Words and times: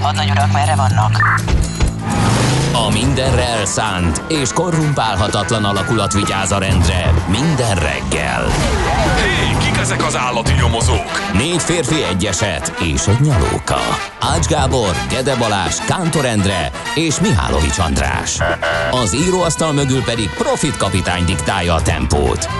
Hadnagy 0.00 0.30
urak, 0.30 0.52
merre 0.52 0.74
vannak? 0.76 1.40
A 2.72 2.90
mindenre 2.90 3.46
elszánt 3.46 4.22
és 4.28 4.52
korrumpálhatatlan 4.52 5.64
alakulat 5.64 6.12
vigyáz 6.12 6.52
a 6.52 6.58
rendre 6.58 7.12
minden 7.28 7.74
reggel. 7.74 8.46
Hé, 9.16 9.56
kik 9.64 9.76
ezek 9.76 10.04
az 10.04 10.16
állati 10.16 10.52
nyomozók? 10.52 11.32
Négy 11.32 11.62
férfi 11.62 12.02
egyeset 12.12 12.72
és 12.80 13.06
egy 13.06 13.20
nyalóka. 13.20 13.80
Ács 14.20 14.46
Gábor, 14.46 14.96
Gede 15.08 15.36
Balázs, 15.36 15.74
Kántor 15.86 16.24
Endre 16.24 16.70
és 16.94 17.20
Mihálovics 17.20 17.78
András. 17.78 18.38
Az 18.90 19.14
íróasztal 19.14 19.72
mögül 19.72 20.02
pedig 20.02 20.30
Profit 20.30 20.76
kapitány 20.76 21.24
diktálja 21.24 21.74
a 21.74 21.82
tempót. 21.82 22.57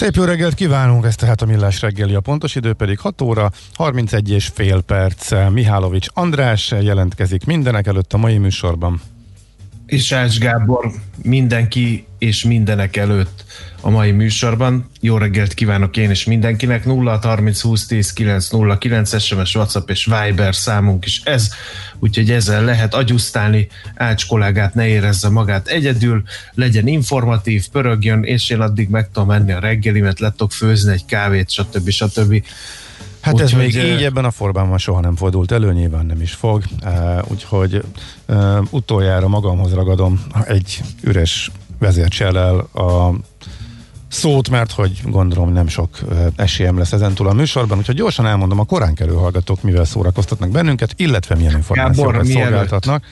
Szép 0.00 0.14
jó 0.14 0.24
reggelt 0.24 0.54
kívánunk, 0.54 1.04
ez 1.04 1.14
tehát 1.14 1.42
a 1.42 1.46
Millás 1.46 1.80
reggeli, 1.80 2.14
a 2.14 2.20
pontos 2.20 2.54
idő 2.54 2.72
pedig 2.72 2.98
6 2.98 3.20
óra, 3.20 3.50
31 3.74 4.30
és 4.30 4.46
fél 4.54 4.82
perc. 4.82 5.32
Mihálovics 5.50 6.06
András 6.12 6.74
jelentkezik 6.80 7.44
mindenek 7.44 7.86
előtt 7.86 8.12
a 8.12 8.16
mai 8.16 8.38
műsorban. 8.38 9.00
És 9.90 10.12
Ács 10.12 10.38
Gábor 10.38 10.90
mindenki 11.22 12.06
és 12.18 12.44
mindenek 12.44 12.96
előtt 12.96 13.44
a 13.80 13.90
mai 13.90 14.10
műsorban. 14.10 14.90
Jó 15.00 15.16
reggelt 15.16 15.54
kívánok 15.54 15.96
én 15.96 16.10
és 16.10 16.24
mindenkinek. 16.24 16.84
0 16.84 17.18
30 17.22 17.60
20 17.60 17.86
10 17.86 18.12
9 18.12 18.48
0 18.48 18.78
9 18.78 19.22
SMS, 19.22 19.54
WhatsApp 19.54 19.90
és 19.90 20.04
Viber 20.04 20.54
számunk 20.54 21.04
is 21.04 21.20
ez, 21.24 21.48
úgyhogy 21.98 22.30
ezzel 22.30 22.64
lehet 22.64 22.94
agyusztálni 22.94 23.68
Ács 23.94 24.26
kollégát, 24.26 24.74
ne 24.74 24.86
érezze 24.86 25.28
magát 25.28 25.68
egyedül, 25.68 26.22
legyen 26.54 26.86
informatív, 26.86 27.68
pörögjön, 27.68 28.22
és 28.22 28.50
én 28.50 28.60
addig 28.60 28.88
meg 28.88 29.10
tudom 29.12 29.28
menni 29.28 29.52
a 29.52 29.58
reggelimet, 29.58 30.20
le 30.20 30.30
tudok 30.30 30.52
főzni 30.52 30.92
egy 30.92 31.04
kávét, 31.04 31.50
stb. 31.50 31.90
stb. 31.90 32.44
Hát 33.20 33.40
ez 33.40 33.40
Úgyhogy, 33.40 33.62
még 33.62 33.76
eh, 33.76 33.92
így 33.92 34.02
ebben 34.02 34.24
a 34.24 34.30
formában 34.30 34.78
soha 34.78 35.00
nem 35.00 35.16
fordult 35.16 35.52
elő, 35.52 35.72
nyilván 35.72 36.06
nem 36.06 36.20
is 36.20 36.32
fog, 36.32 36.62
úgyhogy 37.28 37.84
utoljára 38.70 39.28
magamhoz 39.28 39.72
ragadom 39.72 40.22
egy 40.46 40.82
üres 41.02 41.50
vezércsellel 41.78 42.58
a 42.58 43.14
szót, 44.08 44.48
mert 44.48 44.72
hogy 44.72 45.00
gondolom 45.04 45.52
nem 45.52 45.68
sok 45.68 45.98
esélyem 46.36 46.78
lesz 46.78 46.92
ezentúl 46.92 47.28
a 47.28 47.32
műsorban, 47.32 47.78
úgyhogy 47.78 47.94
gyorsan 47.94 48.26
elmondom 48.26 48.58
a 48.58 48.64
korán 48.64 48.94
kerül 48.94 49.16
hallgatók, 49.16 49.62
mivel 49.62 49.84
szórakoztatnak 49.84 50.50
bennünket, 50.50 50.92
illetve 50.96 51.34
milyen 51.34 51.56
információkat 51.56 52.26
szolgáltatnak. 52.26 53.04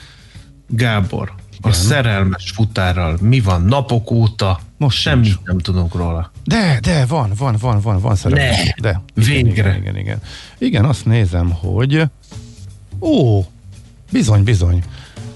Gábor, 0.69 1.33
a 1.50 1.69
Igen. 1.69 1.73
szerelmes 1.73 2.50
futárral 2.50 3.19
mi 3.21 3.41
van 3.41 3.62
napok 3.62 4.11
óta? 4.11 4.61
Most 4.79 4.99
Semmit 4.99 5.25
nincs. 5.25 5.39
nem 5.45 5.59
tudunk 5.59 5.95
róla. 5.95 6.31
De, 6.45 6.79
de, 6.83 7.05
van, 7.07 7.33
van, 7.39 7.57
van, 7.61 7.81
van, 7.81 8.01
van. 8.01 8.17
Ne, 8.23 8.51
de. 8.81 9.01
Igen, 9.15 9.45
végre. 9.45 9.69
Igen, 9.69 9.77
igen, 9.81 9.97
igen. 9.97 10.21
Igen, 10.59 10.85
azt 10.85 11.05
nézem, 11.05 11.51
hogy 11.51 12.03
ó, 13.01 13.45
bizony, 14.13 14.43
bizony. 14.43 14.83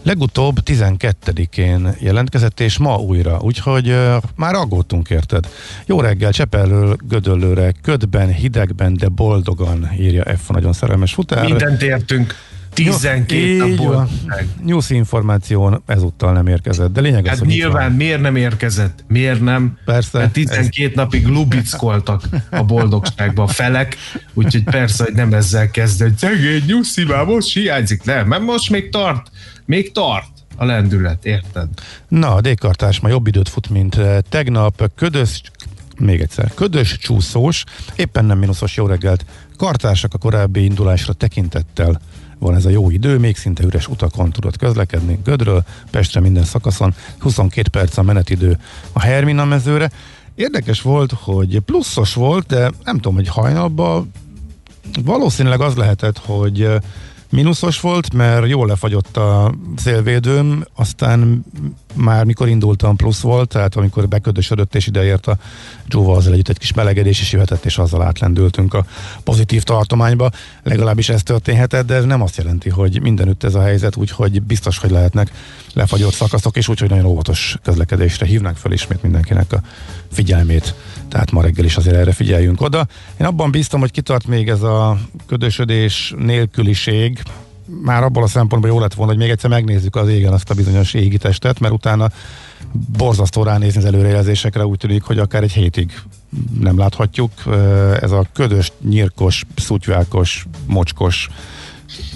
Legutóbb 0.03 0.59
12-én 0.65 1.95
jelentkezett, 2.01 2.61
és 2.61 2.79
ma 2.79 2.97
újra, 2.97 3.39
úgyhogy 3.41 3.89
uh, 3.89 4.17
már 4.37 4.55
aggódtunk 4.55 5.11
érted. 5.11 5.49
Jó 5.87 6.01
reggel, 6.01 6.33
Csepelről, 6.33 6.97
Gödöllőre, 7.09 7.73
ködben, 7.83 8.33
hidegben, 8.33 8.95
de 8.95 9.09
boldogan, 9.09 9.89
írja 9.99 10.37
F 10.37 10.49
nagyon 10.49 10.73
szerelmes 10.73 11.15
futár. 11.15 11.45
Mindent 11.45 11.83
értünk. 11.83 12.35
12 12.75 13.37
Jó, 13.37 13.59
nap 13.59 13.69
így 13.69 13.77
van. 13.77 13.87
boldogság. 13.87 14.47
News 14.65 14.91
információ 14.91 15.83
ezúttal 15.87 16.33
nem 16.33 16.47
érkezett, 16.47 16.93
de 16.93 17.01
lényeg 17.01 17.25
az, 17.25 17.31
Hát 17.31 17.41
itt 17.41 17.47
nyilván 17.47 17.89
van. 17.89 17.93
miért 17.97 18.21
nem 18.21 18.37
érkezett? 18.37 19.05
Miért 19.09 19.41
nem? 19.41 19.79
Persze. 19.85 20.19
Mert 20.19 20.33
12 20.33 20.93
napig 20.95 21.27
lubickoltak 21.27 22.23
a 22.51 22.63
boldogságba 22.63 23.43
a 23.43 23.47
felek, 23.47 23.97
úgyhogy 24.35 24.65
persze, 24.65 25.05
hogy 25.05 25.15
nem 25.15 25.33
ezzel 25.35 25.71
kezd, 25.71 26.03
hogy 26.03 26.17
szegény 26.17 26.63
nyuszi, 26.67 27.05
már 27.05 27.25
most 27.25 27.53
hiányzik. 27.53 28.05
Nem, 28.05 28.27
mert 28.27 28.43
most 28.43 28.71
még 28.71 28.91
tart, 28.91 29.31
még 29.65 29.93
tart 29.93 30.29
a 30.57 30.65
lendület, 30.65 31.25
érted? 31.25 31.69
Na, 32.09 32.35
a 32.35 32.41
D-kartás 32.41 33.01
ma 33.01 33.09
jobb 33.09 33.27
időt 33.27 33.49
fut, 33.49 33.69
mint 33.71 33.95
eh, 33.95 34.19
tegnap. 34.29 34.91
Ködös, 34.97 35.41
még 35.99 36.21
egyszer, 36.21 36.53
ködös, 36.55 36.99
csúszós, 36.99 37.65
éppen 37.97 38.25
nem 38.25 38.39
mínuszos 38.39 38.77
jó 38.77 38.87
reggelt. 38.87 39.25
Kartársak 39.57 40.15
a 40.15 40.19
korábbi 40.19 40.65
indulásra 40.65 41.13
tekintettel 41.13 42.01
van 42.43 42.55
ez 42.55 42.65
a 42.65 42.71
jó 42.71 42.91
idő, 42.91 43.19
még 43.19 43.37
szinte 43.37 43.65
üres 43.65 43.89
utakon 43.89 44.31
tudott 44.31 44.57
közlekedni 44.57 45.19
Gödről, 45.25 45.65
Pestre 45.91 46.21
minden 46.21 46.45
szakaszon, 46.45 46.95
22 47.19 47.69
perc 47.69 47.97
a 47.97 48.03
menetidő 48.03 48.59
a 48.93 49.01
Hermina 49.01 49.45
mezőre. 49.45 49.91
Érdekes 50.35 50.83
volt, 50.83 51.13
hogy 51.13 51.61
pluszos 51.61 52.15
volt, 52.15 52.47
de 52.47 52.71
nem 52.85 52.95
tudom, 52.95 53.15
hogy 53.15 53.29
hajnalban 53.29 54.11
valószínűleg 55.05 55.61
az 55.61 55.75
lehetett, 55.75 56.19
hogy 56.19 56.69
mínuszos 57.31 57.81
volt, 57.81 58.15
mert 58.15 58.49
jól 58.49 58.67
lefagyott 58.67 59.17
a 59.17 59.55
szélvédőm, 59.77 60.65
aztán 60.75 61.45
már 61.95 62.25
mikor 62.25 62.49
indultam 62.49 62.97
plusz 62.97 63.21
volt, 63.21 63.49
tehát 63.49 63.77
amikor 63.77 64.09
beködösödött 64.09 64.75
és 64.75 64.87
ideért 64.87 65.27
a 65.27 65.37
Jóval 65.89 66.17
azzal 66.17 66.33
együtt 66.33 66.49
egy 66.49 66.59
kis 66.59 66.73
melegedés 66.73 67.21
is 67.21 67.33
jöhetett, 67.33 67.65
és 67.65 67.79
azzal 67.79 68.03
átlendültünk 68.03 68.75
a 68.75 68.85
pozitív 69.25 69.63
tartományba. 69.63 70.31
Legalábbis 70.63 71.09
ez 71.09 71.23
történhetett, 71.23 71.87
de 71.87 71.95
ez 71.95 72.05
nem 72.05 72.23
azt 72.23 72.37
jelenti, 72.37 72.69
hogy 72.69 73.01
mindenütt 73.01 73.45
ez 73.45 73.55
a 73.55 73.63
helyzet, 73.63 73.97
úgyhogy 73.97 74.43
biztos, 74.43 74.79
hogy 74.79 74.91
lehetnek 74.91 75.31
lefagyott 75.73 76.13
szakaszok, 76.13 76.57
és 76.57 76.69
úgyhogy 76.69 76.89
nagyon 76.89 77.05
óvatos 77.05 77.57
közlekedésre 77.63 78.27
hívnak 78.27 78.57
fel 78.57 78.73
ismét 78.73 79.03
mindenkinek 79.03 79.53
a 79.53 79.61
figyelmét. 80.13 80.75
Tehát 81.09 81.31
ma 81.31 81.43
reggel 81.43 81.65
is 81.65 81.77
azért 81.77 81.97
erre 81.97 82.13
figyeljünk 82.13 82.61
oda. 82.61 82.87
Én 83.21 83.27
abban 83.27 83.51
bíztam, 83.51 83.81
hogy 83.81 83.91
kitart 83.91 84.27
még 84.27 84.49
ez 84.49 84.63
a 84.63 84.99
ködösödés 85.27 86.15
nélküliség, 86.19 87.23
már 87.83 88.03
abból 88.03 88.23
a 88.23 88.27
szempontból 88.27 88.71
jó 88.71 88.81
lett 88.81 88.95
volna, 88.95 89.13
hogy 89.13 89.21
még 89.21 89.31
egyszer 89.31 89.51
megnézzük 89.51 89.97
az 89.97 90.09
égen 90.09 90.33
azt 90.33 90.51
a 90.51 90.55
bizonyos 90.55 90.95
égi 90.95 91.17
testet, 91.17 91.61
mert 91.61 91.75
utána 91.75 92.11
borzasztó 92.73 93.43
ránézni 93.43 93.81
az 93.81 93.87
előrejelzésekre, 93.87 94.67
úgy 94.67 94.79
tűnik, 94.79 95.03
hogy 95.03 95.19
akár 95.19 95.43
egy 95.43 95.53
hétig 95.53 95.93
nem 96.61 96.79
láthatjuk. 96.79 97.31
Ez 98.01 98.11
a 98.11 98.27
ködös, 98.33 98.73
nyírkos, 98.89 99.45
szutyvákos, 99.57 100.47
mocskos, 100.67 101.29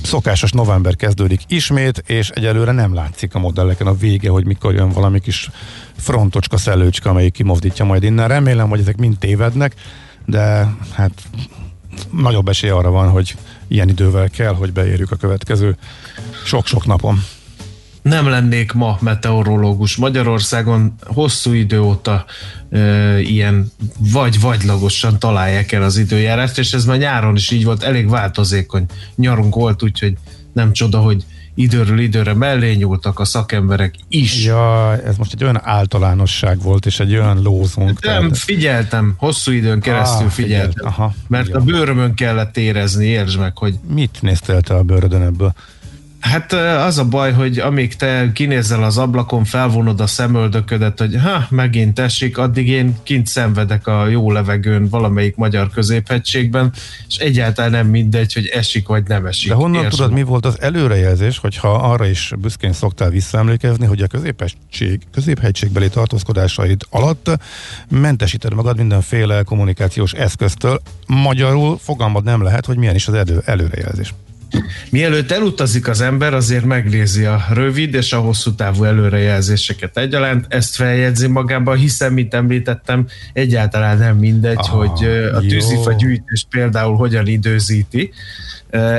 szokásos 0.03 0.53
november 0.53 0.97
kezdődik 0.97 1.41
ismét, 1.49 2.03
és 2.06 2.31
egyelőre 2.31 2.73
nem 2.73 2.94
látszik 2.94 3.35
a 3.35 3.38
modelleken 3.38 3.87
a 3.87 3.97
vége, 3.97 4.31
hogy 4.31 4.47
mikor 4.47 4.75
jön 4.75 4.88
valami 4.88 5.20
kis 5.20 5.50
frontocska, 5.97 6.56
szellőcska, 6.56 7.11
amelyik 7.11 7.32
kimozdítja 7.32 7.85
majd 7.85 8.03
innen. 8.03 8.29
Remélem, 8.29 8.69
hogy 8.69 8.81
ezek 8.81 8.97
mind 8.97 9.19
tévednek, 9.19 9.75
de 10.25 10.75
hát 10.93 11.12
nagyobb 12.10 12.48
esély 12.48 12.70
arra 12.70 12.90
van, 12.90 13.08
hogy 13.08 13.37
ilyen 13.69 13.88
idővel 13.88 14.31
kell, 14.31 14.54
hogy 14.54 14.72
beérjük 14.72 15.10
a 15.10 15.16
következő 15.16 15.76
sok-sok 16.44 16.87
napon. 16.87 17.25
Nem 18.02 18.28
lennék 18.28 18.72
ma 18.72 18.98
meteorológus. 19.00 19.96
Magyarországon 19.96 20.94
hosszú 21.00 21.52
idő 21.52 21.81
óta 21.81 22.25
e, 22.70 23.20
ilyen 23.20 23.72
vagy-vagylagosan 24.12 25.19
találják 25.19 25.72
el 25.72 25.82
az 25.82 25.96
időjárást, 25.96 26.58
és 26.58 26.72
ez 26.72 26.84
már 26.84 26.98
nyáron 26.98 27.37
is 27.37 27.50
így 27.50 27.64
volt, 27.64 27.82
elég 27.82 28.08
változékony 28.08 28.84
nyarunk 29.14 29.54
volt, 29.54 29.82
úgyhogy 29.82 30.14
nem 30.52 30.72
csoda, 30.72 30.98
hogy 30.98 31.25
időről 31.58 31.99
időre 31.99 32.35
mellé 32.35 32.73
nyúltak 32.75 33.19
a 33.19 33.25
szakemberek 33.25 33.94
is. 34.08 34.44
Ja, 34.44 34.97
ez 35.03 35.17
most 35.17 35.32
egy 35.32 35.43
olyan 35.43 35.61
általánosság 35.62 36.62
volt, 36.62 36.87
és 36.87 37.00
egy 37.00 37.12
olyan 37.12 37.43
lózunk. 37.43 38.05
Nem, 38.05 38.32
figyeltem, 38.32 39.14
hosszú 39.19 39.53
időn 39.53 39.81
keresztül 39.81 40.26
Ah, 40.26 40.32
figyeltem. 40.32 40.70
figyelt, 40.70 40.94
aha, 40.94 41.12
mert 41.29 41.49
jó. 41.49 41.55
a 41.55 41.61
bőrömön 41.61 42.14
kellett 42.14 42.56
érezni, 42.56 43.06
értsd 43.06 43.38
meg, 43.38 43.58
hogy 43.58 43.75
Mit 43.94 44.19
néztél 44.20 44.61
te 44.61 44.75
a 44.75 44.82
bőrödön 44.82 45.23
ebből? 45.23 45.55
Hát 46.26 46.52
az 46.87 46.99
a 46.99 47.05
baj, 47.05 47.32
hogy 47.32 47.58
amíg 47.58 47.96
te 47.96 48.31
kinézel 48.32 48.82
az 48.82 48.99
ablakon, 48.99 49.44
felvonod 49.44 50.00
a 50.00 50.06
szemöldöködet, 50.06 50.99
hogy 50.99 51.17
ha, 51.23 51.46
megint 51.50 51.99
esik, 51.99 52.38
addig 52.38 52.69
én 52.69 52.96
kint 53.02 53.26
szenvedek 53.26 53.87
a 53.87 54.06
jó 54.06 54.32
levegőn 54.32 54.88
valamelyik 54.88 55.37
magyar 55.37 55.70
középhegységben, 55.70 56.73
és 57.08 57.17
egyáltalán 57.17 57.70
nem 57.70 57.87
mindegy, 57.87 58.32
hogy 58.32 58.46
esik 58.46 58.87
vagy 58.87 59.06
nem 59.06 59.26
esik. 59.26 59.49
De 59.49 59.55
honnan 59.55 59.82
Értsd 59.82 59.96
tudod, 59.96 60.12
mi 60.12 60.23
volt 60.23 60.46
az 60.46 60.61
előrejelzés, 60.61 61.38
hogyha 61.38 61.69
arra 61.75 62.06
is 62.06 62.32
büszkén 62.38 62.72
szoktál 62.72 63.11
visszaemlékezni, 63.11 63.87
hogy 63.87 64.02
a 64.02 64.06
középhegység, 64.06 65.00
középhegységbeli 65.12 65.88
tartózkodásaid 65.88 66.82
alatt 66.90 67.31
mentesíted 67.88 68.55
magad 68.55 68.76
mindenféle 68.76 69.43
kommunikációs 69.43 70.12
eszköztől. 70.12 70.81
Magyarul 71.06 71.79
fogalmad 71.79 72.25
nem 72.25 72.43
lehet, 72.43 72.67
hogy 72.67 72.76
milyen 72.76 72.94
is 72.94 73.08
az 73.08 73.14
elő, 73.14 73.43
előrejelzés. 73.44 74.14
Mielőtt 74.90 75.31
elutazik 75.31 75.88
az 75.88 76.00
ember, 76.00 76.34
azért 76.34 76.64
megnézi 76.64 77.25
a 77.25 77.44
rövid 77.52 77.94
és 77.94 78.12
a 78.12 78.19
hosszú 78.19 78.54
távú 78.54 78.84
előrejelzéseket 78.84 79.98
egyaránt, 79.98 80.46
ezt 80.48 80.76
feljegyzi 80.76 81.26
magába, 81.26 81.75
hiszen, 81.75 82.12
mint 82.12 82.34
említettem, 82.34 83.06
egyáltalán 83.32 83.98
nem 83.98 84.16
mindegy, 84.16 84.56
Aha, 84.56 84.76
hogy 84.76 85.06
a 85.34 85.40
tűzifa 85.40 85.93
gyűjtés 85.93 86.46
például 86.50 86.96
hogyan 86.96 87.26
időzíti, 87.26 88.12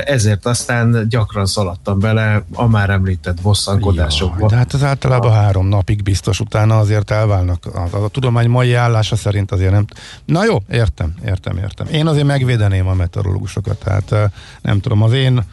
ezért 0.04 0.46
aztán 0.46 1.08
gyakran 1.08 1.46
szaladtam 1.46 1.98
bele 1.98 2.44
a 2.52 2.66
már 2.66 2.90
említett 2.90 3.40
bosszankodásokba. 3.42 4.36
Jaj, 4.38 4.48
de 4.48 4.56
hát 4.56 4.72
az 4.72 4.82
általában 4.82 5.32
három 5.32 5.66
napig 5.66 6.02
biztos, 6.02 6.40
utána 6.40 6.78
azért 6.78 7.10
elválnak. 7.10 7.66
A, 7.66 8.04
a, 8.04 8.08
tudomány 8.08 8.48
mai 8.48 8.74
állása 8.74 9.16
szerint 9.16 9.52
azért 9.52 9.70
nem... 9.70 9.84
Na 10.24 10.44
jó, 10.44 10.56
értem, 10.70 11.14
értem, 11.26 11.56
értem. 11.56 11.86
Én 11.92 12.06
azért 12.06 12.26
megvédeném 12.26 12.86
a 12.86 12.94
meteorológusokat, 12.94 13.78
tehát 13.78 14.12
eh, 14.12 14.30
nem 14.62 14.80
tudom, 14.80 15.02
az 15.02 15.12
én 15.12 15.44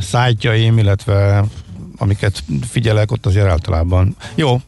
szájtjaim, 0.00 0.78
illetve 0.78 1.44
amiket 1.98 2.42
figyelek, 2.68 3.12
ott 3.12 3.26
azért 3.26 3.46
általában 3.46 4.16
jó, 4.34 4.60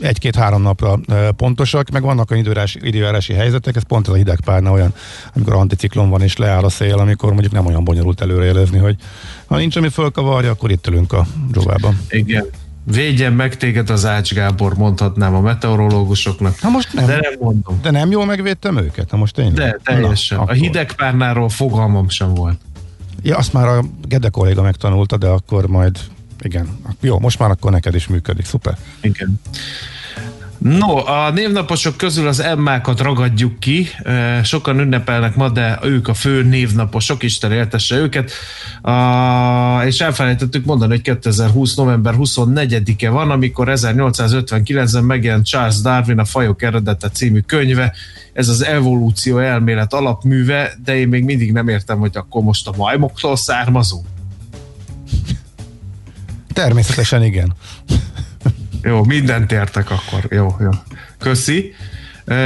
egy-két-három 0.00 0.62
napra 0.62 0.98
pontosak, 1.36 1.90
meg 1.90 2.02
vannak 2.02 2.30
olyan 2.30 2.42
időjárási, 2.42 2.78
időjárási 2.82 3.32
helyzetek, 3.32 3.76
ez 3.76 3.82
pont 3.82 4.06
ez 4.06 4.12
a 4.12 4.16
hidegpárna 4.16 4.70
olyan, 4.70 4.94
amikor 5.34 5.52
anticiklon 5.52 6.10
van 6.10 6.22
és 6.22 6.36
leáll 6.36 6.64
a 6.64 6.68
szél, 6.68 6.98
amikor 6.98 7.32
mondjuk 7.32 7.52
nem 7.52 7.66
olyan 7.66 7.84
bonyolult 7.84 8.20
előrejelezni, 8.20 8.78
hogy 8.78 8.96
ha 9.46 9.56
nincs, 9.56 9.76
ami 9.76 9.88
fölkavarja, 9.88 10.50
akkor 10.50 10.70
itt 10.70 10.86
ülünk 10.86 11.12
a 11.12 11.26
dzsóvában. 11.50 12.00
Igen. 12.08 12.46
Védjen 12.92 13.32
meg 13.32 13.56
téged 13.56 13.90
az 13.90 14.04
Ács 14.04 14.32
Gábor, 14.32 14.76
mondhatnám 14.76 15.34
a 15.34 15.40
meteorológusoknak. 15.40 16.62
Na 16.62 16.68
most 16.68 16.92
nem. 16.92 17.06
De 17.06 17.12
nem 17.12 17.32
mondom. 17.40 17.78
De 17.82 17.90
nem 17.90 18.10
jól 18.10 18.24
megvédtem 18.24 18.76
őket? 18.76 19.10
Na 19.10 19.18
most 19.18 19.34
tényleg? 19.34 19.54
De 19.54 19.78
teljesen. 19.84 20.36
Na, 20.36 20.42
a 20.42 20.46
akkor. 20.46 20.56
hidegpárnáról 20.56 21.48
fogalmam 21.48 22.08
sem 22.08 22.34
volt. 22.34 22.58
Ja, 23.22 23.36
azt 23.36 23.52
már 23.52 23.66
a 23.66 23.84
Gede 24.08 24.28
kolléga 24.28 24.62
megtanulta, 24.62 25.16
de 25.16 25.26
akkor 25.26 25.66
majd 25.66 25.98
igen. 26.40 26.78
Jó, 27.00 27.18
most 27.18 27.38
már 27.38 27.50
akkor 27.50 27.70
neked 27.70 27.94
is 27.94 28.06
működik. 28.06 28.44
Szuper. 28.44 28.76
Igen. 29.00 29.40
No, 30.58 30.96
a 30.96 31.30
névnaposok 31.30 31.96
közül 31.96 32.28
az 32.28 32.40
emmákat 32.40 33.00
ragadjuk 33.00 33.60
ki. 33.60 33.88
Sokan 34.42 34.78
ünnepelnek 34.78 35.36
ma, 35.36 35.48
de 35.48 35.78
ők 35.82 36.08
a 36.08 36.14
fő 36.14 36.42
névnaposok, 36.42 37.22
Isten 37.22 37.52
éltesse 37.52 37.96
őket. 37.96 38.30
És 39.84 40.00
elfelejtettük 40.00 40.64
mondani, 40.64 40.90
hogy 40.90 41.00
2020. 41.00 41.74
november 41.74 42.14
24-e 42.18 43.10
van, 43.10 43.30
amikor 43.30 43.68
1859-ben 43.70 45.04
megjelent 45.04 45.46
Charles 45.46 45.80
Darwin 45.80 46.18
a 46.18 46.24
Fajok 46.24 46.62
eredete 46.62 47.08
című 47.08 47.40
könyve. 47.40 47.94
Ez 48.32 48.48
az 48.48 48.64
evolúció 48.64 49.38
elmélet 49.38 49.92
alapműve, 49.92 50.72
de 50.84 50.96
én 50.96 51.08
még 51.08 51.24
mindig 51.24 51.52
nem 51.52 51.68
értem, 51.68 51.98
hogy 51.98 52.16
akkor 52.16 52.42
most 52.42 52.68
a 52.68 52.74
majmoktól 52.76 53.36
származunk. 53.36 54.06
Természetesen 56.56 57.22
igen. 57.22 57.52
Jó, 58.82 59.04
mindent 59.04 59.52
értek 59.52 59.90
akkor. 59.90 60.26
Jó, 60.30 60.56
jó. 60.60 60.70
Köszi. 61.18 61.74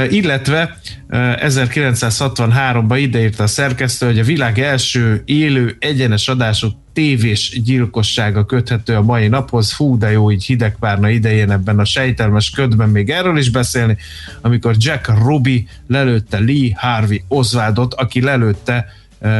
Illetve 0.09 0.77
uh, 1.09 1.19
1963-ban 1.47 2.97
ideírta 2.99 3.43
a 3.43 3.47
szerkesztő, 3.47 4.05
hogy 4.05 4.19
a 4.19 4.23
világ 4.23 4.59
első 4.59 5.21
élő 5.25 5.75
egyenes 5.79 6.27
adású 6.27 6.67
tévés 6.93 7.61
gyilkossága 7.63 8.45
köthető 8.45 8.95
a 8.95 9.01
mai 9.01 9.27
naphoz. 9.27 9.71
Fú, 9.71 9.97
de 9.97 10.11
jó 10.11 10.31
így 10.31 10.45
hidegpárna 10.45 11.09
idején 11.09 11.51
ebben 11.51 11.79
a 11.79 11.85
sejtelmes 11.85 12.49
ködben 12.49 12.89
még 12.89 13.09
erről 13.09 13.37
is 13.37 13.49
beszélni, 13.49 13.97
amikor 14.41 14.75
Jack 14.77 15.07
Ruby 15.07 15.67
lelőtte 15.87 16.39
Lee 16.39 16.71
Harvey 16.75 17.23
Oswaldot, 17.27 17.93
aki 17.93 18.21
lelőtte 18.21 18.85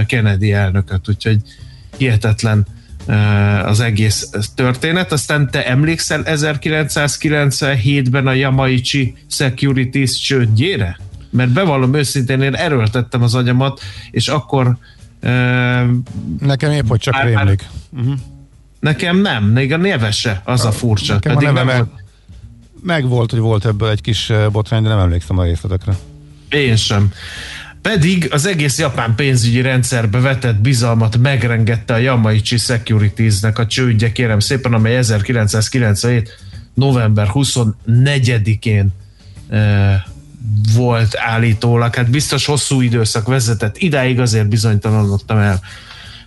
Kennedy 0.08 0.54
elnököt, 0.54 1.10
úgyhogy 1.10 1.40
hihetetlen 1.98 2.58
uh, 2.68 2.81
az 3.66 3.80
egész 3.80 4.30
történet. 4.56 5.12
Aztán 5.12 5.50
te 5.52 5.68
emlékszel 5.68 6.22
1997-ben 6.26 8.28
a 8.28 8.34
Yamaichi 8.34 9.16
Securities 9.28 10.20
csődjére? 10.20 11.00
Mert 11.30 11.50
bevallom 11.50 11.94
őszintén, 11.94 12.42
én 12.42 12.56
erőltettem 12.56 13.24
az 13.24 13.36
agyamat, 13.36 13.82
és 14.12 14.28
akkor 14.28 14.68
uh, 14.68 14.78
Nekem 16.40 16.72
épp, 16.72 16.88
hogy 16.88 17.00
csak 17.00 17.14
Már- 17.14 17.26
rémlik. 17.26 17.66
nekem 18.80 19.18
nem, 19.18 19.44
még 19.44 19.74
a 19.74 19.78
neve 19.78 20.12
se, 20.12 20.42
az 20.46 20.66
a 20.66 20.72
furcsa. 20.72 21.14
Nekem 21.14 21.32
a 21.32 21.36
Pedig 21.36 21.54
neve 21.54 21.64
nem 21.66 21.76
meg, 21.78 21.88
volt, 21.88 22.02
meg 22.84 23.08
volt, 23.08 23.32
hogy 23.32 23.40
volt 23.40 23.66
ebből 23.66 23.90
egy 23.90 24.02
kis 24.02 24.30
eh, 24.30 24.50
botrány, 24.50 24.84
de 24.84 24.90
nem 24.90 25.00
emlékszem 25.00 25.38
a 25.38 25.44
részletekre. 25.44 25.94
én 26.50 26.76
sem. 26.76 27.12
Pedig 27.82 28.28
az 28.32 28.46
egész 28.46 28.80
japán 28.80 29.16
pénzügyi 29.16 29.62
rendszerbe 29.62 30.20
vetett 30.20 30.56
bizalmat 30.56 31.18
megrengette 31.18 31.94
a 31.94 31.98
Yamaichi 31.98 32.58
Securitiesnek 32.58 33.60
a 33.60 33.68
csődje, 33.68 34.12
kérem 34.12 34.40
szépen, 34.40 34.74
amely 34.74 34.98
1997. 34.98 36.30
november 36.74 37.28
24-én 37.34 38.90
e, 39.50 40.06
volt 40.76 41.18
állítólag. 41.18 41.96
Hát 41.96 42.10
biztos 42.10 42.46
hosszú 42.46 42.82
időszak 42.82 43.28
vezetett. 43.28 43.78
Idáig 43.78 44.20
azért 44.20 44.48
bizonytalanodtam 44.48 45.38
el. 45.38 45.60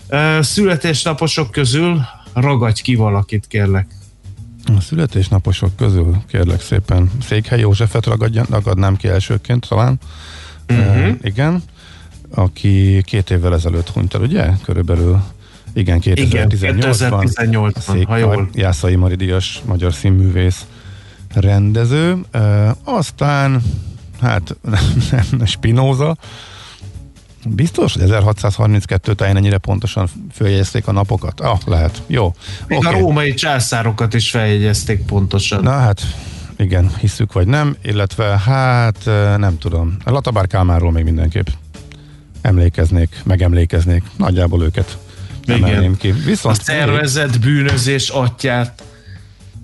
E, 0.09 0.43
születésnaposok 0.43 1.51
közül 1.51 2.01
ragadj 2.33 2.83
ki 2.83 2.95
valakit, 2.95 3.47
kérlek. 3.47 3.87
A 4.77 4.81
születésnaposok 4.81 5.77
közül 5.77 6.23
kérlek 6.27 6.61
szépen 6.61 7.11
Székhely 7.23 7.61
Józsefet 7.61 8.07
ragadja, 8.07 8.45
ragadnám 8.51 8.97
ki 8.97 9.09
elsőként 9.09 9.69
talán. 9.69 9.99
Mhm. 10.67 10.79
Uh, 10.79 11.15
igen. 11.23 11.63
Aki 12.35 13.03
két 13.05 13.31
évvel 13.31 13.55
ezelőtt 13.55 13.89
hunyt 13.89 14.15
el, 14.15 14.21
ugye? 14.21 14.51
Körülbelül 14.65 15.23
igen, 15.75 16.01
2018-ban. 16.03 17.33
2018-ban, 17.35 18.05
ha 18.07 18.17
jól. 18.17 18.49
Jászai 18.53 18.95
Mari 18.95 19.15
Díjas, 19.15 19.63
magyar 19.65 19.95
színművész 19.95 20.65
rendező. 21.35 22.17
Aztán, 22.85 23.63
hát 24.21 24.57
nem, 25.11 25.47
Spinoza. 25.47 26.17
Biztos, 27.47 27.93
hogy 27.93 28.03
1632 28.03 29.15
táján 29.15 29.37
ennyire 29.37 29.59
pontosan 29.59 30.09
följegyezték 30.33 30.87
a 30.87 30.93
napokat? 30.93 31.41
Ah, 31.41 31.59
lehet. 31.67 32.03
Jó. 32.07 32.35
Még 32.67 32.79
Oké. 32.79 32.87
a 32.87 32.91
római 32.91 33.35
császárokat 33.35 34.15
is 34.15 34.31
feljegyezték 34.31 35.05
pontosan. 35.05 35.63
Na 35.63 35.71
hát, 35.71 36.01
igen, 36.57 36.91
hiszük 37.01 37.33
vagy 37.33 37.47
nem, 37.47 37.77
illetve 37.83 38.25
hát 38.39 39.05
nem 39.37 39.59
tudom. 39.59 39.97
A 40.05 40.11
Latabár 40.11 40.47
Kálmárról 40.47 40.93
még 40.93 41.05
mindenképp 41.05 41.47
emlékeznék, 42.41 43.21
megemlékeznék. 43.25 44.03
Nagyjából 44.17 44.63
őket 44.63 44.99
emelném 45.47 45.97
ki. 45.97 46.11
A 46.11 46.15
Viszont 46.25 46.63
szervezett 46.63 47.41
bűnözés 47.41 48.09
atyát 48.09 48.83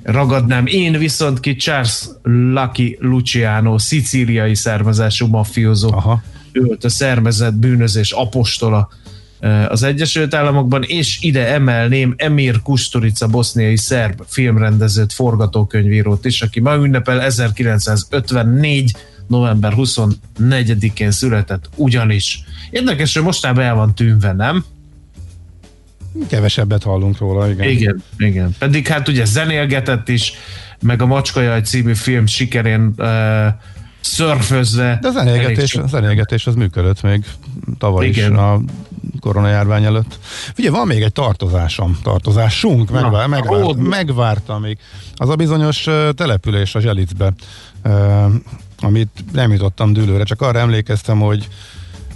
ragadnám. 0.02 0.66
Én 0.66 0.98
viszont 0.98 1.40
ki 1.40 1.56
Charles 1.56 2.04
Lucky 2.22 2.96
Luciano, 3.00 3.78
szicíliai 3.78 4.54
származású 4.54 5.26
mafiózó. 5.26 5.92
Aha. 5.92 6.22
Ő 6.52 6.62
volt 6.62 6.84
a 6.84 6.88
szervezett 6.88 7.54
bűnözés 7.54 8.12
apostola 8.12 8.88
az 9.68 9.82
Egyesült 9.82 10.34
Államokban, 10.34 10.82
és 10.82 11.18
ide 11.20 11.46
emelném 11.46 12.14
Emir 12.16 12.62
Kusturica, 12.62 13.26
boszniai 13.26 13.76
szerb 13.76 14.22
filmrendezőt, 14.26 15.12
forgatókönyvírót 15.12 16.24
is, 16.24 16.42
aki 16.42 16.60
ma 16.60 16.74
ünnepel 16.74 17.20
1954 17.22 18.96
november 19.26 19.72
24-én 19.76 21.10
született 21.10 21.68
ugyanis. 21.74 22.40
Érdekes, 22.70 23.14
hogy 23.14 23.22
mostában 23.22 23.64
el 23.64 23.74
van 23.74 23.94
tűnve, 23.94 24.32
nem? 24.32 24.64
kevesebbet 26.28 26.82
hallunk 26.82 27.18
róla, 27.18 27.50
igen. 27.50 27.68
Igen, 27.68 28.02
igen. 28.18 28.54
Pedig 28.58 28.86
hát 28.86 29.08
ugye 29.08 29.24
zenélgetett 29.24 30.08
is, 30.08 30.32
meg 30.80 31.02
a 31.02 31.06
Macskajaj 31.06 31.60
című 31.62 31.94
film 31.94 32.26
sikerén 32.26 32.92
uh, 32.96 33.06
szörfözve. 34.00 34.98
De 35.00 35.08
a 35.08 35.10
zenélgetés, 35.10 35.74
a 35.74 35.86
zenélgetés 35.86 36.46
az 36.46 36.54
működött 36.54 37.02
még 37.02 37.24
tavaly 37.78 38.06
Igen. 38.06 38.32
is 38.32 38.38
a 38.38 38.60
koronajárvány 39.20 39.84
előtt. 39.84 40.18
Ugye 40.58 40.70
van 40.70 40.86
még 40.86 41.02
egy 41.02 41.12
tartozásom, 41.12 41.98
tartozásunk, 42.02 42.90
megvár, 42.90 43.10
Na, 43.10 43.26
megvár, 43.26 43.62
ó, 43.62 43.72
megvártam 43.72 44.60
még. 44.60 44.78
Az 45.14 45.28
a 45.28 45.36
bizonyos 45.36 45.86
település 46.14 46.74
a 46.74 46.80
Zselicbe, 46.80 47.32
ö, 47.82 48.24
amit 48.80 49.24
nem 49.32 49.52
jutottam 49.52 49.92
dűlőre, 49.92 50.24
csak 50.24 50.42
arra 50.42 50.58
emlékeztem, 50.58 51.18
hogy 51.18 51.48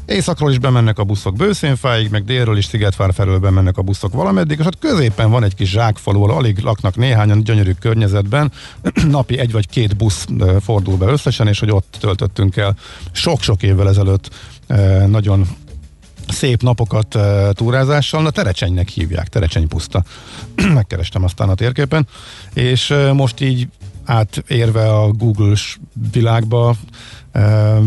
Északról 0.07 0.51
is 0.51 0.59
bemennek 0.59 0.99
a 0.99 1.05
buszok 1.05 1.37
Bőszénfáig, 1.37 2.11
meg 2.11 2.25
délről 2.25 2.57
is 2.57 2.65
Szigetvár 2.65 3.15
felől 3.15 3.39
bemennek 3.39 3.79
a 3.79 3.83
buszok 3.83 4.13
valameddig, 4.13 4.59
és 4.59 4.67
ott 4.67 4.79
középen 4.79 5.31
van 5.31 5.45
egy 5.45 5.55
kis 5.55 5.71
zsákfalu, 5.71 6.23
ahol 6.23 6.37
alig 6.37 6.59
laknak 6.59 6.97
néhányan 6.97 7.45
gyönyörű 7.45 7.73
környezetben, 7.73 8.53
napi 9.11 9.39
egy 9.39 9.53
vagy 9.53 9.69
két 9.69 9.97
busz 9.97 10.27
fordul 10.61 10.97
be 10.97 11.07
összesen, 11.07 11.49
és 11.49 11.59
hogy 11.59 11.71
ott 11.71 11.97
töltöttünk 12.01 12.57
el 12.57 12.77
sok-sok 13.13 13.63
évvel 13.63 13.89
ezelőtt 13.89 14.31
nagyon 15.07 15.47
szép 16.29 16.63
napokat 16.63 17.15
uh, 17.15 17.51
túrázással, 17.51 18.23
na 18.23 18.31
Terecsenynek 18.31 18.89
hívják, 18.89 19.29
Terecseny 19.29 19.69
puszta. 19.69 20.05
Megkerestem 20.75 21.25
aztán 21.25 21.49
a 21.49 21.55
térképen, 21.55 22.07
és 22.53 22.95
most 23.13 23.41
így 23.41 23.69
átérve 24.05 24.95
a 24.95 25.09
Google-s 25.09 25.79
világba 26.13 26.77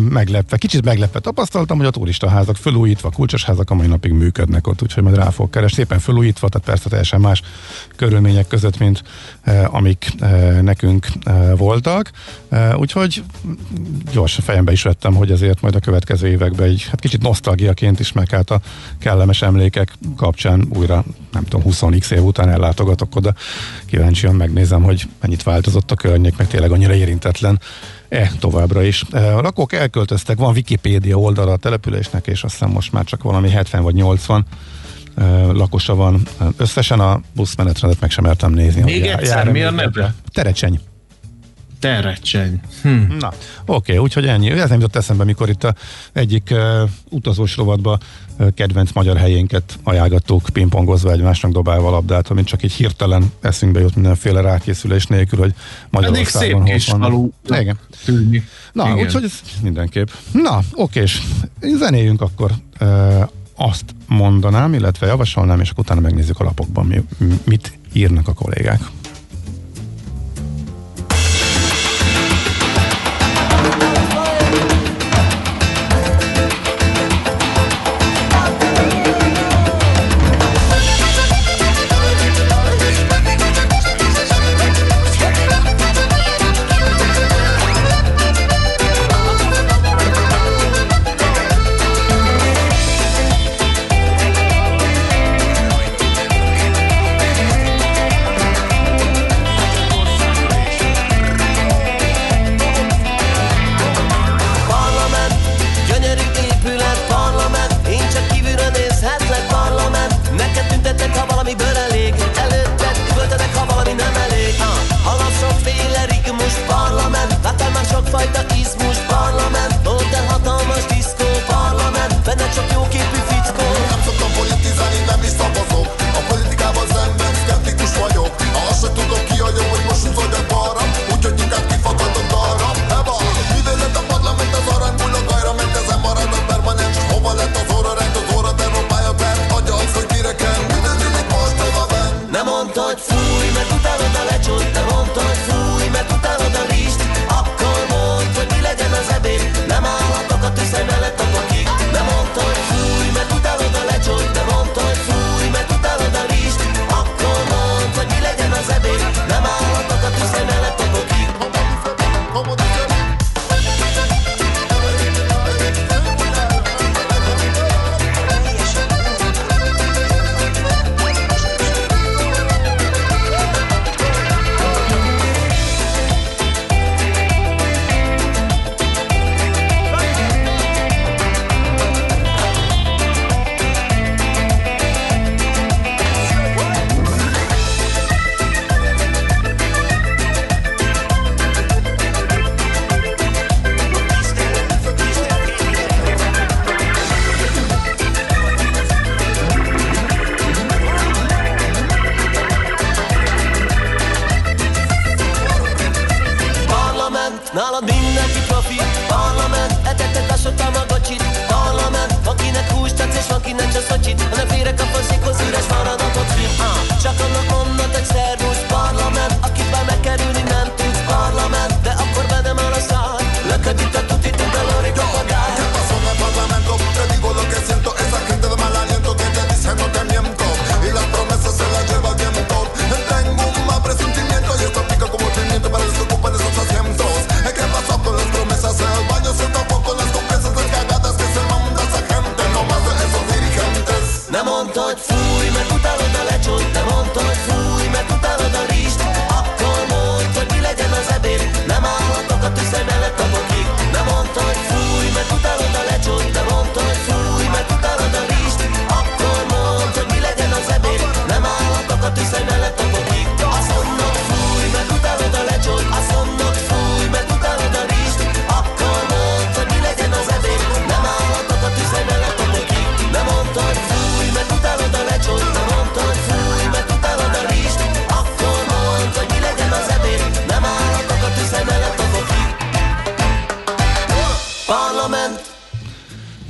meglepve, 0.10 0.58
kicsit 0.58 0.86
meglepve 0.86 1.20
tapasztaltam, 1.20 1.78
hogy 1.78 1.86
a 1.86 1.90
turistaházak 1.90 2.56
fölújítva, 2.56 3.10
kulcsos 3.10 3.44
házak 3.44 3.70
a 3.70 3.76
mai 3.76 3.88
napig 3.88 4.12
működnek 4.12 4.68
ott, 4.68 4.82
úgyhogy 4.82 5.04
majd 5.04 5.16
rá 5.16 5.30
fog 5.30 5.50
keresni. 5.50 5.76
Szépen 5.78 6.00
fölújítva, 6.00 6.50
tehát 6.50 6.68
persze 6.68 6.90
teljesen 6.90 7.20
más 7.20 7.42
körülmények 7.96 8.48
között, 8.48 8.78
mint 8.78 9.04
uh, 9.46 9.76
amik 9.76 10.14
uh, 10.22 10.62
nekünk 10.62 11.08
uh, 11.26 11.58
voltak. 11.58 12.12
Uh, 12.52 12.80
úgyhogy 12.80 13.24
gyorsan 14.14 14.44
fejembe 14.44 14.72
is 14.72 14.82
vettem, 14.82 15.14
hogy 15.14 15.32
ezért 15.32 15.62
majd 15.62 15.76
a 15.76 15.80
következő 15.80 16.28
években 16.28 16.70
így, 16.70 16.84
hát 16.84 17.00
kicsit 17.00 17.22
nosztalgiaként 17.22 18.00
is 18.00 18.12
meg 18.12 18.44
a 18.48 18.60
kellemes 19.00 19.42
emlékek 19.42 19.94
kapcsán 20.16 20.68
újra, 20.74 21.04
nem 21.32 21.44
tudom, 21.44 21.74
20x 21.74 22.12
év 22.12 22.24
után 22.24 22.50
ellátogatok 22.50 23.16
oda. 23.16 23.34
Kíváncsian 23.86 24.36
megnézem, 24.36 24.84
hogy 24.84 25.04
mennyit 25.22 25.44
változott 25.44 25.92
a 25.92 25.96
környék, 25.96 26.38
meg 26.38 26.48
tényleg 26.48 26.72
annyira 26.72 26.94
érintetlen 26.94 27.60
E, 28.10 28.32
továbbra 28.40 28.84
is. 28.84 29.04
A 29.12 29.42
lakók 29.42 29.74
elköltöztek, 29.74 30.38
van 30.38 30.54
Wikipédia 30.54 31.18
oldala 31.18 31.52
a 31.52 31.58
településnek, 31.58 32.28
és 32.28 32.44
azt 32.44 32.54
hiszem 32.54 32.70
most 32.70 32.92
már 32.92 33.04
csak 33.04 33.24
valami 33.24 33.50
70 33.50 33.84
vagy 33.84 33.94
80 33.94 34.46
lakosa 35.52 35.96
van. 35.96 36.22
Összesen 36.58 37.00
a 37.00 37.22
buszmenetrendet 37.36 38.02
meg 38.02 38.10
sem 38.10 38.24
mertem 38.24 38.52
nézni. 38.52 38.82
Még 38.82 39.06
egyszer, 39.06 39.52
mi 39.52 39.64
a 39.64 39.72
neve? 39.72 40.14
Terecseny. 40.34 40.80
Terecseny. 41.80 42.60
Hm. 42.82 43.18
Na, 43.20 43.28
oké, 43.28 43.38
okay, 43.66 43.98
úgyhogy 43.98 44.28
ennyi. 44.28 44.50
Ez 44.50 44.70
nem 44.70 44.80
jutott 44.80 44.96
eszembe, 44.96 45.24
mikor 45.24 45.50
itt 45.50 45.64
a 45.64 45.76
egyik 46.14 46.50
uh, 46.52 46.90
utazós 47.10 47.56
rovatba 47.56 47.98
kedvenc 48.56 48.92
magyar 48.92 49.18
helyénket 49.18 49.80
ajánlgattuk, 49.84 50.50
pingpongozva 50.54 51.12
egymásnak 51.12 51.52
dobálva 51.52 51.88
a 51.88 51.92
labdát, 51.92 52.28
amint 52.28 52.48
csak 52.48 52.64
így 52.64 52.74
hirtelen 52.74 53.32
eszünkbe 53.42 53.80
jut 53.80 53.96
mindenféle 53.96 54.42
rákészülés 54.42 55.06
nélkül, 55.06 55.40
hogy 55.40 55.54
Magyarországon 55.90 56.62
Eddig 56.62 56.72
szép 56.72 56.96
kis 56.96 57.06
falu 57.08 57.30
Igen. 57.44 57.80
Na, 58.74 58.96
úgyhogy 58.96 59.24
ez 59.24 59.42
mindenképp. 59.62 60.08
Na, 60.32 60.60
oké, 60.74 61.02
és 61.02 61.22
zenéljünk 61.62 62.22
akkor 62.22 62.52
uh, 62.80 63.30
azt 63.56 63.86
mondanám, 64.08 64.74
illetve 64.74 65.08
javasolnám, 65.08 65.60
és 65.60 65.70
akkor 65.70 65.84
utána 65.84 66.02
megnézzük 66.02 66.40
a 66.40 66.44
lapokban, 66.44 66.86
mi, 66.86 67.04
mit 67.44 67.80
írnak 67.94 68.28
a 68.28 68.34
kollégák. 68.34 68.82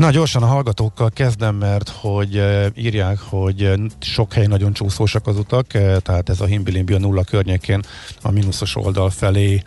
Na, 0.08 0.14
gyorsan 0.14 0.44
a 0.44 0.46
hallgatókkal 0.46 1.10
kezdem, 1.10 1.56
mert 1.56 1.90
hogy 1.90 2.38
eh, 2.38 2.66
írják, 2.76 3.20
hogy 3.20 3.64
eh, 3.64 3.74
sok 4.00 4.34
helyen 4.34 4.50
nagyon 4.50 4.74
csúszósak 4.74 5.28
az 5.28 5.38
utak, 5.38 5.74
eh, 5.74 5.96
tehát 6.00 6.30
ez 6.30 6.42
a 6.42 6.46
Himbilimbi 6.46 6.94
a 6.94 7.00
nulla 7.00 7.24
környékén 7.24 7.82
a 8.22 8.32
mínuszos 8.32 8.76
oldal 8.76 9.10
felé 9.10 9.64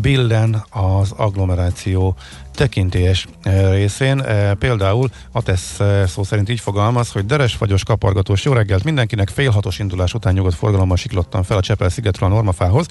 billen 0.00 0.64
az 0.70 1.12
agglomeráció 1.16 2.16
tekintélyes 2.54 3.26
részén. 3.70 4.24
Például 4.58 5.10
a 5.32 5.42
TESZ 5.42 5.80
szó 6.06 6.22
szerint 6.22 6.48
így 6.48 6.60
fogalmaz, 6.60 7.12
hogy 7.12 7.26
deres 7.26 7.54
fagyos, 7.54 7.84
kapargatós, 7.84 8.44
jó 8.44 8.52
reggelt 8.52 8.84
mindenkinek, 8.84 9.28
fél 9.28 9.50
hatos 9.50 9.78
indulás 9.78 10.14
után 10.14 10.32
nyugodt 10.32 10.54
forgalommal 10.54 10.96
siklottam 10.96 11.42
fel 11.42 11.56
a 11.56 11.60
Csepel 11.60 11.88
szigetről 11.88 12.30
a 12.30 12.32
Normafához. 12.32 12.86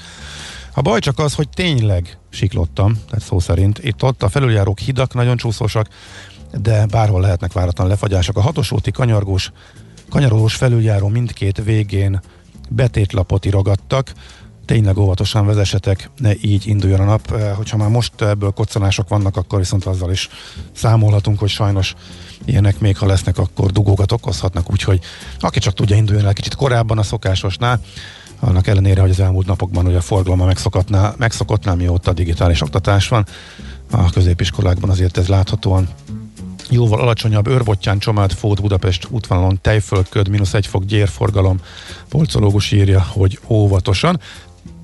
A 0.73 0.81
baj 0.81 0.99
csak 0.99 1.19
az, 1.19 1.33
hogy 1.33 1.49
tényleg 1.49 2.17
siklottam, 2.29 2.93
tehát 2.93 3.23
szó 3.23 3.39
szerint. 3.39 3.79
Itt 3.83 4.03
ott 4.03 4.23
a 4.23 4.29
felüljárók 4.29 4.79
hidak 4.79 5.13
nagyon 5.13 5.37
csúszósak, 5.37 5.87
de 6.57 6.85
bárhol 6.85 7.21
lehetnek 7.21 7.53
váratlan 7.53 7.87
lefagyások. 7.87 8.37
A 8.37 8.41
hatos 8.41 8.71
úti 8.71 8.91
kanyargós, 8.91 9.51
kanyarolós 10.09 10.55
felüljáró 10.55 11.07
mindkét 11.07 11.63
végén 11.63 12.21
betétlapot 12.69 13.45
irogattak, 13.45 14.13
tényleg 14.65 14.97
óvatosan 14.97 15.45
vezessetek, 15.45 16.09
ne 16.17 16.31
így 16.41 16.67
induljon 16.67 16.99
a 16.99 17.03
nap. 17.03 17.31
Eh, 17.31 17.55
Hogyha 17.55 17.77
már 17.77 17.89
most 17.89 18.21
ebből 18.21 18.51
koccanások 18.51 19.09
vannak, 19.09 19.37
akkor 19.37 19.59
viszont 19.59 19.85
azzal 19.85 20.11
is 20.11 20.29
számolhatunk, 20.75 21.39
hogy 21.39 21.49
sajnos 21.49 21.93
ilyenek 22.45 22.79
még 22.79 22.97
ha 22.97 23.05
lesznek, 23.05 23.37
akkor 23.37 23.71
dugókat 23.71 24.11
okozhatnak, 24.11 24.71
úgyhogy 24.71 24.99
aki 25.39 25.59
csak 25.59 25.73
tudja, 25.73 25.95
induljon 25.95 26.25
el 26.25 26.33
kicsit 26.33 26.55
korábban 26.55 26.97
a 26.97 27.03
szokásosnál, 27.03 27.81
annak 28.39 28.67
ellenére, 28.67 29.01
hogy 29.01 29.09
az 29.09 29.19
elmúlt 29.19 29.47
napokban 29.47 29.87
ugye 29.87 29.97
a 29.97 30.01
forgalma 30.01 30.45
megszokottnál, 30.45 31.15
megszokottnál 31.17 31.75
mióta 31.75 32.13
digitális 32.13 32.61
oktatás 32.61 33.07
van. 33.07 33.25
A 33.91 34.09
középiskolákban 34.09 34.89
azért 34.89 35.17
ez 35.17 35.27
láthatóan 35.27 35.87
jóval 36.71 36.99
alacsonyabb, 36.99 37.47
Őrbottyán, 37.47 37.99
Csomád, 37.99 38.31
Fót, 38.31 38.61
Budapest 38.61 39.07
útvonalon, 39.09 39.59
Tejfölköd, 39.61 40.27
mínusz 40.27 40.53
egy 40.53 40.67
fok, 40.67 40.83
gyérforgalom, 40.85 41.59
polcológus 42.09 42.71
írja, 42.71 43.01
hogy 43.01 43.39
óvatosan. 43.47 44.19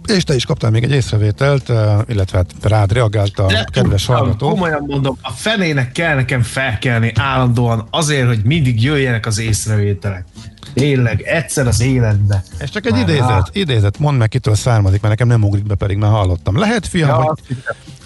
És 0.07 0.23
te 0.23 0.35
is 0.35 0.45
kaptál 0.45 0.71
még 0.71 0.83
egy 0.83 0.91
észrevételt, 0.91 1.69
eh, 1.69 1.97
illetve 2.07 2.37
hát 2.37 2.53
rád 2.61 2.91
reagált 2.91 3.39
a 3.39 3.45
De 3.45 3.67
kedves 3.71 4.05
tudtam, 4.05 4.21
hallgató. 4.21 4.49
Komolyan 4.49 4.83
mondom, 4.87 5.17
a 5.21 5.31
fenének 5.31 5.91
kell 5.91 6.15
nekem 6.15 6.41
felkelni 6.41 7.11
állandóan 7.15 7.87
azért, 7.89 8.27
hogy 8.27 8.39
mindig 8.43 8.83
jöjjenek 8.83 9.25
az 9.25 9.39
észrevételek. 9.39 10.25
Tényleg, 10.73 11.21
egyszer 11.21 11.67
az 11.67 11.81
életbe. 11.81 12.43
Ez 12.57 12.69
csak 12.69 12.85
egy 12.85 12.91
Már 12.91 13.01
idézet, 13.01 13.27
rá. 13.29 13.43
idézet, 13.51 13.99
mondd 13.99 14.17
meg 14.17 14.29
kitől 14.29 14.55
származik, 14.55 15.01
mert 15.01 15.13
nekem 15.19 15.27
nem 15.27 15.43
ugrik 15.49 15.65
be, 15.65 15.75
pedig 15.75 15.97
már 15.97 16.11
hallottam. 16.11 16.57
Lehet 16.57 16.87
fiam, 16.87 17.09
Ja, 17.09 17.15
hogy, 17.15 17.57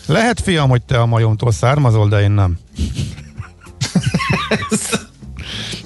lehet 0.05 0.41
fiam, 0.41 0.69
hogy 0.69 0.81
te 0.81 0.99
a 0.99 1.05
majomtól 1.05 1.51
származol, 1.51 2.07
de 2.09 2.21
én 2.21 2.31
nem. 2.31 2.57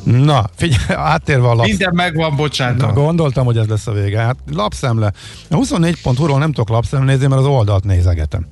Na, 0.03 0.45
figyelj, 0.55 0.83
áttérve 0.95 1.47
a 1.49 1.53
lapsz... 1.53 1.67
Minden 1.67 1.91
megvan, 1.93 2.29
Na, 2.29 2.35
bocsánat. 2.35 2.93
gondoltam, 2.93 3.45
hogy 3.45 3.57
ez 3.57 3.67
lesz 3.67 3.87
a 3.87 3.91
vége. 3.91 4.19
Hát 4.19 4.35
lapszemle. 4.51 5.11
A 5.49 5.55
24.hu-ról 5.55 6.39
nem 6.39 6.51
tudok 6.51 6.69
lapszemle 6.69 7.11
nézni, 7.11 7.27
mert 7.27 7.41
az 7.41 7.47
oldalt 7.47 7.83
nézegetem. 7.83 8.47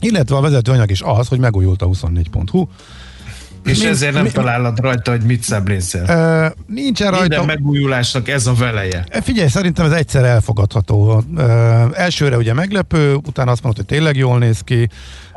Illetve 0.00 0.36
a 0.36 0.40
vezetőanyag 0.40 0.90
is 0.90 1.00
az, 1.02 1.28
hogy 1.28 1.38
megújult 1.38 1.82
a 1.82 1.86
24.hu. 1.86 2.66
És 3.64 3.78
mi- 3.78 3.86
ezért 3.86 4.12
nem 4.12 4.22
mi- 4.22 4.30
találod 4.30 4.78
rajta, 4.80 5.10
hogy 5.10 5.22
mit 5.22 5.42
szemlészél. 5.42 6.02
Uh, 6.02 6.74
nincsen 6.74 7.10
rajta... 7.10 7.26
Minden 7.28 7.44
megújulásnak 7.44 8.28
ez 8.28 8.46
a 8.46 8.54
veleje. 8.54 9.04
Figyelj, 9.10 9.48
szerintem 9.48 9.84
ez 9.86 9.92
egyszer 9.92 10.24
elfogadható. 10.24 11.22
Uh, 11.34 11.42
elsőre 11.92 12.36
ugye 12.36 12.52
meglepő, 12.52 13.14
utána 13.14 13.50
azt 13.50 13.62
mondod, 13.62 13.86
hogy 13.86 13.96
tényleg 13.96 14.16
jól 14.16 14.38
néz 14.38 14.60
ki. 14.60 14.88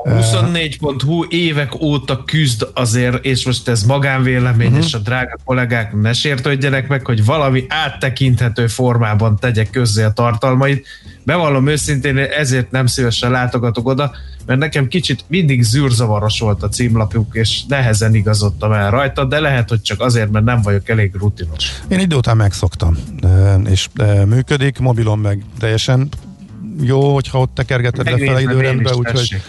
A 0.04 0.10
24.hu 0.10 1.26
évek 1.30 1.82
óta 1.82 2.24
küzd 2.24 2.68
azért, 2.74 3.26
és 3.26 3.46
most 3.46 3.68
ez 3.68 3.84
magánvélemény, 3.84 4.68
uh-huh. 4.68 4.86
és 4.86 4.94
a 4.94 4.98
drága 4.98 5.38
kollégák 5.46 5.94
ne 6.02 6.14
sértődjenek 6.14 6.88
meg, 6.88 7.06
hogy 7.06 7.26
valami 7.26 7.66
áttekinthető 7.68 8.68
formában 8.68 9.38
tegye 9.40 9.66
közzé 9.66 10.04
a 10.04 10.12
tartalmait. 10.12 10.88
Bevallom 11.24 11.68
őszintén, 11.68 12.18
ezért 12.18 12.72
nem 12.72 12.86
szívesen 12.86 13.32
látogatok 13.32 13.88
oda, 13.88 14.12
mert 14.46 14.60
nekem 14.60 14.88
kicsit 14.88 15.24
mindig 15.28 15.64
zűrzavaros 15.64 16.40
volt 16.40 16.64
a 16.64 16.70
címlapjuk, 16.70 17.36
és 17.36 17.64
nehezen 17.68 18.16
igazodtam 18.16 18.72
el 18.72 18.92
rajta, 18.92 19.26
de 19.26 19.40
lehet, 19.40 19.70
hogy 19.70 19.82
csak 19.82 20.02
azért, 20.02 20.32
mert 20.32 20.46
nem 20.46 20.62
vagyok 20.62 20.90
elég 20.90 21.16
rutinos. 21.16 21.82
Én 21.88 22.00
idő 22.00 22.16
után 22.16 22.38
megszoktam, 22.38 22.98
és 23.70 23.88
működik, 24.28 24.80
mobilon 24.80 25.20
meg 25.20 25.44
teljesen 25.60 26.10
jó, 26.82 27.14
hogyha 27.14 27.40
ott 27.40 27.56
tekergeted 27.56 28.06
lefele 28.06 28.42
időrendbe, 28.42 28.96
úgyhogy, 28.96 29.14
tessék. 29.14 29.42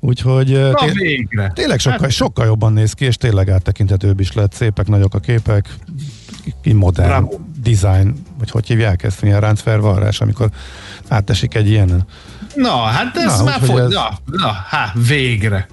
Úgyhogy 0.00 0.50
Na 0.70 0.86
végre! 0.92 1.50
tényleg 1.54 1.78
sokkal, 1.78 1.98
Hát- 2.00 2.10
sokkal 2.10 2.46
jobban 2.46 2.72
néz 2.72 2.92
ki, 2.92 3.04
és 3.04 3.16
tényleg 3.16 3.48
áttekinthetőbb 3.50 4.20
is 4.20 4.32
lett, 4.32 4.52
szépek 4.52 4.86
nagyok 4.86 5.14
a 5.14 5.18
képek, 5.18 5.68
ki 6.62 6.72
modern 6.72 7.08
Bravo. 7.08 7.38
design, 7.62 8.14
vagy 8.38 8.50
hogy 8.50 8.66
hívják 8.66 9.02
ezt, 9.02 9.22
milyen 9.22 9.40
ráncfervarrás, 9.40 10.20
amikor 10.20 10.48
átesik 11.08 11.54
egy 11.54 11.68
ilyen. 11.68 12.06
Na, 12.54 12.76
hát 12.76 13.16
ez 13.16 13.38
Na, 13.38 13.44
már 13.44 13.60
fogy. 13.60 13.80
ez- 13.80 13.92
Na, 13.92 14.08
na, 14.24 14.52
hát 14.66 14.94
végre. 15.08 15.66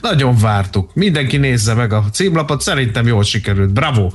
Nagyon 0.00 0.36
vártuk. 0.36 0.94
Mindenki 0.94 1.36
nézze 1.36 1.74
meg 1.74 1.92
a 1.92 2.04
címlapot, 2.12 2.60
szerintem 2.60 3.06
jól 3.06 3.22
sikerült. 3.24 3.72
Bravo! 3.72 4.10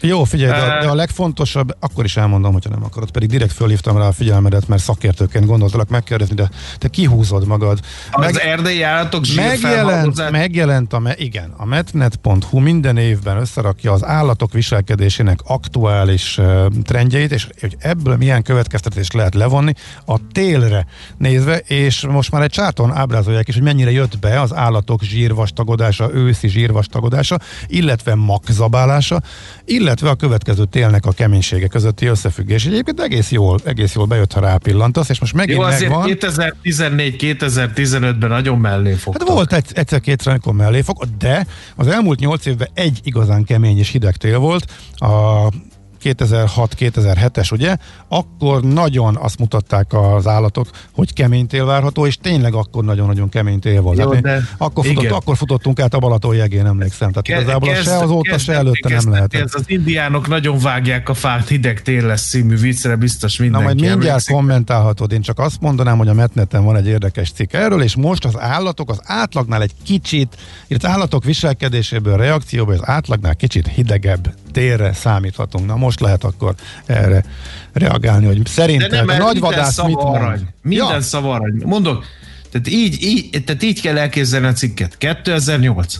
Jó, 0.00 0.24
figyelj, 0.24 0.50
de, 0.50 0.66
Ö- 0.66 0.82
de 0.82 0.88
a 0.88 0.94
legfontosabb, 0.94 1.76
akkor 1.80 2.04
is 2.04 2.16
elmondom, 2.16 2.52
hogyha 2.52 2.70
nem 2.70 2.84
akarod, 2.84 3.10
pedig 3.10 3.28
direkt 3.28 3.52
fölhívtam 3.52 3.96
rá 3.96 4.06
a 4.06 4.12
figyelmedet, 4.12 4.68
mert 4.68 4.82
szakértőként 4.82 5.46
gondoltalak 5.46 5.88
megkérdezni, 5.88 6.34
de 6.34 6.50
te 6.78 6.88
kihúzod 6.88 7.46
magad. 7.46 7.78
Az 8.10 8.24
Meg, 8.24 8.36
erdélyi 8.44 8.82
állatok 8.82 9.24
Megjelent, 9.36 10.30
megjelent 10.30 10.92
a, 10.92 11.02
igen, 11.16 11.52
a 11.56 11.64
metnet.hu 11.64 12.58
minden 12.58 12.96
évben 12.96 13.36
összerakja 13.36 13.92
az 13.92 14.04
állatok 14.04 14.52
viselkedésének 14.52 15.38
aktuális 15.44 16.38
uh, 16.38 16.66
trendjeit, 16.82 17.32
és 17.32 17.48
hogy 17.60 17.76
ebből 17.78 18.16
milyen 18.16 18.42
következtetést 18.42 19.12
lehet 19.12 19.34
levonni 19.34 19.72
a 20.06 20.16
télre 20.32 20.86
nézve, 21.16 21.56
és 21.58 22.06
most 22.06 22.30
már 22.30 22.42
egy 22.42 22.50
csárton 22.50 22.92
ábrázolják 22.92 23.48
is, 23.48 23.54
hogy 23.54 23.62
mennyire 23.62 23.90
jött 23.90 24.18
be 24.18 24.40
az 24.40 24.54
állatok 24.54 25.02
zsírvastagodása, 25.02 26.10
őszi 26.14 26.48
zsírvastagodása, 26.48 27.38
illetve 27.66 28.14
magzabálása, 28.14 29.22
illetve 29.64 29.89
a 29.90 30.14
következő 30.14 30.64
télnek 30.64 31.06
a 31.06 31.12
keménysége 31.12 31.66
közötti 31.66 32.06
összefüggés. 32.06 32.66
Egyébként 32.66 33.00
egész 33.00 33.30
jól, 33.30 33.58
egész 33.64 33.94
jól 33.94 34.06
bejött, 34.06 34.32
ha 34.32 34.40
rápillantasz, 34.40 35.08
és 35.08 35.20
most 35.20 35.34
megint 35.34 35.58
Jó, 35.58 35.64
azért 35.64 35.90
megvan. 35.90 36.16
2014-2015-ben 36.20 38.28
nagyon 38.28 38.58
mellé 38.58 38.92
fogtak. 38.92 39.28
Hát 39.28 39.36
volt 39.36 39.52
egy, 39.52 39.66
egyszer-kétszer, 39.72 40.32
amikor 40.32 40.54
mellé 40.54 40.80
fog, 40.80 41.04
de 41.18 41.46
az 41.76 41.86
elmúlt 41.86 42.18
nyolc 42.18 42.46
évben 42.46 42.68
egy 42.74 43.00
igazán 43.02 43.44
kemény 43.44 43.78
és 43.78 43.88
hideg 43.88 44.16
tél 44.16 44.38
volt, 44.38 44.64
a 44.94 45.48
2006-2007-es, 46.02 47.52
ugye? 47.52 47.76
Akkor 48.08 48.62
nagyon 48.62 49.16
azt 49.16 49.38
mutatták 49.38 49.92
az 49.92 50.26
állatok, 50.26 50.66
hogy 50.92 51.12
kemény 51.12 51.46
tél 51.46 51.64
várható, 51.64 52.06
és 52.06 52.16
tényleg 52.16 52.54
akkor 52.54 52.84
nagyon-nagyon 52.84 53.28
kemény 53.28 53.58
tél 53.58 53.80
volt. 53.80 53.98
Jó, 53.98 54.12
Hát 54.12 54.22
de- 54.22 54.42
akkor, 54.58 54.84
futott, 54.84 55.02
igen. 55.02 55.14
akkor 55.14 55.36
futottunk 55.36 55.80
át 55.80 55.94
a 55.94 55.98
Balaton 55.98 56.34
jegén, 56.34 56.66
emlékszem. 56.66 57.08
Tehát 57.10 57.26
Ke- 57.26 57.40
igazából 57.40 57.68
kezd- 57.68 57.84
se 57.84 57.96
azóta, 57.96 58.38
se 58.38 58.52
előtte 58.52 58.88
nem 58.88 59.10
lehet. 59.10 59.34
Ez 59.34 59.54
az 59.54 59.64
indiánok 59.66 60.28
nagyon 60.28 60.58
vágják 60.58 61.08
a 61.08 61.14
fát, 61.14 61.48
hideg 61.48 61.82
tél 61.82 62.06
lesz 62.06 62.28
című 62.28 62.56
viccre, 62.56 62.96
biztos 62.96 63.36
Na 63.36 63.42
mindenki 63.42 63.64
majd 63.66 63.80
mindjárt 63.80 64.06
emlékszik. 64.06 64.34
kommentálhatod, 64.34 65.12
én 65.12 65.20
csak 65.20 65.38
azt 65.38 65.60
mondanám, 65.60 65.98
hogy 65.98 66.08
a 66.08 66.14
Metneten 66.14 66.64
van 66.64 66.76
egy 66.76 66.86
érdekes 66.86 67.30
cikk 67.30 67.52
erről, 67.52 67.82
és 67.82 67.96
most 67.96 68.24
az 68.24 68.38
állatok 68.38 68.90
az 68.90 69.00
átlagnál 69.04 69.62
egy 69.62 69.72
kicsit, 69.84 70.36
illetve 70.66 70.88
állatok 70.88 71.24
viselkedéséből, 71.24 72.16
reakcióból 72.16 72.74
az 72.74 72.80
átlagnál 72.82 73.34
kicsit 73.36 73.66
hidegebb 73.66 74.34
térre 74.50 74.92
számíthatunk. 74.92 75.66
Na 75.66 75.76
most 75.76 76.00
lehet 76.00 76.24
akkor 76.24 76.54
erre 76.86 77.24
reagálni, 77.72 78.26
hogy 78.26 78.42
De 78.42 78.50
szerinted 78.50 78.90
nem, 78.90 79.02
a 79.02 79.04
mert 79.04 79.18
nagy 79.18 79.32
minden 79.32 79.50
vadász 79.50 79.72
szava 79.72 79.88
mit 79.88 79.96
mond? 79.96 80.14
arany. 80.16 80.46
Minden 80.62 80.88
Ja, 80.88 81.00
szava 81.00 81.34
arany. 81.34 81.62
Mondok, 81.64 82.04
tehát 82.50 82.68
így, 82.68 83.02
így, 83.02 83.44
tehát 83.44 83.62
így 83.62 83.80
kell 83.80 83.98
elképzelni 83.98 84.46
a 84.46 84.52
cikket. 84.52 84.98
2008. 84.98 85.94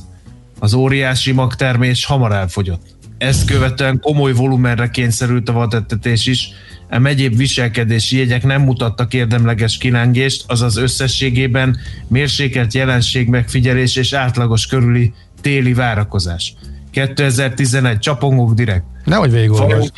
Az 0.58 0.74
óriási 0.74 1.32
magtermés 1.32 2.04
hamar 2.04 2.32
elfogyott. 2.32 2.82
Ezt 3.18 3.44
követően 3.44 4.00
komoly 4.00 4.32
volumenre 4.32 4.90
kényszerült 4.90 5.48
a 5.48 5.52
vadettetés 5.52 6.26
is, 6.26 6.48
ám 6.88 7.06
egyéb 7.06 7.36
viselkedési 7.36 8.16
jegyek 8.16 8.44
nem 8.44 8.62
mutattak 8.62 9.14
érdemleges 9.14 9.76
kilengést, 9.76 10.44
azaz 10.46 10.76
összességében 10.76 11.76
mérsékelt 12.08 12.74
jelenség 12.74 13.28
megfigyelés 13.28 13.96
és 13.96 14.12
átlagos 14.12 14.66
körüli 14.66 15.12
téli 15.40 15.74
várakozás. 15.74 16.54
2011 16.90 17.98
csapongók 17.98 18.54
direkt. 18.54 18.84
nehogy 19.04 19.30
végigolvasd. 19.30 19.92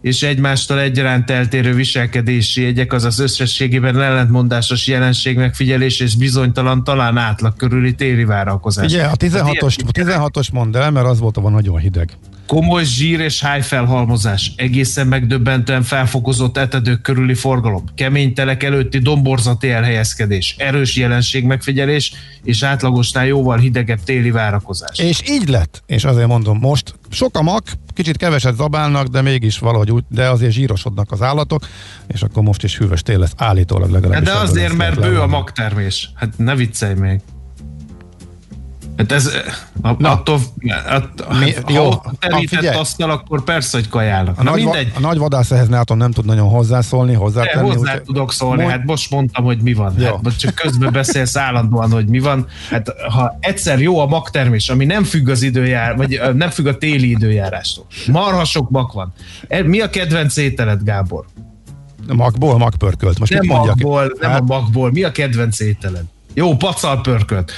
És 0.00 0.22
egymástól 0.22 0.80
egyaránt 0.80 1.30
eltérő 1.30 1.74
viselkedési 1.74 2.62
jegyek, 2.62 2.92
azaz 2.92 3.18
összességében 3.18 4.00
ellentmondásos 4.00 4.86
jelenség 4.86 5.36
megfigyelés 5.36 6.00
és 6.00 6.16
bizonytalan, 6.16 6.84
talán 6.84 7.16
átlag 7.16 7.56
körüli 7.56 7.94
téli 7.94 8.24
várakozás. 8.24 8.84
Ugye 8.92 9.04
a 9.04 9.16
16-os, 9.16 9.76
Hát 9.86 9.96
ilyen- 9.96 10.20
16-os 10.22 10.52
mondd 10.52 10.76
el, 10.76 10.90
mert 10.90 11.06
az 11.06 11.18
volt 11.18 11.36
a 11.36 11.50
nagyon 11.50 11.78
hideg. 11.78 12.10
Komoly 12.48 12.84
zsír 12.84 13.20
és 13.20 13.40
hájfelhalmozás, 13.40 14.52
egészen 14.56 15.06
megdöbbentően 15.06 15.82
felfokozott 15.82 16.56
etedők 16.56 17.00
körüli 17.00 17.34
forgalom, 17.34 17.84
kemény 17.94 18.34
telek 18.34 18.62
előtti 18.62 18.98
domborzati 18.98 19.70
elhelyezkedés, 19.70 20.54
erős 20.58 20.96
jelenség 20.96 21.44
megfigyelés 21.44 22.12
és 22.42 22.62
átlagosnál 22.62 23.26
jóval 23.26 23.58
hidegebb 23.58 23.98
téli 24.04 24.30
várakozás. 24.30 24.98
És 24.98 25.22
így 25.30 25.48
lett, 25.48 25.82
és 25.86 26.04
azért 26.04 26.26
mondom, 26.26 26.58
most 26.58 26.94
sok 27.10 27.36
a 27.36 27.42
mak, 27.42 27.62
kicsit 27.94 28.16
keveset 28.16 28.56
zabálnak, 28.56 29.06
de 29.06 29.22
mégis 29.22 29.58
valahogy 29.58 29.90
úgy, 29.90 30.04
de 30.08 30.28
azért 30.28 30.52
zsírosodnak 30.52 31.12
az 31.12 31.22
állatok, 31.22 31.66
és 32.06 32.22
akkor 32.22 32.42
most 32.42 32.64
is 32.64 32.76
hűvös 32.78 33.02
tél 33.02 33.18
lesz, 33.18 33.32
állítólag 33.36 33.90
Hát 33.92 34.00
legalábbis. 34.00 34.28
de 34.28 34.34
azért, 34.34 34.76
mert 34.76 35.00
bő 35.00 35.20
a 35.20 35.26
magtermés. 35.26 36.10
Hát 36.14 36.38
ne 36.38 36.54
viccelj 36.54 36.94
még. 36.94 37.20
Hát 38.98 39.12
ez, 39.12 39.30
a, 39.82 39.94
Na. 39.98 40.10
attól, 40.10 40.38
att, 40.88 41.38
Mi- 41.40 41.52
ha 41.62 41.72
jó, 41.72 41.88
terített 42.18 42.58
figyelj. 42.58 42.76
asztal, 42.78 43.10
akkor 43.10 43.44
persze, 43.44 43.76
hogy 43.78 43.88
kajálnak. 43.88 44.38
A 44.38 44.42
Na 44.42 44.50
nagy, 44.50 44.62
mindegy, 44.62 44.92
a 44.96 45.00
nagy 45.00 45.18
vadász 45.18 45.50
ehhez 45.50 45.68
látom 45.68 45.98
nem 45.98 46.10
tud 46.12 46.24
nagyon 46.24 46.48
hozzászólni, 46.48 47.12
de 47.12 47.18
hozzátenni. 47.18 47.68
hozzá 47.68 47.80
úgyhogy- 47.80 48.02
tudok 48.02 48.32
szólni, 48.32 48.60
Mond- 48.62 48.74
hát 48.74 48.84
most 48.84 49.10
mondtam, 49.10 49.44
hogy 49.44 49.60
mi 49.62 49.72
van. 49.72 49.94
Jó. 49.98 50.04
Hát 50.04 50.22
most 50.22 50.38
csak 50.38 50.54
közben 50.54 50.92
beszélsz 50.92 51.36
állandóan, 51.36 51.90
hogy 51.90 52.06
mi 52.08 52.18
van. 52.18 52.46
Hát 52.70 52.88
ha 53.08 53.36
egyszer 53.40 53.80
jó 53.80 53.98
a 54.00 54.06
magtermés, 54.06 54.68
ami 54.68 54.84
nem 54.84 55.04
függ 55.04 55.28
az 55.28 55.42
időjár, 55.42 55.96
vagy 55.96 56.20
nem 56.34 56.50
függ 56.50 56.66
a 56.66 56.78
téli 56.78 57.10
időjárástól. 57.10 57.86
Marha 58.06 58.44
sok 58.44 58.70
mag 58.70 58.90
van. 58.94 59.12
E- 59.48 59.62
Mi 59.62 59.80
a 59.80 59.90
kedvenc 59.90 60.36
ételed, 60.36 60.82
Gábor? 60.82 61.24
Magból, 62.12 62.58
magpörkölt. 62.58 63.18
Most 63.18 63.30
Nem 63.32 63.40
mit 63.40 63.50
mondjak? 63.50 63.74
magból, 63.76 64.16
nem 64.20 64.30
Hát- 64.30 64.40
a 64.40 64.44
magból. 64.44 64.90
Mi 64.90 65.02
a 65.02 65.12
kedvenc 65.12 65.60
ételed? 65.60 66.04
Jó, 66.38 66.56
pacal 66.56 67.00
pörkölt. 67.00 67.52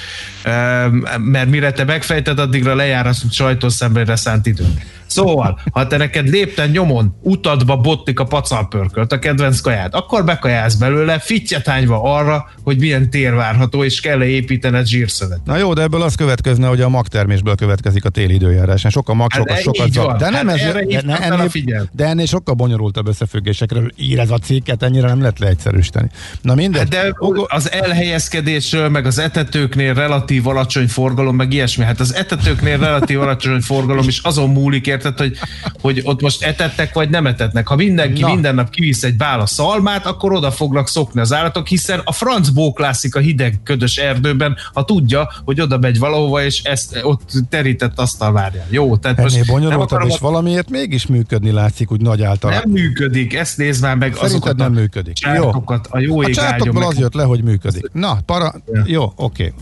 Mert 1.18 1.48
mire 1.48 1.72
te 1.72 1.84
megfejted, 1.84 2.38
addigra 2.38 2.74
lejár 2.74 3.06
a 3.06 3.12
sajtószemlére 3.30 4.16
szánt 4.16 4.46
időnk. 4.46 4.80
Szóval, 5.10 5.60
ha 5.72 5.86
te 5.86 5.96
neked 5.96 6.28
lépten 6.28 6.70
nyomon 6.70 7.16
utadba 7.22 7.76
bottik 7.76 8.20
a 8.20 8.24
pacalpörkölt, 8.24 9.12
a 9.12 9.18
kedvenc 9.18 9.60
kaját, 9.60 9.94
akkor 9.94 10.24
bekajálsz 10.24 10.74
belőle, 10.74 11.18
fittyetányva 11.18 12.02
arra, 12.02 12.48
hogy 12.62 12.78
milyen 12.78 13.10
tér 13.10 13.34
várható, 13.34 13.84
és 13.84 14.00
kell-e 14.00 14.24
építened 14.24 14.86
zsírszövet. 14.86 15.40
Na 15.44 15.56
jó, 15.56 15.72
de 15.72 15.82
ebből 15.82 16.02
az 16.02 16.14
következne, 16.14 16.68
hogy 16.68 16.80
a 16.80 16.88
magtermésből 16.88 17.54
következik 17.54 18.04
a 18.04 18.08
téli 18.08 18.34
időjárás. 18.34 18.86
Sok 18.88 19.08
a 19.08 19.14
mag, 19.14 19.32
Hát 19.32 19.40
sokat, 19.40 19.56
e- 19.56 19.60
sokat 19.60 19.92
zab. 19.92 20.18
De 20.18 20.30
nem 20.30 20.46
Hát 20.46 20.56
ez, 20.56 20.66
erre 20.66 21.02
ne, 21.02 21.18
ennél, 21.18 21.88
de 21.92 22.06
ennél 22.06 22.26
sokkal 22.26 22.54
bonyolultabb 22.54 23.08
összefüggésekről 23.08 23.90
ír 23.96 24.18
ez 24.18 24.30
a 24.30 24.38
cikket, 24.38 24.82
ennyire 24.82 25.06
nem 25.06 25.20
lehet 25.20 25.38
leegyszerűsíteni. 25.38 26.10
Na 26.42 26.54
mindegy. 26.54 26.80
Hát 26.80 26.88
de 26.88 27.14
az 27.48 27.70
elhelyezkedésről, 27.70 28.88
meg 28.88 29.06
az 29.06 29.18
etetőknél 29.18 29.94
relatív 29.94 30.46
alacsony 30.46 30.88
forgalom, 30.88 31.36
meg 31.36 31.52
ilyesmi. 31.52 31.84
Hát 31.84 32.00
az 32.00 32.14
etetőknél 32.14 32.78
relatív 32.78 33.20
alacsony 33.20 33.60
forgalom 33.60 34.08
is 34.08 34.18
azon 34.18 34.50
múlik, 34.50 34.86
érted, 35.04 35.18
hogy, 35.18 35.36
hogy 35.80 36.00
ott 36.04 36.20
most 36.22 36.42
etettek, 36.42 36.94
vagy 36.94 37.10
nem 37.10 37.26
etetnek. 37.26 37.66
Ha 37.66 37.76
mindenki 37.76 38.20
Na. 38.20 38.26
minden 38.26 38.54
nap 38.54 38.70
kivisz 38.70 39.02
egy 39.02 39.16
bála 39.16 39.46
szalmát, 39.46 40.06
akkor 40.06 40.32
oda 40.32 40.50
fognak 40.50 40.88
szokni 40.88 41.20
az 41.20 41.32
állatok, 41.32 41.66
hiszen 41.66 42.00
a 42.04 42.12
franc 42.12 42.48
bóklászik 42.48 43.14
a 43.14 43.20
hideg, 43.20 43.60
ködös 43.64 43.96
erdőben, 43.96 44.56
ha 44.72 44.84
tudja, 44.84 45.32
hogy 45.44 45.60
oda 45.60 45.78
megy 45.78 45.98
valahova, 45.98 46.44
és 46.44 46.62
ezt 46.62 47.00
ott 47.02 47.30
terített 47.48 47.98
asztal 47.98 48.32
várja. 48.32 48.64
Jó, 48.68 48.96
tehát 48.96 49.22
most 49.22 49.34
Ennél 49.34 49.44
nem 49.46 49.54
bonyolultabb, 49.54 49.86
akarom 49.86 50.08
és 50.08 50.14
a 50.14 50.18
valamiért 50.20 50.70
mégis 50.70 51.06
működni 51.06 51.50
látszik 51.50 51.92
úgy 51.92 52.00
nagy 52.00 52.22
általán. 52.22 52.62
nem 52.64 52.72
működik, 52.72 53.34
ezt 53.34 53.56
nézd 53.56 53.82
már 53.82 53.96
meg 53.96 54.14
Szerinted 54.14 54.30
azokat 54.30 54.56
nem 54.56 54.72
a 54.72 54.80
működik. 54.80 55.14
csártokat, 55.14 55.86
a 55.90 55.98
jó 55.98 56.20
A 56.20 56.22
ég 56.22 56.38
áldjon 56.38 56.48
csártokból 56.48 56.86
az 56.86 56.98
jött 56.98 57.14
le, 57.14 57.22
hogy 57.22 57.42
működik. 57.42 57.90
Na, 57.92 58.18
para... 58.26 58.54
Jó, 58.84 59.12
oké. 59.16 59.52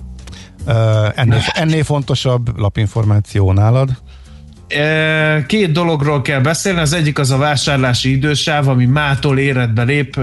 Uh, 0.67 0.75
ennél, 1.15 1.41
ennél 1.53 1.85
fontosabb 1.85 2.59
lapinformáció 2.59 3.53
nálad. 3.53 3.91
Két 5.47 5.73
dologról 5.73 6.23
kell 6.23 6.41
beszélni, 6.41 6.81
az 6.81 6.93
egyik 6.93 7.19
az 7.19 7.31
a 7.31 7.37
vásárlási 7.37 8.11
idősáv, 8.11 8.69
ami 8.69 8.85
mától 8.85 9.39
életbe 9.39 9.83
lép, 9.83 10.15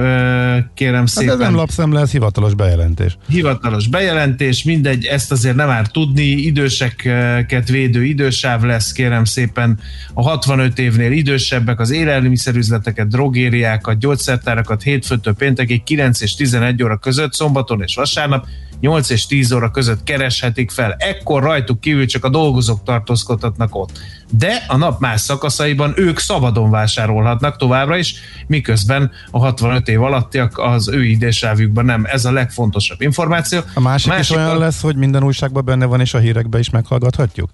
kérem 0.73 0.99
Hát 0.99 1.07
szépen. 1.07 1.33
ez 1.33 1.39
nem 1.39 1.55
lapszemle, 1.55 1.99
ez 1.99 2.11
hivatalos 2.11 2.53
bejelentés. 2.53 3.17
hivatalos 3.29 3.87
bejelentés, 3.87 4.63
mindegy, 4.63 5.05
ezt 5.05 5.31
azért 5.31 5.55
nem 5.55 5.69
árt 5.69 5.91
tudni, 5.91 6.23
időseket 6.23 7.69
védő 7.69 8.03
idősáv 8.03 8.61
lesz, 8.63 8.91
kérem 8.91 9.23
szépen, 9.23 9.79
a 10.13 10.21
65 10.21 10.79
évnél 10.79 11.11
idősebbek, 11.11 11.79
az 11.79 11.91
élelmiszerüzleteket, 11.91 13.07
drogériákat, 13.07 13.99
gyógyszertárakat 13.99 14.83
hétfőtől 14.83 15.33
péntekig 15.33 15.83
9 15.83 16.21
és 16.21 16.35
11 16.35 16.83
óra 16.83 16.97
között, 16.97 17.33
szombaton 17.33 17.81
és 17.81 17.95
vasárnap 17.95 18.45
8 18.85 19.09
és 19.09 19.25
10 19.25 19.51
óra 19.51 19.71
között 19.71 20.03
kereshetik 20.03 20.71
fel. 20.71 20.95
Ekkor 20.99 21.43
rajtuk 21.43 21.79
kívül 21.79 22.05
csak 22.05 22.25
a 22.25 22.29
dolgozók 22.29 22.83
tartózkodhatnak 22.83 23.75
ott. 23.75 23.99
De 24.31 24.63
a 24.67 24.77
nap 24.77 24.99
más 24.99 25.21
szakaszaiban 25.21 25.93
ők 25.95 26.19
szabadon 26.19 26.69
vásárolhatnak 26.69 27.57
továbbra 27.57 27.97
is, 27.97 28.15
miközben 28.47 29.11
a 29.31 29.39
65 29.39 29.87
év 29.87 30.01
alattiak 30.01 30.57
az 30.57 30.87
ő 30.87 31.03
idősávükben 31.03 31.85
nem. 31.85 32.05
Ez 32.05 32.25
a 32.25 32.31
legfontosabb 32.31 33.01
információ. 33.01 33.59
A 33.73 33.79
másik, 33.79 34.11
másik 34.11 34.23
is 34.23 34.41
olyan 34.41 34.55
a- 34.55 34.59
lesz, 34.59 34.81
hogy 34.81 34.95
minden 34.95 35.23
újságban 35.23 35.65
benne 35.65 35.85
van, 35.85 35.99
és 35.99 36.13
a 36.13 36.19
hírekben 36.19 36.59
is 36.59 36.69
meghallgathatjuk? 36.69 37.49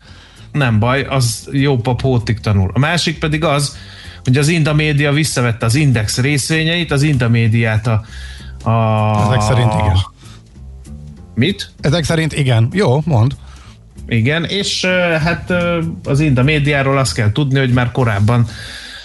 Nem 0.52 0.80
baj, 0.80 1.02
az 1.02 1.48
jó 1.52 1.78
pap 1.78 2.02
hótig 2.02 2.40
tanul. 2.40 2.72
A 2.74 2.80
másik 2.80 3.20
pedig 3.20 3.44
az, 3.44 3.78
hogy 4.24 4.38
az 4.38 4.48
Inda 4.48 4.74
Média 4.74 5.12
visszavette 5.12 5.66
az 5.66 5.76
Index 5.76 6.18
részvényeit, 6.18 6.92
az 6.92 7.02
Inda 7.02 7.30
Médiát 7.30 7.88
a... 7.88 8.04
a 8.70 9.26
Ezek 9.28 9.42
szerint 9.42 9.74
igen. 9.74 10.11
Mit? 11.36 11.72
Ezek 11.82 12.04
szerint 12.04 12.34
igen. 12.34 12.70
Jó, 12.72 13.02
mond. 13.06 13.36
Igen, 14.08 14.46
és 14.46 14.86
hát 15.24 15.54
az 16.04 16.20
Inda 16.20 16.44
médiáról 16.44 16.98
azt 16.98 17.14
kell 17.14 17.32
tudni, 17.32 17.60
hogy 17.60 17.74
már 17.74 17.92
korábban 17.92 18.48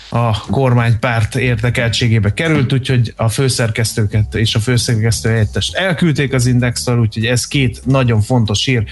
a 0.08 0.40
kormánypárt 0.40 1.36
érdekeltségébe 1.36 2.34
került, 2.34 2.72
úgyhogy 2.72 3.12
a 3.16 3.28
főszerkesztőket 3.28 4.34
és 4.34 4.54
a 4.54 4.58
főszerkesztő 4.58 5.28
helyettest 5.28 5.74
elküldték 5.74 6.32
az 6.32 6.46
Indextől, 6.46 6.98
úgyhogy 6.98 7.26
ez 7.26 7.46
két 7.46 7.80
nagyon 7.84 8.20
fontos 8.20 8.64
hír. 8.64 8.84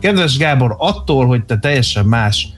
Kedves 0.00 0.36
Gábor, 0.36 0.74
attól, 0.78 1.26
hogy 1.26 1.44
te 1.44 1.58
teljesen 1.58 2.04
más 2.04 2.48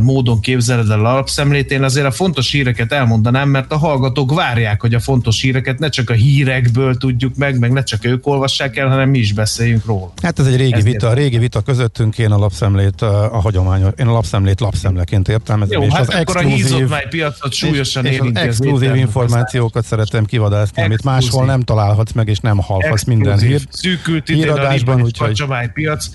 módon 0.00 0.40
képzeled 0.40 0.90
el 0.90 1.04
a 1.04 1.12
alapszemlét, 1.14 1.70
én 1.70 1.82
azért 1.82 2.06
a 2.06 2.10
fontos 2.10 2.50
híreket 2.50 2.92
elmondanám, 2.92 3.48
mert 3.48 3.72
a 3.72 3.76
hallgatók 3.76 4.34
várják, 4.34 4.80
hogy 4.80 4.94
a 4.94 5.00
fontos 5.00 5.40
híreket 5.40 5.78
ne 5.78 5.88
csak 5.88 6.10
a 6.10 6.12
hírekből 6.12 6.96
tudjuk 6.96 7.36
meg, 7.36 7.58
meg 7.58 7.72
ne 7.72 7.82
csak 7.82 8.04
ők 8.04 8.26
olvassák 8.26 8.76
el, 8.76 8.88
hanem 8.88 9.10
mi 9.10 9.18
is 9.18 9.32
beszéljünk 9.32 9.84
róla. 9.86 10.12
Hát 10.22 10.38
ez 10.38 10.46
egy 10.46 10.56
régi 10.56 10.72
Ez 10.72 10.84
vita, 10.84 11.08
a 11.08 11.12
régi 11.12 11.38
vita 11.38 11.60
közöttünk, 11.60 12.18
én 12.18 12.30
a 12.30 12.38
lapszemlét, 12.38 13.02
a, 13.02 13.34
a 13.34 13.40
hagyományos, 13.40 13.92
én 13.96 14.06
a 14.06 14.12
lapszemlét 14.12 14.60
lapszemleként 14.60 15.28
értelmezem, 15.28 15.80
Jó, 15.80 15.86
és 15.86 15.92
hát 15.92 16.08
az 16.08 16.14
akkor 16.14 16.36
a 16.36 16.40
exkluzív, 16.40 16.78
hízott 16.78 17.08
piacot 17.08 17.52
súlyosan 17.52 18.04
és, 18.04 18.12
és 18.12 18.20
az 18.20 18.30
exkluzív 18.34 18.94
információkat 18.94 19.84
szeretem 19.84 20.24
kivadászni, 20.24 20.82
amit 20.82 20.92
Exkluzív. 20.92 21.22
máshol 21.22 21.46
nem 21.46 21.60
találhatsz 21.60 22.12
meg, 22.12 22.28
és 22.28 22.38
nem 22.38 22.58
hallhatsz 22.58 23.04
minden 23.04 23.32
Exkluzív. 23.32 23.58
hírt. 23.58 23.72
Szűkült 23.72 24.28
idén 24.28 24.48
a 24.48 25.70
piac. 25.74 26.06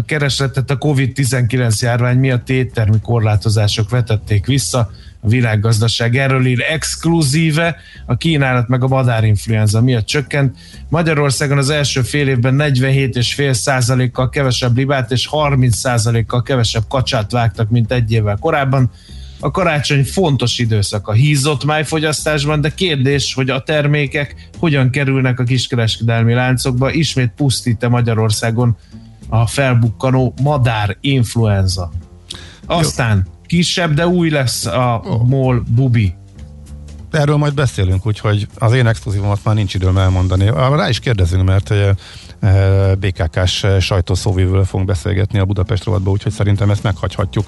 A 0.00 0.04
keresletet 0.04 0.70
a 0.70 0.78
COVID-19 0.78 1.80
járvány 1.80 2.18
miatt 2.18 2.48
éttermi 2.48 2.96
korlátozások 3.02 3.90
vetették 3.90 4.46
vissza. 4.46 4.90
A 5.20 5.28
világgazdaság 5.28 6.16
erről 6.16 6.46
ír 6.46 6.64
exkluzíve, 6.70 7.76
a 8.06 8.16
kínálat 8.16 8.68
meg 8.68 8.82
a 8.82 8.88
madárinfluenza 8.88 9.80
miatt 9.80 10.06
csökkent. 10.06 10.56
Magyarországon 10.88 11.58
az 11.58 11.70
első 11.70 12.02
fél 12.02 12.28
évben 12.28 12.56
47,5%-kal 12.58 14.28
kevesebb 14.28 14.76
libát 14.76 15.10
és 15.10 15.28
30%-kal 15.32 16.42
kevesebb 16.42 16.84
kacsát 16.88 17.32
vágtak, 17.32 17.70
mint 17.70 17.92
egy 17.92 18.12
évvel 18.12 18.36
korábban. 18.40 18.90
A 19.40 19.50
karácsony 19.50 20.04
fontos 20.04 20.58
időszak 20.58 21.08
a 21.08 21.12
hízott 21.12 21.64
májfogyasztásban, 21.64 22.60
de 22.60 22.68
kérdés, 22.74 23.34
hogy 23.34 23.50
a 23.50 23.62
termékek 23.62 24.48
hogyan 24.58 24.90
kerülnek 24.90 25.40
a 25.40 25.44
kiskereskedelmi 25.44 26.34
láncokba. 26.34 26.92
Ismét 26.92 27.32
pusztít-e 27.36 27.88
Magyarországon 27.88 28.76
a 29.30 29.46
felbukkanó 29.46 30.34
madár 30.42 30.96
influenza. 31.00 31.90
Aztán 32.66 33.26
kisebb, 33.46 33.94
de 33.94 34.06
új 34.06 34.30
lesz 34.30 34.66
a 34.66 35.02
MOL 35.26 35.62
Bubi. 35.68 36.14
Erről 37.10 37.36
majd 37.36 37.54
beszélünk, 37.54 38.06
úgyhogy 38.06 38.46
az 38.58 38.72
én 38.72 38.86
exkluzívomat 38.86 39.40
már 39.44 39.54
nincs 39.54 39.74
időm 39.74 39.98
elmondani. 39.98 40.46
Rá 40.46 40.88
is 40.88 40.98
kérdezünk, 40.98 41.44
mert 41.44 41.70
eh, 41.70 42.92
BKK-s 42.94 43.66
sajtószóvívővel 43.80 44.64
fogunk 44.64 44.88
beszélgetni 44.88 45.38
a 45.38 45.44
Budapest 45.44 45.84
rovatba, 45.84 46.10
úgyhogy 46.10 46.32
szerintem 46.32 46.70
ezt 46.70 46.82
meghagyhatjuk 46.82 47.46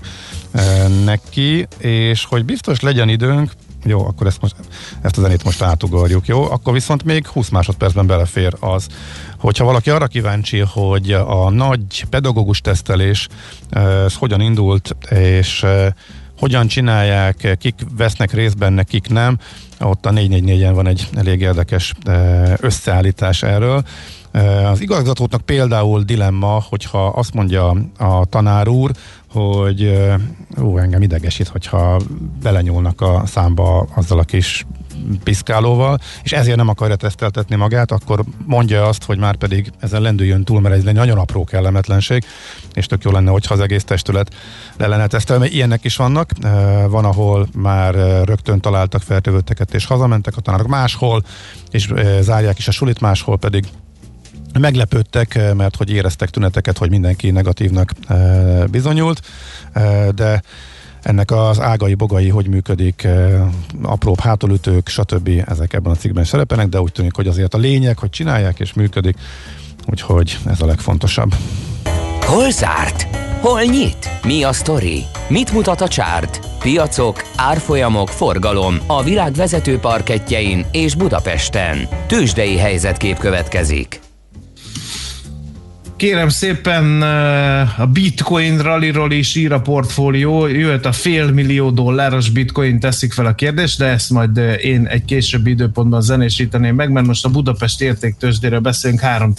eh, 0.50 0.88
neki, 1.04 1.66
és 1.78 2.24
hogy 2.24 2.44
biztos 2.44 2.80
legyen 2.80 3.08
időnk, 3.08 3.52
jó, 3.84 4.06
akkor 4.06 4.26
ezt, 4.26 4.40
most, 4.40 4.54
ezt 5.00 5.18
a 5.18 5.20
zenét 5.20 5.44
most 5.44 5.62
átugorjuk, 5.62 6.26
jó? 6.26 6.50
Akkor 6.50 6.72
viszont 6.72 7.04
még 7.04 7.26
20 7.26 7.48
másodpercben 7.48 8.06
belefér 8.06 8.54
az, 8.60 8.86
hogyha 9.38 9.64
valaki 9.64 9.90
arra 9.90 10.06
kíváncsi, 10.06 10.58
hogy 10.58 11.12
a 11.12 11.50
nagy 11.50 12.04
pedagógus 12.10 12.60
tesztelés 12.60 13.28
ez 13.70 14.14
hogyan 14.14 14.40
indult, 14.40 14.96
és 15.10 15.66
hogyan 16.38 16.66
csinálják, 16.66 17.56
kik 17.58 17.74
vesznek 17.96 18.32
részt 18.32 18.56
benne, 18.56 18.82
kik 18.82 19.08
nem. 19.08 19.38
Ott 19.80 20.06
a 20.06 20.10
444-en 20.10 20.70
van 20.74 20.86
egy 20.86 21.08
elég 21.14 21.40
érdekes 21.40 21.94
összeállítás 22.56 23.42
erről. 23.42 23.82
Az 24.70 24.80
igazgatóknak 24.80 25.40
például 25.40 26.02
dilemma, 26.02 26.64
hogyha 26.68 27.06
azt 27.06 27.34
mondja 27.34 27.76
a 27.98 28.24
tanár 28.24 28.68
úr, 28.68 28.90
hogy 29.32 29.92
ó, 30.60 30.78
engem 30.78 31.02
idegesít, 31.02 31.48
hogyha 31.48 32.00
belenyúlnak 32.42 33.00
a 33.00 33.22
számba 33.26 33.86
azzal 33.94 34.18
a 34.18 34.24
kis 34.24 34.66
piszkálóval, 35.24 35.98
és 36.22 36.32
ezért 36.32 36.56
nem 36.56 36.68
akarja 36.68 36.96
teszteltetni 36.96 37.56
magát, 37.56 37.90
akkor 37.90 38.24
mondja 38.46 38.86
azt, 38.86 39.04
hogy 39.04 39.18
már 39.18 39.36
pedig 39.36 39.70
ezen 39.78 40.02
lendüljön 40.02 40.44
túl, 40.44 40.60
mert 40.60 40.74
ez 40.74 40.84
egy 40.84 40.94
nagyon 40.94 41.18
apró 41.18 41.44
kellemetlenség, 41.44 42.24
és 42.74 42.86
tök 42.86 43.02
jó 43.02 43.10
lenne, 43.10 43.30
hogyha 43.30 43.54
az 43.54 43.60
egész 43.60 43.84
testület 43.84 44.34
le 44.76 44.86
lenne 44.86 45.06
tesztelve. 45.06 45.46
Ilyenek 45.46 45.84
is 45.84 45.96
vannak, 45.96 46.30
van, 46.88 47.04
ahol 47.04 47.48
már 47.54 47.94
rögtön 48.24 48.60
találtak 48.60 49.02
fertőzötteket, 49.02 49.74
és 49.74 49.84
hazamentek 49.84 50.36
a 50.36 50.40
tanárok 50.40 50.66
máshol, 50.66 51.22
és 51.70 51.92
zárják 52.20 52.58
is 52.58 52.68
a 52.68 52.72
sulit, 52.72 53.00
máshol 53.00 53.38
pedig 53.38 53.64
meglepődtek, 54.58 55.54
mert 55.56 55.76
hogy 55.76 55.90
éreztek 55.90 56.30
tüneteket, 56.30 56.78
hogy 56.78 56.90
mindenki 56.90 57.30
negatívnak 57.30 57.92
bizonyult, 58.70 59.20
de 60.14 60.42
ennek 61.02 61.30
az 61.30 61.60
ágai, 61.60 61.94
bogai, 61.94 62.28
hogy 62.28 62.48
működik, 62.48 63.08
apróbb 63.82 64.20
hátulütők, 64.20 64.88
stb. 64.88 65.30
ezek 65.46 65.72
ebben 65.72 65.92
a 65.92 65.96
cikkben 65.96 66.24
szerepelnek, 66.24 66.68
de 66.68 66.80
úgy 66.80 66.92
tűnik, 66.92 67.14
hogy 67.14 67.26
azért 67.26 67.54
a 67.54 67.58
lényeg, 67.58 67.98
hogy 67.98 68.10
csinálják 68.10 68.60
és 68.60 68.72
működik, 68.72 69.16
úgyhogy 69.86 70.38
ez 70.46 70.60
a 70.60 70.66
legfontosabb. 70.66 71.34
Hol 72.20 72.50
zárt? 72.50 73.06
Hol 73.40 73.62
nyit? 73.62 74.10
Mi 74.22 74.42
a 74.42 74.52
sztori? 74.52 75.04
Mit 75.28 75.52
mutat 75.52 75.80
a 75.80 75.88
csárt? 75.88 76.40
Piacok, 76.58 77.24
árfolyamok, 77.36 78.08
forgalom 78.08 78.78
a 78.86 79.02
világ 79.02 79.32
vezető 79.32 79.78
parketjein 79.78 80.64
és 80.72 80.94
Budapesten. 80.94 81.88
Tősdei 82.06 82.56
helyzetkép 82.56 83.18
következik. 83.18 84.00
Kérem 86.02 86.28
szépen 86.28 87.02
eh, 87.02 87.80
a 87.80 87.86
bitcoin 87.86 88.62
rallyról 88.62 89.12
is 89.12 89.34
ír 89.34 89.52
a 89.52 89.60
portfólió, 89.60 90.46
jöhet 90.46 90.86
a 90.86 90.92
fél 90.92 91.30
millió 91.30 91.70
dolláros 91.70 92.30
bitcoin 92.30 92.80
teszik 92.80 93.12
fel 93.12 93.26
a 93.26 93.34
kérdést, 93.34 93.78
de 93.78 93.84
ezt 93.84 94.10
majd 94.10 94.38
eh, 94.38 94.64
én 94.64 94.86
egy 94.86 95.04
későbbi 95.04 95.50
időpontban 95.50 96.00
zenésíteném 96.00 96.74
meg, 96.74 96.90
mert 96.90 97.06
most 97.06 97.24
a 97.24 97.28
Budapest 97.28 97.80
értéktősdéről 97.80 98.60
beszélünk 98.60 99.00
3 99.00 99.32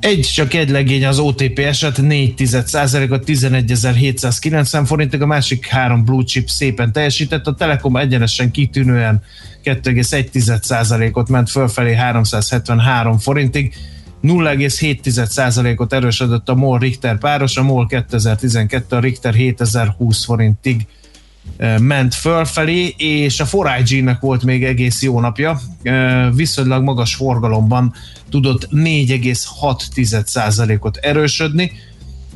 Egy 0.00 0.20
csak 0.20 0.54
egy 0.54 0.70
legény 0.70 1.06
az 1.06 1.18
OTP 1.18 1.58
eset, 1.58 2.02
4 2.02 2.34
a 2.42 3.18
11.790 3.20 4.82
forintig, 4.86 5.22
a 5.22 5.26
másik 5.26 5.66
három 5.66 6.04
blue 6.04 6.24
chip 6.24 6.48
szépen 6.48 6.92
teljesített, 6.92 7.46
a 7.46 7.54
Telekom 7.54 7.96
egyenesen 7.96 8.50
kitűnően 8.50 9.22
2,1%-ot 9.64 11.28
ment 11.28 11.50
fölfelé 11.50 11.94
373 11.94 13.18
forintig, 13.18 13.74
0,7%-ot 14.22 15.92
erősödött 15.92 16.48
a 16.48 16.54
MOL 16.54 16.78
Richter 16.78 17.18
páros, 17.18 17.56
a 17.56 17.62
MOL 17.62 17.86
2012, 17.86 18.96
a 18.96 19.00
Richter 19.00 19.34
7020 19.34 20.24
forintig 20.24 20.86
ment 21.78 22.14
fölfelé, 22.14 22.94
és 22.96 23.40
a 23.40 23.46
4IG-nek 23.46 24.16
volt 24.20 24.44
még 24.44 24.64
egész 24.64 25.02
jó 25.02 25.20
napja, 25.20 25.60
viszonylag 26.34 26.82
magas 26.82 27.14
forgalomban 27.14 27.94
tudott 28.32 28.68
4,6%-ot 28.70 30.96
erősödni, 30.96 31.72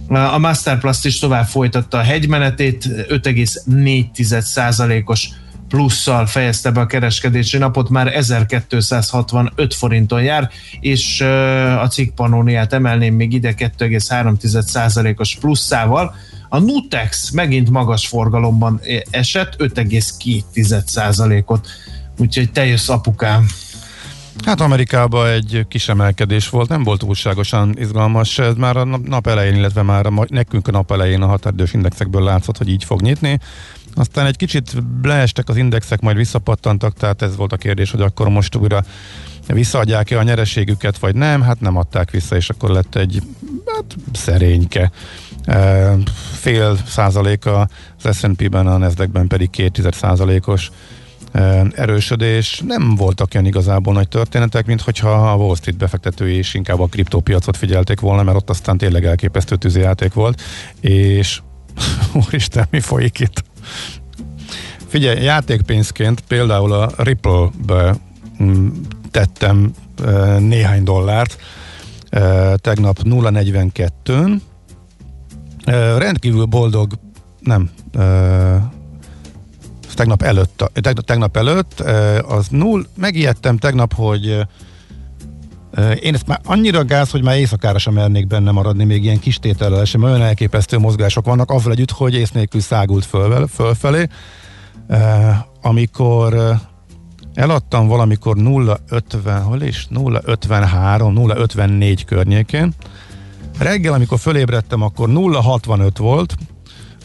a 0.08 0.38
Masterplast 0.38 1.04
is 1.04 1.18
tovább 1.18 1.46
folytatta 1.46 1.98
a 1.98 2.02
hegymenetét, 2.02 2.88
5,4%-os 3.08 5.28
plusszal 5.68 6.26
fejezte 6.26 6.70
be 6.70 6.80
a 6.80 6.86
kereskedési 6.86 7.58
napot, 7.58 7.88
már 7.88 8.16
1265 8.16 9.74
forinton 9.74 10.22
jár, 10.22 10.50
és 10.80 11.20
a 11.80 11.86
cikk 11.90 12.14
panóniát 12.14 12.72
emelném 12.72 13.14
még 13.14 13.32
ide 13.32 13.54
2,3%-os 13.58 15.36
pluszával. 15.40 16.14
A 16.48 16.58
Nutex 16.58 17.30
megint 17.30 17.70
magas 17.70 18.06
forgalomban 18.06 18.80
esett, 19.10 19.54
5,2%-ot, 19.58 21.68
úgyhogy 22.18 22.52
teljes 22.52 22.88
apukám. 22.88 23.46
Hát 24.44 24.60
Amerikában 24.60 25.26
egy 25.26 25.64
kis 25.68 25.88
emelkedés 25.88 26.48
volt, 26.48 26.68
nem 26.68 26.82
volt 26.82 26.98
túlságosan 26.98 27.74
izgalmas, 27.78 28.38
ez 28.38 28.54
már 28.54 28.76
a 28.76 28.84
nap 28.84 29.26
elején, 29.26 29.54
illetve 29.54 29.82
már 29.82 30.06
a, 30.06 30.26
nekünk 30.28 30.68
a 30.68 30.70
nap 30.70 30.92
elején 30.92 31.22
a 31.22 31.26
határidős 31.26 31.72
indexekből 31.72 32.22
látszott, 32.22 32.58
hogy 32.58 32.68
így 32.68 32.84
fog 32.84 33.00
nyitni. 33.00 33.38
Aztán 33.94 34.26
egy 34.26 34.36
kicsit 34.36 34.72
leestek 35.02 35.48
az 35.48 35.56
indexek, 35.56 36.00
majd 36.00 36.16
visszapattantak, 36.16 36.94
tehát 36.94 37.22
ez 37.22 37.36
volt 37.36 37.52
a 37.52 37.56
kérdés, 37.56 37.90
hogy 37.90 38.00
akkor 38.00 38.28
most 38.28 38.54
újra 38.54 38.84
visszaadják-e 39.46 40.18
a 40.18 40.22
nyereségüket, 40.22 40.98
vagy 40.98 41.14
nem, 41.14 41.42
hát 41.42 41.60
nem 41.60 41.76
adták 41.76 42.10
vissza, 42.10 42.36
és 42.36 42.50
akkor 42.50 42.70
lett 42.70 42.94
egy 42.94 43.22
hát, 43.66 43.96
szerényke. 44.12 44.90
Fél 46.32 46.76
százaléka 46.86 47.68
az 48.02 48.16
S&P-ben, 48.16 48.66
a 48.66 48.76
Nasdaq-ben 48.76 49.26
pedig 49.26 49.50
két 49.50 49.82
százalékos 49.90 50.70
erősödés. 51.74 52.62
Nem 52.66 52.94
voltak 52.94 53.32
ilyen 53.32 53.46
igazából 53.46 53.94
nagy 53.94 54.08
történetek, 54.08 54.66
mint 54.66 54.80
hogyha 54.80 55.10
a 55.10 55.36
Wall 55.36 55.56
Street 55.56 55.78
befektetői 55.78 56.38
is 56.38 56.54
inkább 56.54 56.80
a 56.80 56.86
kriptópiacot 56.86 57.56
figyelték 57.56 58.00
volna, 58.00 58.22
mert 58.22 58.36
ott 58.36 58.50
aztán 58.50 58.78
tényleg 58.78 59.04
elképesztő 59.04 59.56
tűzijáték 59.56 60.12
volt, 60.12 60.42
és 60.80 61.40
úristen, 62.26 62.66
mi 62.70 62.80
folyik 62.80 63.18
itt? 63.18 63.44
Figyelj, 64.86 65.22
játékpénzként 65.22 66.20
például 66.20 66.72
a 66.72 66.90
Ripple-be 66.96 67.96
mm, 68.42 68.68
tettem 69.10 69.72
néhány 70.38 70.82
dollárt, 70.82 71.36
tegnap 72.54 72.98
0,42-n, 73.02 74.40
rendkívül 75.98 76.44
boldog, 76.44 76.92
nem, 77.40 77.70
tegnap 79.96 80.22
előtt, 80.22 80.70
tegnap, 81.04 81.36
előtt, 81.36 81.80
az 82.28 82.46
null, 82.48 82.86
megijedtem 82.96 83.56
tegnap, 83.56 83.94
hogy 83.94 84.46
én 86.00 86.14
ezt 86.14 86.26
már 86.26 86.40
annyira 86.44 86.84
gáz, 86.84 87.10
hogy 87.10 87.22
már 87.22 87.36
éjszakára 87.36 87.78
sem 87.78 87.94
mernék 87.94 88.26
benne 88.26 88.50
maradni, 88.50 88.84
még 88.84 89.04
ilyen 89.04 89.18
kis 89.18 89.38
tétellel 89.38 89.84
sem, 89.84 90.02
olyan 90.02 90.22
elképesztő 90.22 90.78
mozgások 90.78 91.26
vannak, 91.26 91.50
azzal 91.50 91.72
együtt, 91.72 91.90
hogy 91.90 92.14
ész 92.14 92.30
nélkül 92.30 92.60
szágult 92.60 93.04
föl, 93.04 93.46
fölfelé. 93.46 94.06
Amikor 95.62 96.56
eladtam 97.34 97.86
valamikor 97.86 98.36
0,50, 98.38 99.40
hol 99.44 99.62
is? 99.62 99.88
0,53, 99.94 100.38
0,54 100.38 102.02
környékén. 102.06 102.72
Reggel, 103.58 103.92
amikor 103.92 104.18
fölébredtem, 104.18 104.82
akkor 104.82 105.08
0,65 105.08 105.90
volt, 105.98 106.34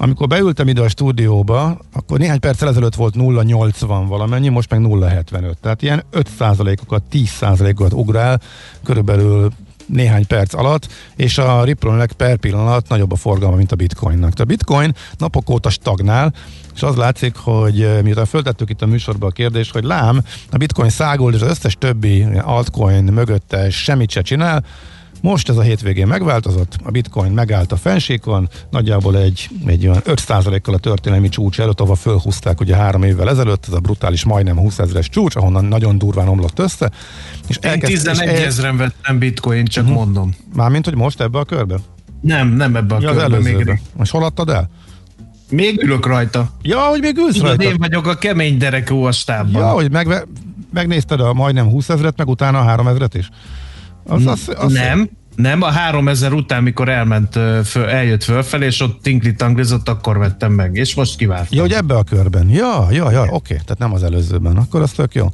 amikor 0.04 0.28
beültem 0.28 0.68
ide 0.68 0.82
a 0.82 0.90
stúdióba, 0.90 1.78
akkor 1.94 2.20
néhány 2.20 2.40
perccel 2.40 2.68
ezelőtt 2.68 2.96
volt 2.96 3.16
0,80 3.18 4.06
valamennyi, 4.08 4.50
most 4.50 4.70
meg 4.70 4.82
0,75. 4.82 5.54
Tehát 5.62 5.82
ilyen 5.82 6.04
5%-okat, 6.12 7.04
10%-okat 7.12 7.94
ugrál 7.94 8.42
körülbelül 8.84 9.52
néhány 9.86 10.28
perc 10.28 10.54
alatt, 10.54 10.88
és 11.16 11.38
a 11.38 11.64
ripple 11.64 12.08
per 12.18 12.38
pillanat 12.38 12.88
nagyobb 12.88 13.12
a 13.12 13.16
forgalma, 13.16 13.56
mint 13.56 13.72
a 13.72 13.76
bitcoinnak. 13.76 14.40
A 14.40 14.44
bitcoin 14.44 14.96
napok 15.18 15.50
óta 15.50 15.70
stagnál, 15.70 16.34
és 16.76 16.84
az 16.84 16.96
látszik, 16.96 17.36
hogy 17.36 17.82
eh, 17.82 18.02
miután 18.02 18.26
föltettük 18.26 18.70
itt 18.70 18.82
a 18.82 18.86
műsorba 18.86 19.28
a 19.28 19.32
kérdést, 19.32 19.72
hogy 19.72 19.84
lám, 19.84 20.22
a 20.52 20.58
bitcoin 20.58 20.90
szágul, 20.90 21.34
és 21.34 21.42
az 21.42 21.50
összes 21.50 21.76
többi 21.80 22.24
altcoin 22.42 23.04
mögötte 23.04 23.70
semmit 23.70 24.10
se 24.10 24.22
csinál, 24.22 24.66
most 25.22 25.50
ez 25.50 25.58
a 25.58 25.62
hétvégén 25.62 26.08
megváltozott, 26.08 26.76
a 26.84 26.92
bitcoin 26.92 27.32
megállt 27.32 27.72
a 27.72 27.76
fensíkon, 27.76 28.50
nagyjából 28.70 29.18
egy, 29.18 29.50
egy 29.66 29.88
olyan 29.88 30.02
5%-kal 30.06 30.74
a 30.74 30.78
történelmi 30.78 31.30
csúcs 31.30 31.60
előtt, 31.60 31.80
ahova 31.80 31.96
fölhúzták 31.96 32.60
ugye 32.60 32.76
három 32.76 33.04
évvel 33.04 33.30
ezelőtt, 33.30 33.66
ez 33.68 33.74
a 33.74 33.80
brutális 33.80 34.24
majdnem 34.24 34.58
20 34.58 34.80
ezeres 34.80 35.10
csúcs, 35.10 35.36
ahonnan 35.36 35.66
nagyon 35.66 35.98
durván 35.98 36.28
omlott 36.28 36.60
össze. 36.60 36.92
És 37.48 37.58
Én 37.62 37.70
elkezd, 37.70 37.94
11 37.94 38.30
és 38.30 38.46
ezeren 38.46 38.78
vettem 38.78 39.20
bitcoin, 39.20 39.66
csak 39.66 39.84
uh-huh. 39.84 40.00
mondom. 40.00 40.36
Mármint, 40.56 40.86
hogy 40.86 40.96
most 40.96 41.22
ebbe 41.22 41.40
a 41.40 41.46
körbe? 41.46 41.76
Nem, 42.22 42.48
nem 42.48 42.76
ebbe 42.76 42.96
a 42.96 43.02
ja, 43.02 43.14
körbe. 43.14 43.38
Az 43.38 43.44
még 43.44 43.80
Most 43.98 44.12
hol 44.12 44.24
adtad 44.24 44.50
el? 44.50 44.70
Még 45.50 45.84
ülök 45.84 46.06
rajta. 46.06 46.50
Ja, 46.62 46.80
hogy 46.80 47.02
még 47.02 47.18
ülsz 47.18 47.36
Igen, 47.36 47.48
rajta. 47.48 47.64
én 47.64 47.76
vagyok 47.78 48.08
a 48.08 48.16
kemény 48.16 48.58
derekú 48.58 49.04
a 49.04 49.12
stábban. 49.12 49.62
Ja, 49.62 49.68
hogy 49.68 49.92
megve- 49.92 50.28
megnézted 50.74 51.20
a 51.20 51.34
majdnem 51.34 51.70
20 51.70 51.90
ezeret, 51.90 52.18
meg 52.18 52.28
utána 52.28 52.60
a 52.60 52.64
3 52.64 52.88
ezeret 52.88 53.16
is? 53.16 53.30
Az, 54.04 54.26
az, 54.26 54.52
az, 54.58 54.72
nem, 54.74 55.10
nem, 55.36 55.62
a 55.62 55.70
3000 55.70 56.34
után, 56.34 56.64
mikor 56.64 56.90
elment, 56.90 57.40
föl, 57.66 57.86
eljött 57.86 58.24
fölfelé, 58.24 58.66
és 58.66 58.82
ott 58.82 59.02
tinkli 59.02 59.34
tanglizott, 59.34 59.90
akkor 59.90 60.18
vettem 60.18 60.52
meg, 60.52 60.76
és 60.76 60.96
most 60.96 61.18
kivártam. 61.18 61.58
Ja, 61.58 61.62
hogy 61.62 61.72
ebbe 61.72 61.96
a 61.96 62.04
körben. 62.04 62.50
Ja, 62.50 62.88
ja, 62.92 63.12
ja, 63.12 63.22
oké, 63.22 63.34
okay. 63.34 63.58
tehát 63.58 63.78
nem 63.78 63.94
az 63.94 64.04
előzőben, 64.04 64.58
akkor 64.58 64.82
az 64.82 64.92
tök 64.92 65.14
jó. 65.14 65.28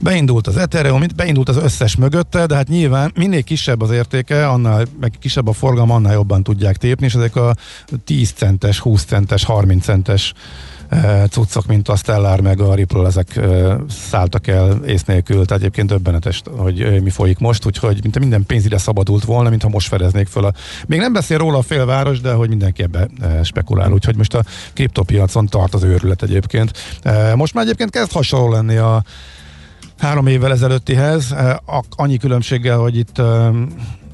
Beindult 0.00 0.46
az 0.46 0.56
Ethereum, 0.56 1.02
beindult 1.16 1.48
az 1.48 1.56
összes 1.56 1.96
mögötte, 1.96 2.46
de 2.46 2.54
hát 2.54 2.68
nyilván 2.68 3.12
minél 3.14 3.42
kisebb 3.42 3.82
az 3.82 3.90
értéke, 3.90 4.48
annál, 4.48 4.86
meg 5.00 5.12
kisebb 5.20 5.48
a 5.48 5.52
forgalom, 5.52 5.90
annál 5.90 6.12
jobban 6.12 6.42
tudják 6.42 6.76
tépni, 6.76 7.06
és 7.06 7.14
ezek 7.14 7.36
a 7.36 7.54
10 8.04 8.30
centes, 8.30 8.78
20 8.78 9.04
centes, 9.04 9.44
30 9.44 9.84
centes 9.84 10.32
cuccok, 11.28 11.66
mint 11.66 11.88
a 11.88 11.96
Stellar 11.96 12.40
meg 12.40 12.60
a 12.60 12.74
Ripple, 12.74 13.06
ezek 13.06 13.40
szálltak 13.88 14.46
el 14.46 14.84
ész 14.86 15.04
nélkül, 15.04 15.44
tehát 15.44 15.62
egyébként 15.62 15.88
döbbenetes, 15.88 16.42
hogy 16.56 17.02
mi 17.02 17.10
folyik 17.10 17.38
most, 17.38 17.66
úgyhogy 17.66 17.98
mint 18.02 18.18
minden 18.18 18.46
pénz 18.46 18.64
ide 18.64 18.78
szabadult 18.78 19.24
volna, 19.24 19.48
mintha 19.48 19.68
most 19.68 19.88
fedeznék 19.88 20.26
föl 20.26 20.44
a... 20.44 20.52
Még 20.86 20.98
nem 20.98 21.12
beszél 21.12 21.38
róla 21.38 21.58
a 21.58 21.62
félváros, 21.62 22.20
de 22.20 22.32
hogy 22.32 22.48
mindenki 22.48 22.82
ebbe 22.82 23.08
spekulál, 23.42 23.92
úgyhogy 23.92 24.16
most 24.16 24.34
a 24.34 24.42
kriptopiacon 24.72 25.46
tart 25.46 25.74
az 25.74 25.82
őrület 25.82 26.22
egyébként. 26.22 26.72
Most 27.34 27.54
már 27.54 27.64
egyébként 27.64 27.90
kezd 27.90 28.12
hasonló 28.12 28.50
lenni 28.50 28.76
a 28.76 29.04
három 29.98 30.26
évvel 30.26 30.52
ezelőttihez, 30.52 31.34
annyi 31.96 32.16
különbséggel, 32.16 32.78
hogy 32.78 32.96
itt 32.96 33.22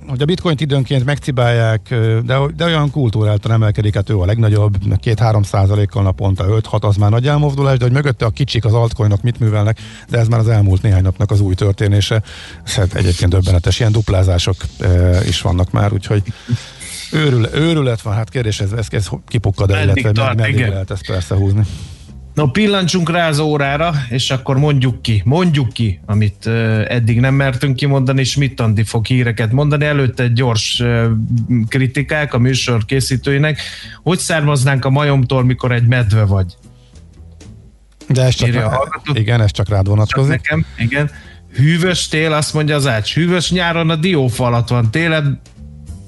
hogy 0.08 0.22
a 0.22 0.24
bitcoint 0.24 0.60
időnként 0.60 1.04
megcibálják, 1.04 1.94
de, 2.24 2.38
de 2.56 2.64
olyan 2.64 2.90
kultúráltan 2.90 3.52
emelkedik, 3.52 3.94
hát 3.94 4.10
ő 4.10 4.18
a 4.18 4.24
legnagyobb, 4.24 4.76
2-3 5.04 5.44
százalékkal 5.44 6.02
naponta 6.02 6.44
5-6, 6.48 6.80
az 6.80 6.96
már 6.96 7.10
nagy 7.10 7.26
elmozdulás, 7.26 7.78
de 7.78 7.84
hogy 7.84 7.92
mögötte 7.92 8.24
a 8.24 8.30
kicsik, 8.30 8.64
az 8.64 8.72
altcoinok 8.72 9.22
mit 9.22 9.40
művelnek, 9.40 9.78
de 10.08 10.18
ez 10.18 10.28
már 10.28 10.40
az 10.40 10.48
elmúlt 10.48 10.82
néhány 10.82 11.02
napnak 11.02 11.30
az 11.30 11.40
új 11.40 11.54
történése. 11.54 12.22
Ez 12.64 12.74
hát 12.74 12.94
egyébként 12.94 13.30
döbbenetes, 13.30 13.80
ilyen 13.80 13.92
duplázások 13.92 14.56
e, 14.80 15.18
is 15.26 15.40
vannak 15.40 15.70
már, 15.70 15.92
úgyhogy 15.92 16.22
őrület, 17.12 17.54
őrület 17.54 18.00
van, 18.00 18.14
hát 18.14 18.30
kérdés, 18.30 18.60
ez, 18.60 18.72
ez, 18.72 18.86
ez 18.90 19.08
kipukkad 19.28 19.70
illetve 19.70 20.34
meddig 20.34 20.68
lehet 20.68 20.90
ezt 20.90 21.06
persze 21.06 21.34
húzni. 21.34 21.62
No, 22.34 22.46
pillancsunk 22.50 23.10
rá 23.10 23.28
az 23.28 23.38
órára, 23.38 23.92
és 24.08 24.30
akkor 24.30 24.58
mondjuk 24.58 25.02
ki, 25.02 25.22
mondjuk 25.24 25.72
ki, 25.72 26.00
amit 26.06 26.46
eddig 26.86 27.20
nem 27.20 27.34
mertünk 27.34 27.76
kimondani, 27.76 28.20
és 28.20 28.36
mit 28.36 28.60
Andi 28.60 28.84
fog 28.84 29.06
híreket 29.06 29.52
mondani. 29.52 29.84
Előtte 29.84 30.22
egy 30.22 30.32
gyors 30.32 30.82
kritikák 31.68 32.34
a 32.34 32.38
műsor 32.38 32.84
készítőinek. 32.84 33.60
Hogy 34.02 34.18
származnánk 34.18 34.84
a 34.84 34.90
majomtól, 34.90 35.44
mikor 35.44 35.72
egy 35.72 35.86
medve 35.86 36.24
vagy? 36.24 36.56
De 38.08 38.22
ez 38.22 38.34
csak, 38.34 38.48
Írja 38.48 38.68
hallgató. 38.68 39.14
igen, 39.14 39.40
ez 39.40 39.50
csak 39.50 39.68
rád 39.68 39.78
Csak 39.84 39.88
vonatkozik. 39.88 40.30
nekem, 40.30 40.64
igen. 40.78 41.10
Hűvös 41.54 42.08
tél, 42.08 42.32
azt 42.32 42.54
mondja 42.54 42.76
az 42.76 42.86
ács. 42.86 43.14
Hűvös 43.14 43.50
nyáron 43.50 43.90
a 43.90 43.96
diófa 43.96 44.44
alatt 44.46 44.68
van 44.68 44.90
télen, 44.90 45.40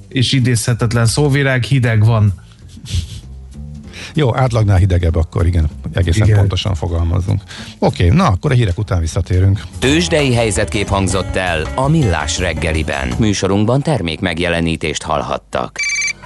és 0.09 0.33
idézhetetlen 0.33 1.07
szóvirág, 1.07 1.63
hideg 1.63 2.05
van. 2.05 2.35
Jó, 4.15 4.37
átlagnál 4.37 4.77
hidegebb, 4.77 5.17
akkor 5.17 5.47
igen, 5.47 5.69
egészen 5.93 6.27
Igen. 6.27 6.39
pontosan 6.39 6.75
fogalmazzunk. 6.75 7.43
Oké, 7.79 8.09
na 8.09 8.27
akkor 8.27 8.51
a 8.51 8.55
hírek 8.55 8.79
után 8.79 9.01
visszatérünk. 9.01 9.61
Tőzsdei 9.79 10.35
helyzetkép 10.35 10.89
hangzott 10.89 11.37
el 11.37 11.67
a 11.75 11.89
Millás 11.89 12.39
reggeliben. 12.39 13.13
Műsorunkban 13.19 13.83
termék 13.83 14.21
megjelenítést 14.21 15.03
hallhattak. 15.03 15.79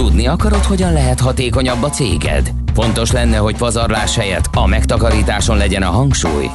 Tudni 0.00 0.26
akarod, 0.26 0.64
hogyan 0.64 0.92
lehet 0.92 1.20
hatékonyabb 1.20 1.82
a 1.82 1.90
céged? 1.90 2.52
Fontos 2.74 3.10
lenne, 3.10 3.36
hogy 3.36 3.56
pazarlás 3.56 4.16
helyett 4.16 4.48
a 4.52 4.66
megtakarításon 4.66 5.56
legyen 5.56 5.82
a 5.82 5.90
hangsúly. 5.90 6.50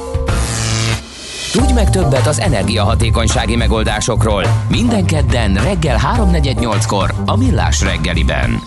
Tudj 1.52 1.72
meg 1.72 1.90
többet 1.90 2.26
az 2.26 2.40
energiahatékonysági 2.40 3.56
megoldásokról. 3.56 4.42
Minden 4.68 5.04
kedden 5.04 5.54
reggel 5.54 5.98
3.48-kor 6.16 7.14
a 7.26 7.36
Millás 7.36 7.82
reggeliben. 7.82 8.60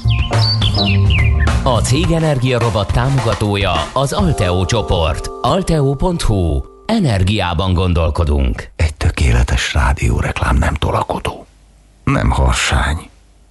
A 1.63 1.79
Cég 1.79 2.11
Energia 2.11 2.59
Robot 2.59 2.91
támogatója 2.91 3.73
az 3.93 4.13
Alteo 4.13 4.65
csoport. 4.65 5.29
Alteo.hu. 5.41 6.61
Energiában 6.85 7.73
gondolkodunk. 7.73 8.69
Egy 8.75 8.93
tökéletes 8.93 9.73
rádióreklám 9.73 10.57
nem 10.57 10.73
tolakodó. 10.73 11.45
Nem 12.03 12.29
harsány. 12.29 13.08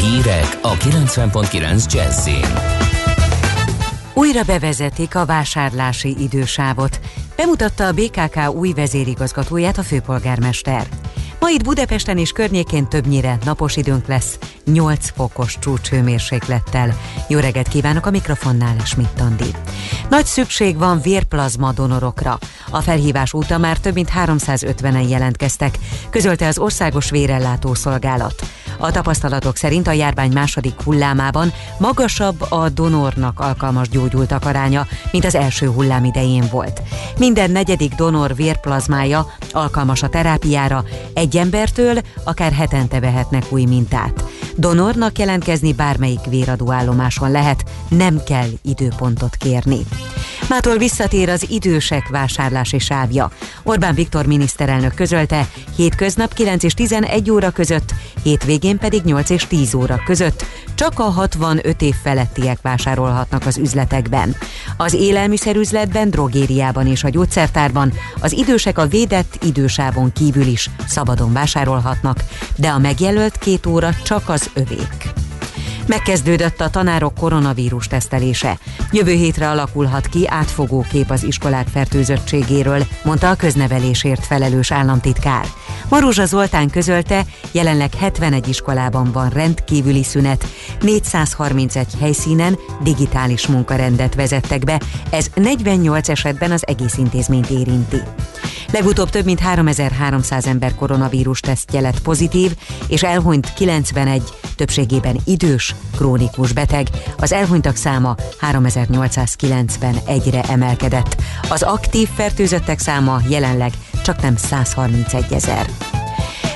Hírek 0.00 0.58
a 0.62 0.72
90.9 0.74 1.92
Jazzin. 1.92 2.84
Újra 4.14 4.42
bevezetik 4.42 5.14
a 5.14 5.26
vásárlási 5.26 6.16
idősávot. 6.18 7.00
Bemutatta 7.36 7.86
a 7.86 7.92
BKK 7.92 8.54
új 8.54 8.72
vezérigazgatóját 8.72 9.78
a 9.78 9.82
főpolgármester. 9.82 10.86
Ma 11.40 11.48
itt 11.48 11.64
Budapesten 11.64 12.18
és 12.18 12.30
környékén 12.30 12.88
többnyire 12.88 13.38
napos 13.44 13.76
időnk 13.76 14.06
lesz, 14.06 14.38
8 14.64 15.10
fokos 15.14 15.58
csúcshőmérséklettel. 15.58 16.96
Jó 17.28 17.38
reggelt 17.38 17.68
kívánok 17.68 18.06
a 18.06 18.10
mikrofonnál, 18.10 18.76
Schmidt 18.84 19.20
Andi. 19.20 19.50
Nagy 20.08 20.24
szükség 20.24 20.78
van 20.78 21.00
vérplazma 21.00 21.72
donorokra. 21.72 22.38
A 22.70 22.80
felhívás 22.80 23.34
óta 23.34 23.58
már 23.58 23.78
több 23.78 23.94
mint 23.94 24.10
350-en 24.24 25.08
jelentkeztek, 25.08 25.78
közölte 26.10 26.46
az 26.46 26.58
Országos 26.58 27.10
Vérellátó 27.10 27.74
Szolgálat. 27.74 28.34
A 28.78 28.90
tapasztalatok 28.90 29.56
szerint 29.56 29.86
a 29.86 29.92
járvány 29.92 30.32
második 30.32 30.80
hullámában 30.82 31.52
magasabb 31.78 32.46
a 32.48 32.68
donornak 32.68 33.40
alkalmas 33.40 33.88
gyógyultak 33.88 34.44
aránya, 34.44 34.86
mint 35.12 35.24
az 35.24 35.34
első 35.34 35.66
hullám 35.66 36.04
idején 36.04 36.44
volt. 36.50 36.82
Minden 37.18 37.50
negyedik 37.50 37.94
donor 37.94 38.34
vérplazmája 38.34 39.26
alkalmas 39.52 40.02
a 40.02 40.08
terápiára, 40.08 40.84
egy 41.14 41.25
embertől 41.34 41.98
akár 42.24 42.52
hetente 42.52 43.00
vehetnek 43.00 43.44
új 43.48 43.64
mintát. 43.64 44.24
Donornak 44.56 45.18
jelentkezni 45.18 45.72
bármelyik 45.72 46.24
véradóállomáson 46.28 47.30
lehet, 47.30 47.64
nem 47.88 48.22
kell 48.26 48.48
időpontot 48.62 49.36
kérni. 49.36 49.78
Mától 50.48 50.76
visszatér 50.76 51.28
az 51.28 51.50
idősek 51.50 52.08
vásárlási 52.08 52.78
sávja. 52.78 53.30
Orbán 53.62 53.94
Viktor 53.94 54.26
miniszterelnök 54.26 54.94
közölte, 54.94 55.48
hétköznap 55.76 56.34
9 56.34 56.62
és 56.62 56.74
11 56.74 57.30
óra 57.30 57.50
között, 57.50 57.94
hétvégén 58.22 58.78
pedig 58.78 59.02
8 59.02 59.30
és 59.30 59.46
10 59.46 59.74
óra 59.74 60.02
között 60.04 60.44
csak 60.76 60.98
a 60.98 61.02
65 61.02 61.82
év 61.82 61.94
felettiek 62.02 62.58
vásárolhatnak 62.62 63.46
az 63.46 63.56
üzletekben. 63.56 64.36
Az 64.76 64.94
élelmiszerüzletben, 64.94 66.10
drogériában 66.10 66.86
és 66.86 67.04
a 67.04 67.08
gyógyszertárban 67.08 67.92
az 68.20 68.32
idősek 68.32 68.78
a 68.78 68.86
védett 68.86 69.38
idősávon 69.44 70.12
kívül 70.12 70.46
is 70.46 70.70
szabadon 70.86 71.32
vásárolhatnak, 71.32 72.24
de 72.56 72.68
a 72.68 72.78
megjelölt 72.78 73.38
két 73.38 73.66
óra 73.66 73.90
csak 74.04 74.28
az 74.28 74.50
övék. 74.54 75.14
Megkezdődött 75.86 76.60
a 76.60 76.70
tanárok 76.70 77.14
koronavírus 77.14 77.86
tesztelése. 77.86 78.58
Jövő 78.92 79.12
hétre 79.12 79.50
alakulhat 79.50 80.06
ki 80.06 80.28
átfogó 80.28 80.86
kép 80.90 81.10
az 81.10 81.22
iskolák 81.24 81.66
fertőzöttségéről, 81.68 82.86
mondta 83.04 83.30
a 83.30 83.34
köznevelésért 83.34 84.26
felelős 84.26 84.70
államtitkár. 84.70 85.46
Maruzsa 85.88 86.24
Zoltán 86.24 86.70
közölte, 86.70 87.24
jelenleg 87.52 87.94
71 87.94 88.48
iskolában 88.48 89.12
van 89.12 89.28
rendkívüli 89.28 90.02
szünet, 90.02 90.46
431 90.80 91.86
helyszínen 92.00 92.58
digitális 92.82 93.46
munkarendet 93.46 94.14
vezettek 94.14 94.64
be, 94.64 94.80
ez 95.10 95.30
48 95.34 96.08
esetben 96.08 96.50
az 96.50 96.66
egész 96.66 96.96
intézményt 96.96 97.50
érinti. 97.50 98.00
Legutóbb 98.72 99.10
több 99.10 99.24
mint 99.24 99.40
3300 99.40 100.46
ember 100.46 100.74
koronavírus 100.74 101.40
tesztje 101.40 101.80
lett 101.80 102.00
pozitív, 102.00 102.56
és 102.88 103.02
elhunyt 103.02 103.52
91, 103.54 104.22
többségében 104.56 105.16
idős, 105.24 105.74
krónikus 105.96 106.52
beteg. 106.52 106.86
Az 107.18 107.32
elhunytak 107.32 107.76
száma 107.76 108.14
3891-re 108.40 110.42
emelkedett. 110.42 111.16
Az 111.48 111.62
aktív 111.62 112.08
fertőzöttek 112.08 112.78
száma 112.78 113.20
jelenleg 113.28 113.72
csak 114.04 114.22
nem 114.22 114.36
131 114.36 115.32
ezer. 115.32 115.66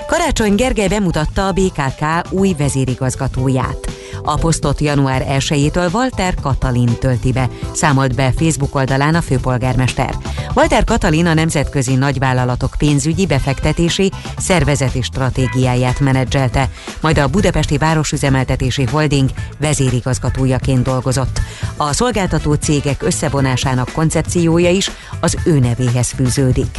Karácsony 0.07 0.55
Gergely 0.55 0.89
bemutatta 0.89 1.47
a 1.47 1.53
BKK 1.53 2.31
új 2.31 2.55
vezérigazgatóját. 2.59 3.90
A 4.23 4.35
posztot 4.35 4.81
január 4.81 5.25
1-től 5.29 5.93
Walter 5.93 6.35
Katalin 6.35 6.99
tölti 6.99 7.33
be, 7.33 7.49
számolt 7.73 8.15
be 8.15 8.33
Facebook 8.37 8.75
oldalán 8.75 9.15
a 9.15 9.21
főpolgármester. 9.21 10.15
Walter 10.55 10.85
Katalin 10.85 11.27
a 11.27 11.35
nemzetközi 11.35 11.95
nagyvállalatok 11.95 12.75
pénzügyi 12.79 13.27
befektetési 13.27 14.13
szervezeti 14.39 15.03
stratégiáját 15.03 16.01
menedzselte, 16.01 16.69
majd 17.01 17.19
a 17.19 17.29
Budapesti 17.29 17.79
Városüzemeltetési 17.79 18.85
Holding 18.85 19.31
vezérigazgatójaként 19.59 20.83
dolgozott. 20.83 21.41
A 21.77 21.93
szolgáltató 21.93 22.55
cégek 22.55 23.03
összevonásának 23.03 23.93
koncepciója 23.93 24.71
is 24.71 24.91
az 25.21 25.37
ő 25.45 25.59
nevéhez 25.59 26.09
fűződik. 26.09 26.79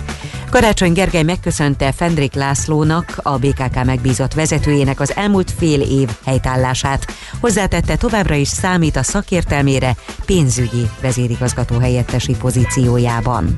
Karácsony 0.50 0.94
Gergely 0.94 1.24
megköszönte 1.24 1.92
Fendrik 1.92 2.34
Lászlónak, 2.34 3.20
a 3.24 3.38
BKK 3.38 3.84
megbízott 3.84 4.34
vezetőjének 4.34 5.00
az 5.00 5.16
elmúlt 5.16 5.52
fél 5.58 5.82
év 5.82 6.10
helytállását. 6.26 7.06
Hozzátette 7.40 7.96
továbbra 7.96 8.36
is 8.36 8.48
számít 8.48 8.96
a 8.96 9.04
szakértelmére 9.04 9.96
pénzügyi 10.26 10.90
vezérigazgató 11.02 11.80
helyettesi 11.80 12.36
pozíciójában. 12.36 13.56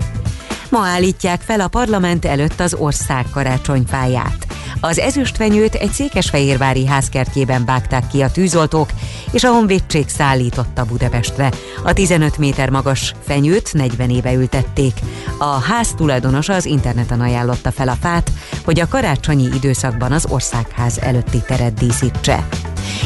Ma 0.69 0.85
állítják 0.85 1.41
fel 1.41 1.59
a 1.59 1.67
parlament 1.67 2.25
előtt 2.25 2.59
az 2.59 2.73
ország 2.73 3.25
karácsonyfáját. 3.31 4.47
Az 4.79 4.99
ezüstfenyőt 4.99 5.75
egy 5.75 5.91
székesfehérvári 5.91 6.85
házkertjében 6.85 7.65
vágták 7.65 8.07
ki 8.07 8.21
a 8.21 8.31
tűzoltók, 8.31 8.89
és 9.31 9.43
a 9.43 9.51
honvédség 9.51 10.09
szállította 10.09 10.85
Budapestre. 10.85 11.51
A 11.83 11.93
15 11.93 12.37
méter 12.37 12.69
magas 12.69 13.13
fenyőt 13.25 13.73
40 13.73 14.09
éve 14.09 14.33
ültették. 14.33 14.93
A 15.39 15.59
ház 15.59 15.93
tulajdonosa 15.97 16.53
az 16.53 16.65
interneten 16.65 17.21
ajánlotta 17.21 17.71
fel 17.71 17.87
a 17.87 17.97
fát, 18.01 18.31
hogy 18.65 18.79
a 18.79 18.87
karácsonyi 18.87 19.49
időszakban 19.53 20.11
az 20.11 20.25
országház 20.29 20.97
előtti 20.97 21.41
teret 21.47 21.73
díszítse. 21.73 22.47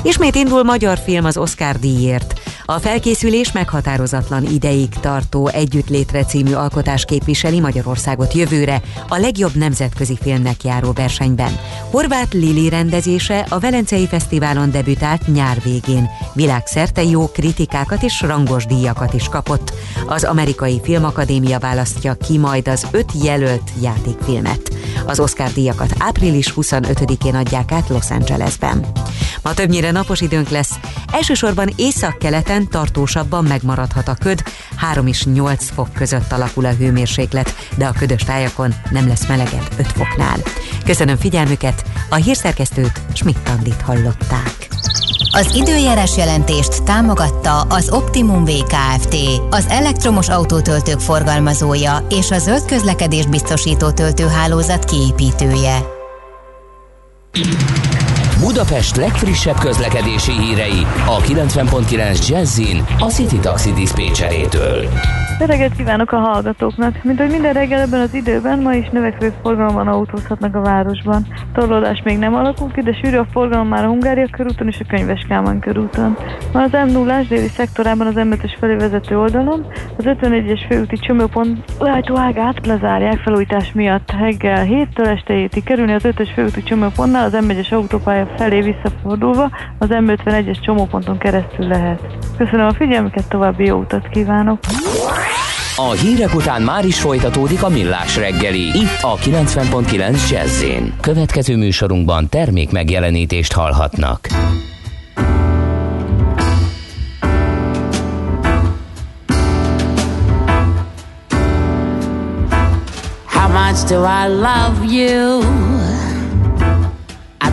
Ismét 0.01 0.35
indul 0.35 0.63
magyar 0.63 0.97
film 0.97 1.25
az 1.25 1.37
Oscar 1.37 1.79
díjért. 1.79 2.41
A 2.69 2.79
felkészülés 2.79 3.51
meghatározatlan 3.51 4.45
ideig 4.45 4.89
tartó 4.89 5.47
Együttlétre 5.47 6.25
című 6.25 6.53
alkotás 6.53 7.05
képviseli 7.05 7.59
Magyarországot 7.59 8.33
jövőre 8.33 8.81
a 9.07 9.17
legjobb 9.17 9.55
nemzetközi 9.55 10.17
filmnek 10.21 10.63
járó 10.63 10.91
versenyben. 10.91 11.59
Horváth 11.91 12.33
Lili 12.33 12.69
rendezése 12.69 13.45
a 13.49 13.59
Velencei 13.59 14.07
Fesztiválon 14.07 14.71
debütált 14.71 15.33
nyár 15.33 15.61
végén. 15.63 16.09
Világszerte 16.33 17.03
jó 17.03 17.27
kritikákat 17.27 18.03
és 18.03 18.21
rangos 18.21 18.65
díjakat 18.65 19.13
is 19.13 19.27
kapott. 19.29 19.73
Az 20.07 20.23
Amerikai 20.23 20.79
Filmakadémia 20.83 21.59
választja 21.59 22.13
ki 22.13 22.37
majd 22.37 22.67
az 22.67 22.87
öt 22.91 23.11
jelölt 23.23 23.71
játékfilmet. 23.81 24.69
Az 25.05 25.19
Oscar 25.19 25.51
díjakat 25.51 25.93
április 25.99 26.53
25-én 26.55 27.35
adják 27.35 27.71
át 27.71 27.89
Los 27.89 28.09
Angelesben. 28.09 28.85
Ma 29.43 29.53
többnyire 29.67 29.91
napos 29.91 30.21
időnk 30.21 30.49
lesz, 30.49 30.71
elsősorban 31.11 31.73
északkeleten 31.75 32.69
tartósabban 32.69 33.43
megmaradhat 33.43 34.07
a 34.07 34.15
köd, 34.19 34.43
3 34.75 35.07
és 35.07 35.25
8 35.25 35.69
fok 35.69 35.93
között 35.93 36.31
alakul 36.31 36.65
a 36.65 36.73
hőmérséklet, 36.73 37.55
de 37.77 37.85
a 37.85 37.91
ködös 37.91 38.23
tájakon 38.23 38.73
nem 38.91 39.07
lesz 39.07 39.27
melegebb 39.27 39.67
5 39.77 39.87
foknál. 39.87 40.37
Köszönöm 40.85 41.17
figyelmüket, 41.17 41.83
a 42.09 42.15
hírszerkesztőt 42.15 43.01
Schmidt-Tandit 43.13 43.81
hallották. 43.81 44.67
Az 45.31 45.55
időjárás 45.55 46.17
jelentést 46.17 46.83
támogatta 46.83 47.61
az 47.61 47.89
Optimum 47.89 48.45
VKFT, 48.45 49.15
az 49.49 49.65
elektromos 49.69 50.29
autótöltők 50.29 50.99
forgalmazója 50.99 52.05
és 52.09 52.31
a 52.31 52.37
zöld 52.37 52.65
közlekedés 52.65 53.25
biztosító 53.25 53.91
töltőhálózat 53.91 54.85
kiépítője. 54.85 55.95
Budapest 58.39 58.95
legfrissebb 58.95 59.57
közlekedési 59.57 60.31
hírei 60.31 60.85
a 61.05 61.17
90.9 61.17 62.27
Jazzin 62.27 62.85
a 62.99 63.05
City 63.05 63.39
Taxi 63.39 63.73
Dispécsejétől. 63.73 64.87
Reggelt 65.39 65.75
kívánok 65.75 66.11
a 66.11 66.17
hallgatóknak! 66.17 67.03
Mint 67.03 67.19
hogy 67.19 67.29
minden 67.29 67.53
reggel 67.53 67.81
ebben 67.81 67.99
az 67.99 68.13
időben, 68.13 68.59
ma 68.59 68.73
is 68.73 68.89
növekvő 68.89 69.33
forgalomban 69.41 69.87
autózhatnak 69.87 70.55
a 70.55 70.61
városban. 70.61 71.27
Torlódás 71.53 72.01
még 72.03 72.17
nem 72.17 72.35
alakult 72.35 72.73
ki, 72.73 72.81
de 72.81 72.93
sűrű 72.93 73.17
a 73.17 73.25
forgalom 73.31 73.67
már 73.67 73.83
a 73.83 73.87
Hungária 73.87 74.27
körúton 74.31 74.67
és 74.67 74.79
a 74.79 74.85
Könyves 74.87 75.25
Kálmán 75.27 75.59
körúton. 75.59 76.17
Ma 76.53 76.61
az 76.61 76.71
m 76.71 76.91
0 76.91 77.21
déli 77.29 77.47
szektorában 77.47 78.07
az 78.07 78.15
m 78.15 78.33
felé 78.59 78.75
vezető 78.75 79.19
oldalon 79.19 79.65
az 79.97 80.05
51-es 80.07 80.65
főúti 80.69 80.97
csomópont 80.97 81.71
lájtóágát 81.79 82.65
lezárják 82.65 83.17
felújítás 83.17 83.71
miatt. 83.73 84.11
Reggel 84.19 84.65
7-től 84.69 85.07
este 85.07 85.33
7 85.33 85.63
kerülni 85.63 85.93
az 85.93 86.03
5-ös 86.03 86.29
főúti 86.33 86.63
csomópontnál 86.63 87.25
az 87.25 87.37
M1-es 87.41 87.73
autópálya 87.73 88.26
felé 88.37 88.61
visszafordulva 88.61 89.49
az 89.77 89.87
M51-es 89.91 90.61
csomóponton 90.61 91.17
keresztül 91.17 91.67
lehet. 91.67 92.01
Köszönöm 92.37 92.65
a 92.65 92.73
figyelmüket, 92.73 93.29
további 93.29 93.65
jó 93.65 93.77
utat 93.77 94.09
kívánok! 94.09 94.59
A 95.79 95.91
hírek 95.91 96.35
után 96.35 96.61
már 96.61 96.85
is 96.85 96.99
folytatódik 96.99 97.63
a 97.63 97.69
millás 97.69 98.17
reggeli, 98.17 98.61
itt 98.61 99.01
a 99.01 99.15
90.9 99.15 100.29
jazz 100.29 100.63
Következő 101.01 101.55
műsorunkban 101.55 102.29
termék 102.29 102.71
megjelenítést 102.71 103.53
hallhatnak. 103.53 104.27
How 113.25 113.47
much 113.47 113.85
do 113.87 114.03
I 114.03 114.27
love 114.27 114.85
you? 114.85 115.76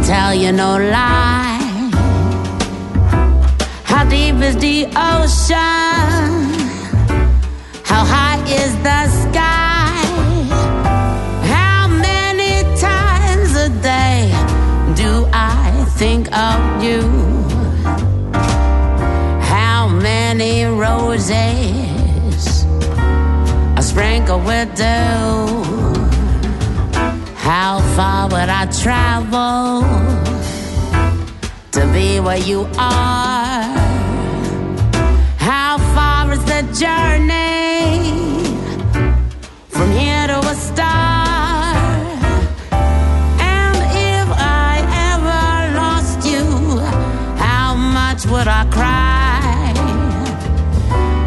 Tell 0.06 0.34
you 0.34 0.52
no 0.52 0.76
lie. 0.76 1.90
How 3.84 4.04
deep 4.04 4.36
is 4.42 4.54
the 4.58 4.84
ocean? 4.94 6.28
How 7.84 8.04
high 8.04 8.42
is 8.46 8.72
the 8.82 9.08
sky? 9.22 10.04
How 11.54 11.88
many 11.88 12.62
times 12.78 13.56
a 13.56 13.70
day 13.80 14.28
do 14.94 15.26
I 15.32 15.72
think 15.96 16.30
of 16.36 16.84
you? 16.84 17.00
How 19.40 19.88
many 19.88 20.64
roses 20.64 21.24
I 23.74 23.80
sprinkle 23.80 24.40
with 24.40 24.68
dew? 24.76 25.73
Far 27.96 28.24
would 28.28 28.48
I 28.48 28.66
travel 28.82 29.82
to 31.70 31.92
be 31.92 32.18
where 32.18 32.38
you 32.38 32.66
are? 32.76 33.62
How 35.38 35.78
far 35.94 36.32
is 36.32 36.44
the 36.44 36.62
journey 36.82 38.02
from 39.68 39.92
here 39.92 40.26
to 40.26 40.40
a 40.40 40.54
star? 40.56 41.76
And 43.38 43.76
if 44.16 44.28
I 44.28 44.74
ever 45.12 45.76
lost 45.78 46.26
you, 46.26 46.80
how 47.38 47.76
much 47.76 48.26
would 48.26 48.48
I 48.48 48.64
cry? 48.72 49.72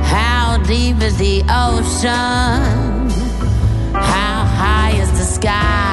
How 0.03 0.61
deep 0.63 1.01
is 1.01 1.15
the 1.17 1.43
ocean? 1.47 3.07
How 3.93 4.43
high 4.43 4.95
is 5.01 5.09
the 5.11 5.23
sky? 5.23 5.86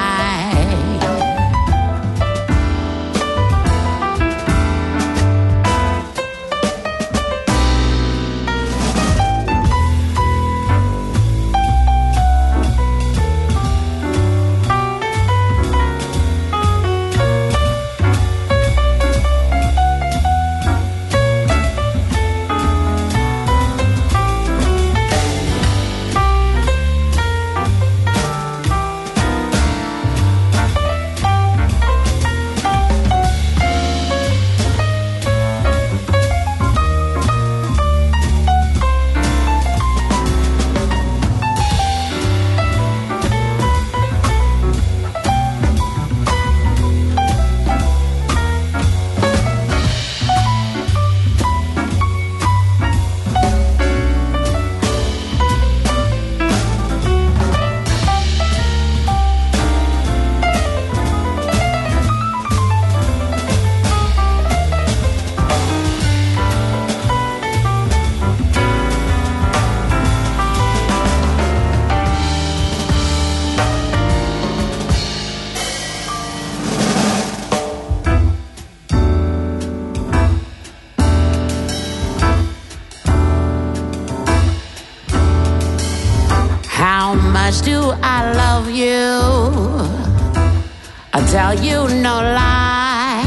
Tell 91.45 91.63
you 91.63 91.87
no 92.01 92.15
lie. 92.37 93.23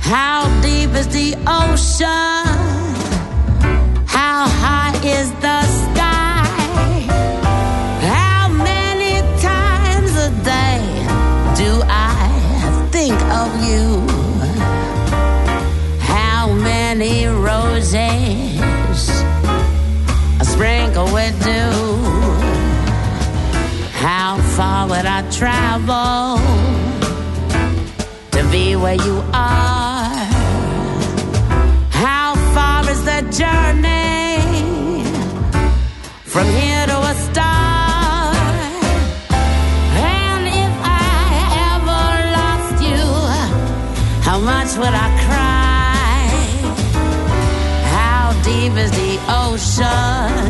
How 0.00 0.40
deep 0.60 0.92
is 0.94 1.08
the 1.08 1.34
ocean? 1.46 2.29
Travel 25.30 26.38
to 28.32 28.50
be 28.50 28.76
where 28.76 28.96
you 28.96 29.22
are? 29.32 30.26
How 31.90 32.34
far 32.54 32.82
is 32.90 33.04
the 33.04 33.20
journey 33.40 35.04
from 36.24 36.46
here 36.46 36.86
to 36.86 36.98
a 36.98 37.14
star? 37.26 38.34
And 39.94 40.46
if 40.48 40.74
I 40.82 41.32
ever 41.74 42.04
lost 42.38 42.76
you, 42.90 43.04
how 44.22 44.38
much 44.38 44.76
would 44.78 44.94
I 45.06 45.08
cry? 45.26 46.30
How 47.96 48.32
deep 48.42 48.72
is 48.76 48.90
the 48.90 49.18
ocean? 49.28 50.49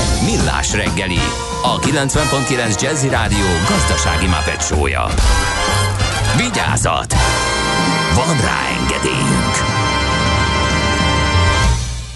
Millás 0.25 0.73
reggeli, 0.73 1.19
a 1.63 1.79
90.9 1.79 2.81
Jazzy 2.81 3.09
Rádió 3.09 3.45
gazdasági 3.69 4.27
mapetsója. 4.27 5.05
Vigyázat! 6.37 7.13
Van 8.15 8.37
rá 8.41 8.59
engedélyünk! 8.81 9.55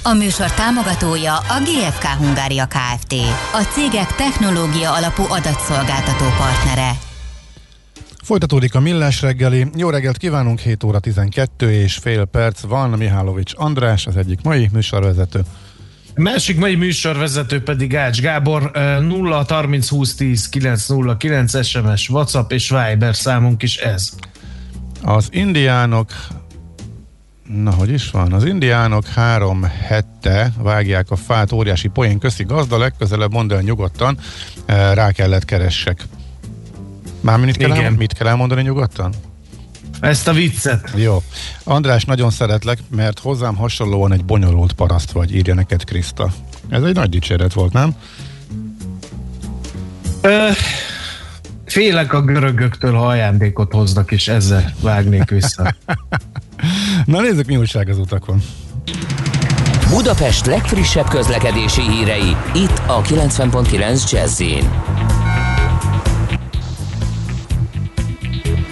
A 0.03 0.13
műsor 0.13 0.51
támogatója 0.51 1.35
a 1.37 1.61
GFK 1.63 2.03
Hungária 2.03 2.65
Kft. 2.65 3.13
A 3.53 3.61
cégek 3.73 4.15
technológia 4.15 4.93
alapú 4.93 5.23
adatszolgáltató 5.29 6.25
partnere. 6.37 6.91
Folytatódik 8.23 8.75
a 8.75 8.79
Millás 8.79 9.21
reggeli. 9.21 9.67
Jó 9.75 9.89
reggelt 9.89 10.17
kívánunk, 10.17 10.59
7 10.59 10.83
óra 10.83 10.99
12 10.99 11.71
és 11.71 11.95
fél 11.95 12.25
perc 12.25 12.61
van. 12.61 12.89
Mihálovics 12.89 13.51
András, 13.55 14.07
az 14.07 14.17
egyik 14.17 14.41
mai 14.41 14.69
műsorvezető. 14.73 15.41
Másik 16.15 16.57
mai 16.57 16.75
műsorvezető 16.75 17.63
pedig 17.63 17.95
Ács 17.95 18.21
Gábor, 18.21 18.71
eh, 18.73 18.99
0 18.99 19.45
30 19.49 19.89
20 19.89 20.15
10 20.15 20.49
909 20.49 21.65
SMS, 21.65 22.09
WhatsApp 22.09 22.51
és 22.51 22.69
Viber 22.69 23.15
számunk 23.15 23.63
is 23.63 23.77
ez. 23.77 24.09
Az 25.01 25.27
indiánok 25.31 26.11
Na, 27.47 27.71
hogy 27.71 27.89
is 27.89 28.11
van? 28.11 28.33
Az 28.33 28.45
indiánok 28.45 29.07
három 29.07 29.63
hette 29.63 30.51
vágják 30.57 31.11
a 31.11 31.15
fát, 31.15 31.51
óriási 31.51 31.87
poén 31.87 32.19
köszi 32.19 32.43
gazda, 32.43 32.77
legközelebb 32.77 33.31
mondd 33.31 33.53
el 33.53 33.61
nyugodtan, 33.61 34.17
rá 34.65 35.11
kellett 35.11 35.45
keressek. 35.45 36.05
Már 37.21 37.39
mit 37.39 37.57
kell, 37.57 37.69
Igen. 37.69 37.83
el, 37.83 37.91
mit 37.91 38.13
kell 38.13 38.27
elmondani 38.27 38.61
nyugodtan? 38.61 39.13
Ezt 39.99 40.27
a 40.27 40.33
viccet. 40.33 40.91
Jó. 40.95 41.23
András, 41.63 42.05
nagyon 42.05 42.29
szeretlek, 42.29 42.79
mert 42.95 43.19
hozzám 43.19 43.55
hasonlóan 43.55 44.13
egy 44.13 44.25
bonyolult 44.25 44.73
paraszt 44.73 45.11
vagy, 45.11 45.35
írja 45.35 45.53
neked 45.53 45.83
Kriszta. 45.83 46.31
Ez 46.69 46.83
egy 46.83 46.95
nagy 46.95 47.09
dicséret 47.09 47.53
volt, 47.53 47.73
nem? 47.73 47.95
Ö, 50.21 50.49
félek 51.65 52.13
a 52.13 52.21
görögöktől, 52.21 52.93
ha 52.93 53.07
ajándékot 53.07 53.71
hoznak, 53.71 54.11
és 54.11 54.27
ezzel 54.27 54.73
vágnék 54.81 55.29
vissza. 55.29 55.75
Na 57.05 57.21
nézzük, 57.21 57.45
mi 57.45 57.57
újság 57.57 57.89
az 57.89 57.97
utakon. 57.97 58.41
Budapest 59.89 60.45
legfrissebb 60.45 61.07
közlekedési 61.07 61.81
hírei, 61.81 62.35
itt 62.53 62.81
a 62.87 63.01
90.9 63.01 64.11
jazz 64.11 64.41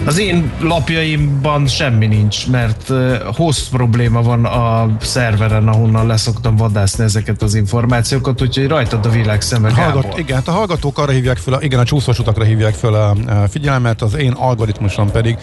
Az 0.06 0.18
én 0.18 0.52
lapjaimban 0.60 1.66
semmi 1.66 2.06
nincs, 2.06 2.48
mert 2.48 2.92
host 3.36 3.68
probléma 3.70 4.22
van 4.22 4.44
a 4.44 4.96
szerveren, 5.00 5.68
ahonnan 5.68 6.06
leszoktam 6.06 6.56
vadászni 6.56 7.04
ezeket 7.04 7.42
az 7.42 7.54
információkat, 7.54 8.42
úgyhogy 8.42 8.66
rajtad 8.66 9.06
a 9.06 9.08
világ 9.08 9.40
szeme, 9.40 9.70
Hallgat, 9.70 10.18
igen, 10.18 10.36
hát 10.36 10.48
a 10.48 10.52
hallgatók 10.52 10.98
arra 10.98 11.12
hívják 11.12 11.36
föl, 11.36 11.54
a- 11.54 11.62
igen, 11.62 11.78
a 11.78 11.84
csúszós 11.84 12.18
utakra 12.18 12.44
hívják 12.44 12.74
föl 12.74 12.94
a, 12.94 13.16
figyelmet, 13.50 14.02
az 14.02 14.14
én 14.16 14.32
algoritmusom 14.32 15.10
pedig 15.10 15.36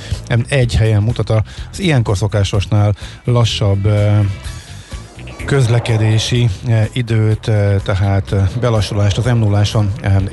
egy 0.48 0.76
helyen 0.76 1.02
mutat 1.04 1.30
az 1.30 1.80
ilyenkor 1.80 2.18
szokásosnál 2.18 2.96
lassabb 3.24 3.88
közlekedési 5.46 6.50
eh, 6.68 6.88
időt, 6.94 7.48
eh, 7.48 7.76
tehát 7.84 8.32
eh, 8.32 8.48
belassulást 8.60 9.18
az 9.18 9.26
m 9.26 9.38
0 9.38 9.62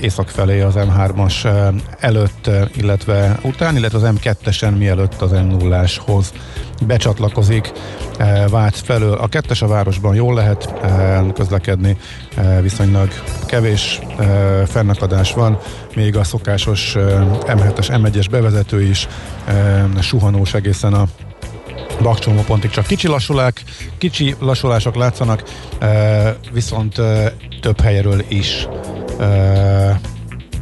észak 0.01 0.29
felé 0.29 0.61
az 0.61 0.75
M3-as 0.77 1.45
eh, 1.45 1.69
előtt, 2.01 2.51
illetve 2.77 3.39
után, 3.43 3.77
illetve 3.77 3.99
az 3.99 4.15
M2-esen 4.17 4.77
mielőtt 4.77 5.21
az 5.21 5.31
m 5.31 5.47
0 5.47 5.85
becsatlakozik 6.87 7.73
Vác 8.51 8.81
felől. 8.81 9.15
A 9.15 9.29
kettes 9.29 9.63
a 9.63 9.67
városban 9.67 10.15
jól 10.15 10.35
lehet 10.35 10.75
eh, 10.83 11.25
közlekedni, 11.35 11.97
viszonylag 12.61 13.09
kevés 13.47 14.01
fennakadás 14.67 15.33
van, 15.33 15.59
még 15.95 16.17
a 16.17 16.25
szokásos 16.25 16.97
eh, 16.97 17.03
M7-es, 17.47 17.89
M1-es 17.89 18.27
bevezető 18.31 18.83
is 18.83 19.09
suhanós 20.01 20.55
egészen 20.55 20.93
a 20.93 21.05
bakcsomó 22.03 22.41
pontig 22.43 22.71
csak 22.71 22.87
kicsi 22.87 23.09
lassulák, 23.09 23.63
kicsi 23.99 24.35
lassulások 24.39 24.95
látszanak, 24.95 25.43
eh, 25.79 26.35
viszont 26.53 26.99
eh, 26.99 27.33
több 27.61 27.81
helyről 27.81 28.25
is. 28.29 28.67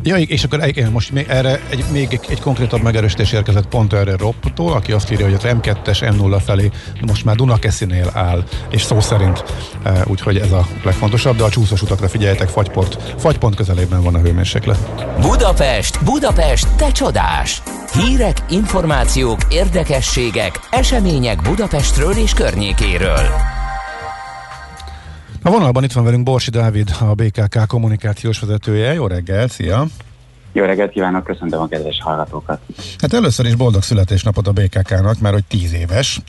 Ja, 0.07 0.17
és 0.17 0.45
akkor 0.45 0.67
igen, 0.67 0.91
most 0.91 1.13
még 1.13 1.27
erre 1.29 1.61
egy, 1.71 1.85
még 1.93 2.09
egy, 2.11 2.21
egy 2.29 2.41
konkrétabb 2.41 2.83
megerősítés 2.83 3.33
érkezett 3.33 3.67
pont 3.67 3.93
erre 3.93 4.17
Ropptól, 4.17 4.73
aki 4.73 4.93
azt 4.93 5.11
írja, 5.11 5.25
hogy 5.25 5.35
az 5.35 5.43
M2-es 5.45 6.15
M0 6.17 6.41
felé 6.45 6.71
most 7.07 7.25
már 7.25 7.37
Dunakeszinél 7.37 8.11
áll, 8.15 8.45
és 8.71 8.83
szó 8.83 9.01
szerint, 9.01 9.45
e, 9.83 10.05
úgyhogy 10.07 10.37
ez 10.37 10.53
a 10.53 10.67
legfontosabb, 10.85 11.37
de 11.37 11.45
a 11.45 11.49
csúszós 11.49 11.83
utakra 11.83 12.09
figyeljetek, 12.09 12.49
fagyport, 12.49 13.15
fagypont 13.19 13.55
közelében 13.55 14.03
van 14.03 14.15
a 14.15 14.19
hőmérséklet. 14.19 14.79
Budapest, 15.21 16.05
Budapest, 16.05 16.69
te 16.77 16.93
csodás! 16.93 17.63
Hírek, 17.93 18.37
információk, 18.49 19.41
érdekességek, 19.49 20.61
események 20.71 21.43
Budapestről 21.43 22.17
és 22.17 22.33
környékéről. 22.33 23.56
A 25.47 25.51
vonalban 25.51 25.85
itt 25.85 25.93
van 25.93 26.05
velünk 26.05 26.23
Borsi 26.23 26.51
Dávid, 26.51 26.91
a 27.01 27.15
BKK 27.15 27.67
kommunikációs 27.67 28.41
vezetője. 28.41 28.93
Jó 28.93 29.07
reggel, 29.07 29.49
szia! 29.49 29.87
Jó 30.53 30.65
reggelt 30.65 30.91
kívánok, 30.91 31.25
köszöntöm 31.25 31.61
a 31.61 31.69
kedves 31.69 32.01
hallgatókat. 32.03 32.61
Hát 32.99 33.13
először 33.13 33.47
is 33.47 33.55
boldog 33.55 33.83
születésnapot 33.83 34.47
a 34.47 34.53
BKK-nak, 34.53 35.21
mert 35.21 35.35
hogy 35.35 35.45
10 35.45 35.73
éves. 35.73 36.21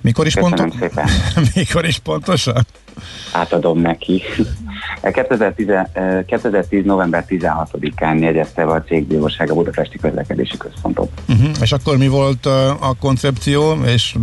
Mikor 0.00 0.26
is, 0.26 0.34
Köszönöm 0.34 0.58
pontos... 0.58 0.78
szépen. 0.80 1.08
Mikor 1.54 1.84
is 1.84 1.98
pontosan? 1.98 2.66
Átadom 3.32 3.80
neki. 3.80 4.22
2010, 5.02 5.68
eh, 5.68 6.24
2010. 6.26 6.84
november 6.84 7.24
16-án 7.28 8.20
jegyezte 8.20 8.64
be 8.64 8.72
a 8.72 8.82
cégbíróság 8.82 9.50
a 9.50 9.54
Budapesti 9.54 9.98
Közlekedési 9.98 10.56
Központot. 10.56 11.10
Uh-huh. 11.28 11.50
És 11.60 11.72
akkor 11.72 11.96
mi 11.96 12.08
volt 12.08 12.46
uh, 12.46 12.52
a 12.88 12.94
koncepció, 13.00 13.84
és 13.84 14.14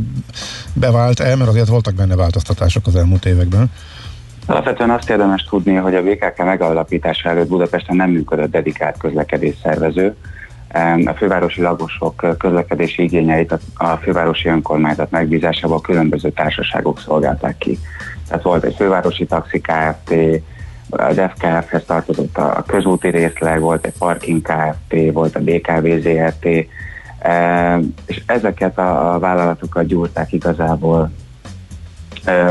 bevált-e, 0.74 1.36
mert 1.36 1.50
azért 1.50 1.68
voltak 1.68 1.94
benne 1.94 2.16
változtatások 2.16 2.88
az 2.88 2.96
elmúlt 2.96 3.26
években. 3.26 3.72
Alapvetően 4.50 4.90
azt 4.90 5.10
érdemes 5.10 5.44
tudni, 5.44 5.76
hogy 5.76 5.96
a 5.96 6.04
BKK 6.04 6.44
megalapítása 6.44 7.30
előtt 7.30 7.48
Budapesten 7.48 7.96
nem 7.96 8.10
működött 8.10 8.52
dedikált 8.52 8.98
közlekedés 8.98 9.56
szervező. 9.64 10.16
A 11.06 11.14
fővárosi 11.18 11.62
lakosok 11.62 12.38
közlekedési 12.38 13.04
igényeit 13.04 13.52
a- 13.76 13.96
fővárosi 13.96 14.50
önkormányzat 14.50 15.12
megbízásából 15.12 15.82
különböző 15.82 16.30
társaságok 16.30 17.00
szolgálták 17.00 17.58
ki. 17.58 17.80
Tehát 18.28 18.44
volt 18.44 18.64
egy 18.64 18.76
fővárosi 18.76 19.26
taxi 19.26 19.62
Kft., 19.62 20.14
az 20.90 21.22
FKF-hez 21.36 21.84
tartozott 21.86 22.38
a 22.38 22.64
közúti 22.68 23.10
részleg, 23.10 23.60
volt 23.60 23.86
egy 23.86 23.98
parking 23.98 24.42
Kft., 24.42 25.12
volt 25.14 25.36
a 25.36 25.40
BKV 25.40 25.88
ZRT, 26.00 26.46
és 28.06 28.22
ezeket 28.26 28.78
a 28.78 29.18
vállalatokat 29.20 29.86
gyúrták 29.86 30.34
igazából 30.34 31.12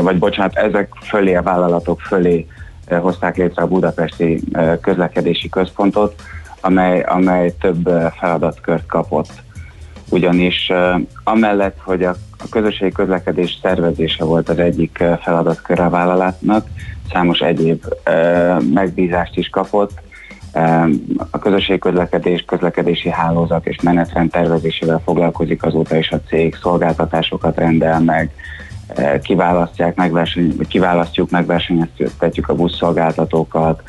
vagy 0.01 0.17
bocsánat, 0.17 0.55
ezek 0.55 0.89
fölé, 1.01 1.35
a 1.35 1.41
vállalatok 1.41 1.99
fölé 1.99 2.47
eh, 2.85 2.99
hozták 2.99 3.37
létre 3.37 3.61
a 3.61 3.67
budapesti 3.67 4.41
eh, 4.51 4.77
közlekedési 4.81 5.49
központot, 5.49 6.21
amely, 6.61 7.01
amely 7.01 7.53
több 7.59 7.87
eh, 7.87 8.11
feladatkört 8.19 8.85
kapott. 8.85 9.31
Ugyanis 10.09 10.69
eh, 10.69 10.95
amellett, 11.23 11.77
hogy 11.83 12.03
a, 12.03 12.15
közösségi 12.49 12.91
közlekedés 12.91 13.59
szervezése 13.61 14.23
volt 14.23 14.49
az 14.49 14.59
egyik 14.59 14.99
eh, 14.99 15.17
feladatkör 15.21 15.79
a 15.79 15.89
vállalatnak, 15.89 16.67
számos 17.11 17.39
egyéb 17.39 17.83
eh, 18.03 18.57
megbízást 18.59 19.37
is 19.37 19.49
kapott, 19.49 20.05
Eh, 20.57 20.89
a 21.31 21.39
közösségi 21.39 21.79
közlekedés, 21.79 22.43
közlekedési 22.47 23.09
hálózat 23.09 23.67
és 23.67 23.81
menetrend 23.81 24.31
tervezésével 24.31 25.01
foglalkozik 25.05 25.63
azóta 25.63 25.97
is 25.97 26.11
a 26.11 26.19
cég, 26.27 26.55
szolgáltatásokat 26.61 27.57
rendel 27.57 27.99
meg, 27.99 28.29
eh, 28.29 28.66
kiválasztják, 29.21 29.95
megverseny, 29.95 30.55
kiválasztjuk, 30.67 31.29
megversenyeztetjük 31.29 32.49
a 32.49 32.55
buszszolgáltatókat, 32.55 33.83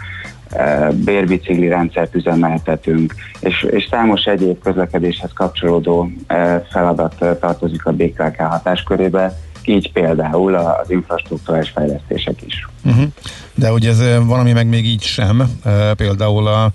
eh, 0.50 0.90
bérbicikli 0.90 1.68
rendszert 1.68 2.14
üzemeltetünk, 2.14 3.14
és, 3.40 3.66
és 3.70 3.86
számos 3.90 4.24
egyéb 4.24 4.58
közlekedéshez 4.62 5.32
kapcsolódó 5.34 6.10
eh, 6.26 6.62
feladat 6.70 7.22
eh, 7.22 7.36
tartozik 7.40 7.86
a 7.86 7.92
BKK 7.92 8.40
hatáskörébe, 8.40 9.38
így 9.64 9.92
például 9.92 10.54
az 10.54 10.90
infrastruktúrás 10.90 11.70
fejlesztések 11.70 12.42
is. 12.46 12.68
Uh-huh. 12.84 13.04
De 13.54 13.72
ugye 13.72 13.90
ez 13.90 14.00
eh, 14.00 14.26
valami 14.26 14.52
meg 14.52 14.66
még 14.66 14.84
így 14.86 15.02
sem, 15.02 15.42
Eh, 15.64 15.94
például 15.94 16.46
a 16.46 16.70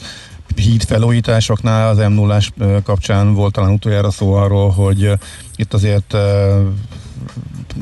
híd 0.56 0.84
felújításoknál 0.84 1.90
az 1.90 1.98
m 1.98 2.12
0 2.12 2.40
kapcsán 2.84 3.34
volt 3.34 3.54
talán 3.54 3.72
utoljára 3.72 4.12
szó 4.12 4.34
arról, 4.34 4.70
hogy 4.70 5.04
eh, 5.04 5.18
itt 5.56 5.74
azért 5.74 6.14
eh, 6.14 6.22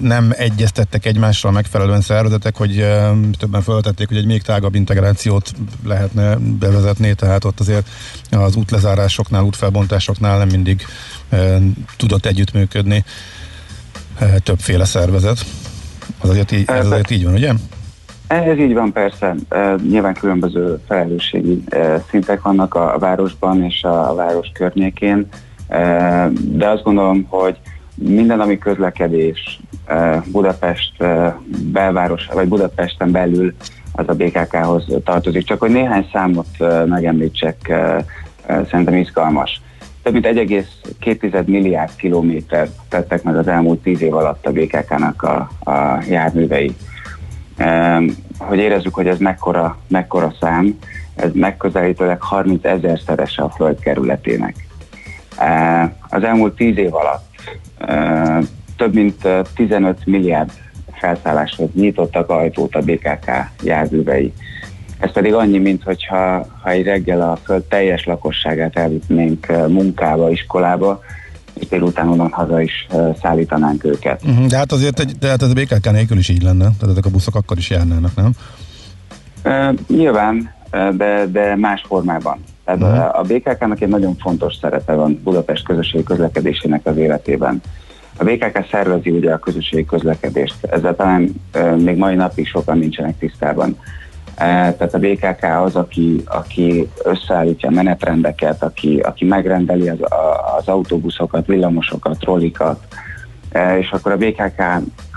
nem 0.02 0.34
egyeztettek 0.38 1.06
egymással 1.06 1.52
megfelelően 1.52 2.02
szervezetek, 2.02 2.58
hogy 2.58 2.86
többen 3.40 3.62
feltették, 3.62 4.08
hogy 4.08 4.18
egy 4.18 4.26
még 4.26 4.42
tágabb 4.42 4.76
integrációt 4.76 5.52
lehetne 5.86 6.36
bevezetni, 6.36 7.14
tehát 7.14 7.44
ott 7.44 7.60
azért 7.60 7.90
az 8.32 8.56
útlezárásoknál, 8.56 9.44
útfelbontásoknál 9.44 10.38
nem 10.38 10.48
mindig 10.48 10.86
tudott 11.98 12.26
együttműködni 12.26 13.04
többféle 14.44 14.86
szervezet. 14.86 15.46
Az 16.22 16.30
azért 16.30 16.52
így, 16.52 16.64
ez 16.68 16.86
azért 16.86 17.12
így 17.12 17.24
van, 17.24 17.34
ugye? 17.34 17.54
Ez 18.28 18.58
így 18.58 18.74
van 18.74 18.92
persze. 18.92 19.36
Nyilván 19.90 20.14
különböző 20.14 20.80
felelősségi 20.88 21.64
szintek 22.10 22.42
vannak 22.42 22.74
a 22.76 22.98
városban 23.00 23.64
és 23.64 23.84
a 23.84 24.14
város 24.16 24.48
környékén, 24.54 25.28
de 26.40 26.70
azt 26.70 26.84
gondolom, 26.84 27.26
hogy 27.30 27.58
minden, 28.02 28.40
ami 28.40 28.58
közlekedés 28.58 29.60
e, 29.86 30.24
Budapest 30.32 31.02
e, 31.02 31.40
belváros, 31.72 32.28
vagy 32.34 32.48
Budapesten 32.48 33.12
belül, 33.12 33.54
az 33.92 34.06
a 34.08 34.14
BKK-hoz 34.14 34.86
tartozik. 35.04 35.44
Csak 35.44 35.60
hogy 35.60 35.72
néhány 35.72 36.10
számot 36.12 36.48
e, 36.60 36.86
megemlítsek, 36.86 37.74
szerintem 38.70 38.96
izgalmas. 38.96 39.62
Több 40.04 40.14
mint 40.14 40.26
1,2 40.26 41.46
milliárd 41.46 41.96
kilométert 41.96 42.72
tettek 42.90 43.24
meg 43.24 43.36
az 43.36 43.48
elmúlt 43.48 43.80
10 43.80 44.02
év 44.02 44.16
alatt 44.16 44.46
a 44.46 44.52
BKK-nak 44.52 45.24
a, 45.24 45.50
a 45.72 46.04
járművei. 46.10 46.76
Hogy 48.38 48.58
érezzük, 48.58 48.94
hogy 48.94 49.08
ez 49.08 49.18
mekkora, 49.18 49.78
mekkora 49.88 50.34
szám, 50.40 50.78
ez 51.16 51.30
megközelítőleg 51.34 52.22
30 52.22 52.66
ezer 52.66 53.00
szerese 53.06 53.42
a 53.42 53.50
föld 53.50 53.80
kerületének. 53.80 54.56
Az 56.10 56.24
elmúlt 56.24 56.56
10 56.56 56.78
év 56.78 56.96
alatt 56.96 57.31
több 58.82 58.94
mint 58.94 59.26
eh, 59.26 59.42
15 59.56 60.06
milliárd 60.06 60.52
felszálláshoz 60.92 61.70
nyitottak 61.74 62.30
ajtót 62.30 62.76
a 62.76 62.82
BKK 62.82 63.30
járművei. 63.64 64.34
Ez 65.00 65.12
pedig 65.12 65.34
annyi, 65.34 65.58
mint 65.58 65.84
hogyha 65.84 66.48
ha 66.62 66.70
egy 66.70 66.84
reggel 66.84 67.22
a 67.22 67.36
föld 67.36 67.64
teljes 67.64 68.06
lakosságát 68.06 68.78
elvittnénk 68.78 69.48
eh, 69.48 69.68
munkába, 69.68 70.30
iskolába, 70.30 71.02
és 71.54 71.68
délután 71.68 72.08
onnan 72.08 72.32
haza 72.32 72.62
is 72.62 72.88
szállítanánk 73.22 73.84
őket. 73.84 74.22
Uh-huh. 74.24 74.46
De 74.46 74.58
hát 74.58 74.72
azért 74.72 75.00
egy, 75.00 75.12
de 75.20 75.28
hát 75.28 75.42
ez 75.42 75.50
a 75.50 75.54
BKK 75.54 75.92
nélkül 75.92 76.18
is 76.18 76.30
így 76.30 76.42
lenne, 76.42 76.64
tehát 76.64 76.90
ezek 76.90 77.06
a 77.06 77.10
buszok 77.10 77.36
akkor 77.36 77.58
is 77.58 77.70
járnának, 77.70 78.16
nem? 78.16 78.32
Uh, 79.46 79.80
nyilván, 79.88 80.54
de, 80.72 81.26
de 81.32 81.56
más 81.56 81.84
formában. 81.88 82.40
Tehát 82.66 82.80
Mhm. 82.80 82.90
uh-huh. 82.90 83.20
a 83.20 83.22
BKK-nak 83.22 83.82
egy 83.82 83.90
nagyon 83.90 84.16
fontos 84.16 84.56
szerepe 84.56 84.94
van 84.94 85.20
Budapest 85.24 85.66
közösségi 85.66 86.04
közlekedésének 86.04 86.82
az 86.84 86.98
életében. 86.98 87.62
A 88.18 88.24
BKK 88.24 88.68
szervezi 88.72 89.10
ugye 89.10 89.34
a 89.34 89.40
közösségi 89.40 89.86
közlekedést, 89.86 90.66
ezzel 90.66 90.96
talán 90.96 91.34
uh, 91.56 91.76
még 91.78 91.98
mai 91.98 92.16
napig 92.16 92.48
sokan 92.48 92.78
nincsenek 92.78 93.18
tisztában. 93.18 93.70
Uh, 93.70 94.38
tehát 94.38 94.94
a 94.94 95.00
BKK 95.00 95.44
az, 95.44 95.76
aki, 95.76 96.24
aki 96.26 96.90
összeállítja 97.04 97.70
a 97.70 97.72
menetrendeket, 97.72 98.64
aki, 98.64 99.00
aki 99.00 99.26
megrendeli 99.26 99.90
az, 99.90 100.02
a, 100.02 100.56
az 100.58 100.68
autóbuszokat, 100.68 101.46
villamosokat, 101.46 102.20
trollikat, 102.20 102.86
E, 103.52 103.78
és 103.78 103.92
akkor 103.92 104.12
a 104.12 104.18
BKK 104.18 104.62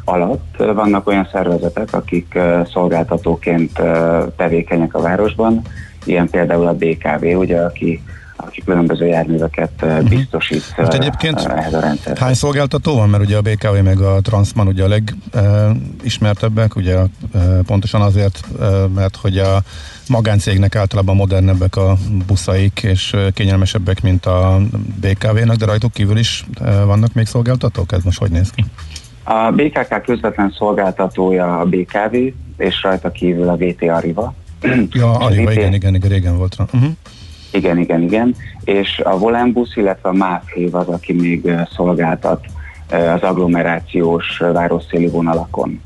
alatt 0.04 0.56
vannak 0.56 1.06
olyan 1.06 1.28
szervezetek, 1.32 1.92
akik 1.92 2.34
e, 2.34 2.64
szolgáltatóként 2.72 3.78
e, 3.78 4.18
tevékenyek 4.36 4.94
a 4.94 5.00
városban, 5.00 5.62
ilyen 6.04 6.28
például 6.28 6.66
a 6.66 6.74
BKV, 6.74 7.38
ugye, 7.38 7.60
aki, 7.60 8.02
aki 8.36 8.62
különböző 8.64 9.06
járműveket 9.06 9.82
e, 9.82 10.02
biztosít 10.02 10.74
Most 10.76 10.92
egyébként 10.92 11.38
ehhez 11.40 11.74
a 11.74 11.80
rendszer. 11.80 12.18
hány 12.18 12.34
szolgáltató 12.34 12.94
van? 12.94 13.08
Mert 13.08 13.22
ugye 13.22 13.36
a 13.36 13.40
BKV 13.40 13.82
meg 13.82 14.00
a 14.00 14.20
Transman 14.20 14.66
ugye 14.66 14.84
a 14.84 14.88
legismertebbek, 14.88 16.76
ugye 16.76 16.96
e, 16.96 17.06
pontosan 17.66 18.00
azért, 18.00 18.40
e, 18.60 18.64
mert 18.94 19.16
hogy 19.16 19.38
a 19.38 19.62
magáncégnek 20.08 20.76
általában 20.76 21.16
modernebbek 21.16 21.76
a 21.76 21.96
buszaik, 22.26 22.82
és 22.82 23.16
kényelmesebbek, 23.34 24.02
mint 24.02 24.26
a 24.26 24.60
BKV-nek, 25.00 25.56
de 25.56 25.66
rajtuk 25.66 25.92
kívül 25.92 26.16
is 26.16 26.44
vannak 26.84 27.12
még 27.12 27.26
szolgáltatók? 27.26 27.92
Ez 27.92 28.02
most 28.02 28.18
hogy 28.18 28.30
néz 28.30 28.50
ki? 28.50 28.64
A 29.24 29.50
BKK 29.50 30.02
közvetlen 30.02 30.54
szolgáltatója 30.58 31.58
a 31.58 31.64
BKV, 31.64 32.14
és 32.56 32.82
rajta 32.82 33.10
kívül 33.10 33.48
a 33.48 33.56
VT 33.56 33.82
Arriva. 33.82 34.34
Ja, 34.64 34.86
És 34.92 35.00
a 35.00 35.20
Arriva, 35.20 35.50
VT 35.50 35.56
igen, 35.56 35.74
igen, 35.74 35.94
igen, 35.94 36.10
régen 36.10 36.36
volt. 36.36 36.56
Uh-huh. 36.58 36.90
Igen, 37.52 37.78
igen, 37.78 38.02
igen. 38.02 38.34
És 38.64 39.00
a 39.04 39.18
Volánbusz, 39.18 39.76
illetve 39.76 40.08
a 40.08 40.12
MÁV 40.12 40.42
az, 40.70 40.88
aki 40.88 41.12
még 41.12 41.50
szolgáltat 41.74 42.46
az 42.90 43.22
agglomerációs 43.22 44.38
városszéli 44.38 45.06
vonalakon. 45.06 45.80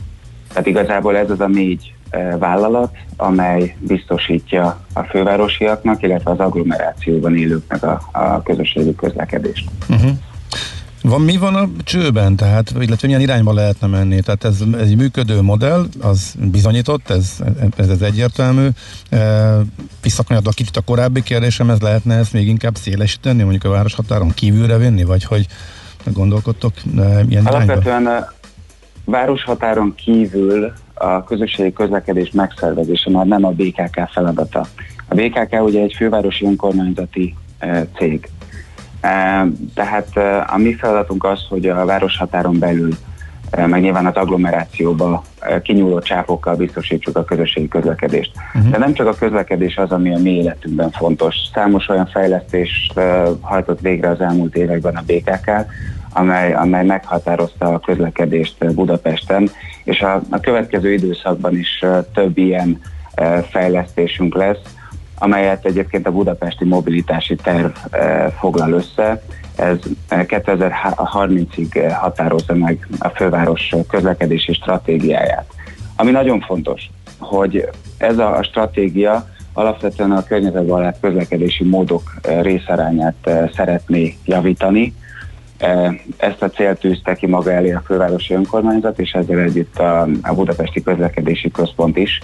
Tehát 0.48 0.66
igazából 0.66 1.16
ez 1.16 1.30
az 1.30 1.40
a 1.40 1.46
négy 1.48 1.94
vállalat, 2.38 2.96
amely 3.16 3.76
biztosítja 3.78 4.80
a 4.92 5.02
fővárosiaknak, 5.02 6.02
illetve 6.02 6.30
az 6.30 6.38
agglomerációban 6.38 7.36
élőknek 7.36 7.82
a, 7.82 8.00
a 8.12 8.42
közösségi 8.42 8.94
közlekedést. 8.94 9.70
Uh-huh. 9.88 10.10
Van, 11.08 11.20
mi 11.20 11.36
van 11.36 11.54
a 11.54 11.68
csőben, 11.84 12.36
tehát, 12.36 12.72
illetve 12.80 13.06
milyen 13.06 13.20
irányba 13.20 13.52
lehetne 13.52 13.86
menni? 13.86 14.20
Tehát 14.20 14.44
ez, 14.44 14.62
ez 14.72 14.88
egy 14.88 14.96
működő 14.96 15.42
modell, 15.42 15.86
az 16.00 16.34
bizonyított, 16.50 17.10
ez, 17.10 17.36
ez, 17.76 17.88
ez 17.88 18.00
egyértelmű. 18.00 18.68
E, 19.10 19.54
visszakanyadva 20.02 20.50
kicsit 20.50 20.76
a 20.76 20.80
korábbi 20.80 21.22
kérdésem, 21.22 21.70
ez 21.70 21.80
lehetne 21.80 22.16
ezt 22.16 22.32
még 22.32 22.48
inkább 22.48 22.76
szélesíteni, 22.76 23.42
mondjuk 23.42 23.64
a 23.64 23.68
városhatáron 23.68 24.30
kívülre 24.30 24.76
vinni, 24.76 25.04
vagy 25.04 25.24
hogy 25.24 25.46
gondolkodtok 26.04 26.72
e, 26.76 27.02
ilyen 27.02 27.26
irányba? 27.28 27.50
Alapvetően 27.50 28.06
a 28.06 28.32
városhatáron 29.04 29.94
kívül 29.94 30.72
a 30.94 31.24
közösségi 31.24 31.72
közlekedés 31.72 32.30
megszervezése 32.30 33.10
már 33.10 33.26
nem 33.26 33.44
a 33.44 33.50
BKK 33.50 34.08
feladata. 34.12 34.66
A 35.08 35.14
BKK 35.14 35.62
ugye 35.62 35.80
egy 35.82 35.94
fővárosi 35.96 36.44
önkormányzati 36.44 37.34
e, 37.58 37.86
cég. 37.96 38.28
Tehát 39.74 40.08
a 40.46 40.56
mi 40.56 40.74
feladatunk 40.74 41.24
az, 41.24 41.40
hogy 41.48 41.66
a 41.68 41.84
városhatáron 41.84 42.58
belül 42.58 42.92
meg 43.56 43.80
nyilván 43.80 44.06
az 44.06 44.14
agglomerációba 44.14 45.22
kinyúló 45.62 46.00
csápokkal 46.00 46.54
biztosítsuk 46.54 47.16
a 47.16 47.24
közösségi 47.24 47.68
közlekedést. 47.68 48.30
Uh-huh. 48.54 48.70
De 48.70 48.78
nem 48.78 48.92
csak 48.92 49.06
a 49.06 49.14
közlekedés 49.14 49.76
az, 49.76 49.90
ami 49.90 50.14
a 50.14 50.18
mi 50.18 50.30
életünkben 50.30 50.90
fontos. 50.90 51.34
Számos 51.54 51.88
olyan 51.88 52.06
fejlesztést 52.06 52.98
e, 52.98 53.24
hajtott 53.40 53.80
végre 53.80 54.08
az 54.08 54.20
elmúlt 54.20 54.56
években 54.56 54.96
a 54.96 55.02
BKK, 55.06 55.50
amely, 56.12 56.52
amely 56.52 56.84
meghatározta 56.84 57.66
a 57.66 57.78
közlekedést 57.78 58.74
Budapesten, 58.74 59.50
és 59.84 60.00
a, 60.00 60.22
a 60.30 60.40
következő 60.40 60.92
időszakban 60.92 61.58
is 61.58 61.84
több 62.14 62.38
ilyen 62.38 62.80
fejlesztésünk 63.50 64.34
lesz, 64.34 64.77
amelyet 65.18 65.64
egyébként 65.64 66.06
a 66.06 66.12
budapesti 66.12 66.64
mobilitási 66.64 67.36
terv 67.36 67.70
e, 67.90 68.30
foglal 68.30 68.72
össze. 68.72 69.22
Ez 69.56 69.76
e, 70.08 70.24
2030-ig 70.28 71.94
határozza 72.00 72.54
meg 72.54 72.88
a 72.98 73.08
főváros 73.08 73.74
közlekedési 73.88 74.52
stratégiáját. 74.52 75.52
Ami 75.96 76.10
nagyon 76.10 76.40
fontos, 76.40 76.90
hogy 77.18 77.68
ez 77.98 78.18
a, 78.18 78.42
stratégia 78.42 79.28
alapvetően 79.52 80.10
a 80.12 80.24
környezetbarát 80.24 80.98
közlekedési 81.00 81.64
módok 81.64 82.14
részarányát 82.40 83.30
szeretné 83.54 84.16
javítani. 84.24 84.94
Ezt 86.16 86.42
a 86.42 86.50
célt 86.50 86.78
tűzte 86.78 87.14
ki 87.14 87.26
maga 87.26 87.52
elé 87.52 87.72
a 87.72 87.82
fővárosi 87.86 88.34
önkormányzat, 88.34 88.98
és 88.98 89.12
ezzel 89.12 89.38
együtt 89.38 89.78
a 90.22 90.34
Budapesti 90.34 90.82
Közlekedési 90.82 91.50
Központ 91.50 91.96
is. 91.96 92.20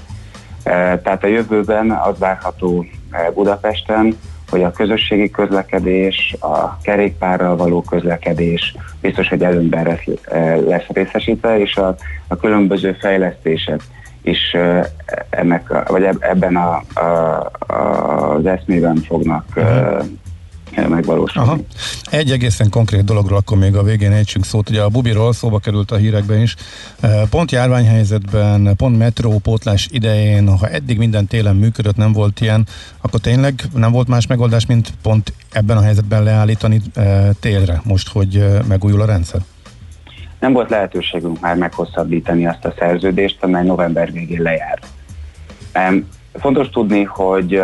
E, 0.64 0.98
Tehát 0.98 1.24
a 1.24 1.26
jövőben 1.26 1.90
az 1.90 2.18
várható 2.18 2.86
e, 3.10 3.30
Budapesten, 3.30 4.16
hogy 4.50 4.62
a 4.62 4.70
közösségi 4.70 5.30
közlekedés, 5.30 6.36
a 6.40 6.78
kerékpárral 6.82 7.56
való 7.56 7.82
közlekedés 7.82 8.76
biztos, 9.00 9.28
hogy 9.28 9.42
előnyben 9.42 9.84
lesz, 9.84 10.18
e, 10.24 10.56
lesz 10.56 10.86
részesítve, 10.86 11.58
és 11.58 11.76
a, 11.76 11.96
a 12.28 12.36
különböző 12.36 12.92
fejlesztések 12.92 13.80
is 14.22 14.56
ennek, 15.30 15.88
vagy 15.88 16.02
eb- 16.02 16.22
ebben 16.22 16.56
a, 16.56 16.82
a, 16.94 17.00
a, 17.58 18.34
az 18.34 18.46
eszmében 18.46 18.96
fognak 18.96 19.44
e, 19.56 19.96
megvalósulni. 20.76 21.48
Aha. 21.48 21.58
Egy 22.10 22.30
egészen 22.30 22.70
konkrét 22.70 23.04
dologról 23.04 23.38
akkor 23.38 23.58
még 23.58 23.76
a 23.76 23.82
végén 23.82 24.12
ejtsünk 24.12 24.44
szót. 24.44 24.70
Ugye 24.70 24.82
a 24.82 24.88
Bubiról 24.88 25.32
szóba 25.32 25.58
került 25.58 25.90
a 25.90 25.96
hírekben 25.96 26.40
is. 26.40 26.54
Eh, 27.00 27.22
Pont 27.30 27.50
járványhelyzetben, 27.50 28.76
pont 28.76 28.98
metrópótlás 28.98 29.88
idején, 29.90 30.56
ha 30.58 30.68
eddig 30.68 30.98
minden 30.98 31.26
télen 31.26 31.56
működött, 31.56 31.96
nem 31.96 32.12
volt 32.12 32.40
ilyen, 32.40 32.66
akkor 33.00 33.20
tényleg 33.20 33.54
nem 33.74 33.92
volt 33.92 34.08
más 34.08 34.26
megoldás, 34.26 34.66
mint 34.66 34.92
pont 35.02 35.32
ebben 35.52 35.76
a 35.76 35.82
helyzetben 35.82 36.22
leállítani 36.22 36.80
eh, 36.94 37.28
télre, 37.40 37.80
most, 37.84 38.08
hogy 38.08 38.36
eh, 38.36 38.58
megújul 38.68 39.00
a 39.00 39.06
rendszer? 39.06 39.40
nem 40.44 40.52
volt 40.52 40.70
lehetőségünk 40.70 41.40
már 41.40 41.56
meghosszabbítani 41.56 42.46
azt 42.46 42.64
a 42.64 42.74
szerződést, 42.78 43.42
amely 43.42 43.64
november 43.64 44.12
végén 44.12 44.42
lejár. 44.42 44.78
Fontos 46.34 46.68
tudni, 46.68 47.02
hogy 47.02 47.62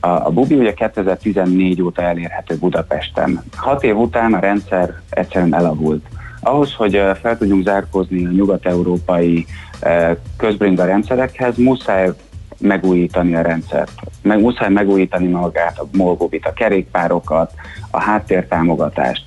a, 0.00 0.08
a 0.08 0.30
Bubi 0.30 0.54
ugye 0.54 0.74
2014 0.74 1.82
óta 1.82 2.02
elérhető 2.02 2.56
Budapesten. 2.56 3.42
Hat 3.56 3.84
év 3.84 3.96
után 3.96 4.34
a 4.34 4.38
rendszer 4.38 5.00
egyszerűen 5.10 5.54
elavult. 5.54 6.04
Ahhoz, 6.40 6.74
hogy 6.74 7.02
fel 7.20 7.38
tudjunk 7.38 7.64
zárkózni 7.64 8.26
a 8.26 8.30
nyugat-európai 8.30 9.46
közbringa 10.36 10.84
rendszerekhez, 10.84 11.56
muszáj 11.56 12.10
megújítani 12.58 13.34
a 13.34 13.42
rendszert. 13.42 13.92
Meg 14.22 14.40
muszáj 14.40 14.70
megújítani 14.70 15.26
magát, 15.26 15.78
a 15.78 15.86
Molbobit, 15.92 16.46
a 16.46 16.52
kerékpárokat, 16.52 17.52
a 17.90 18.00
háttértámogatást. 18.00 19.24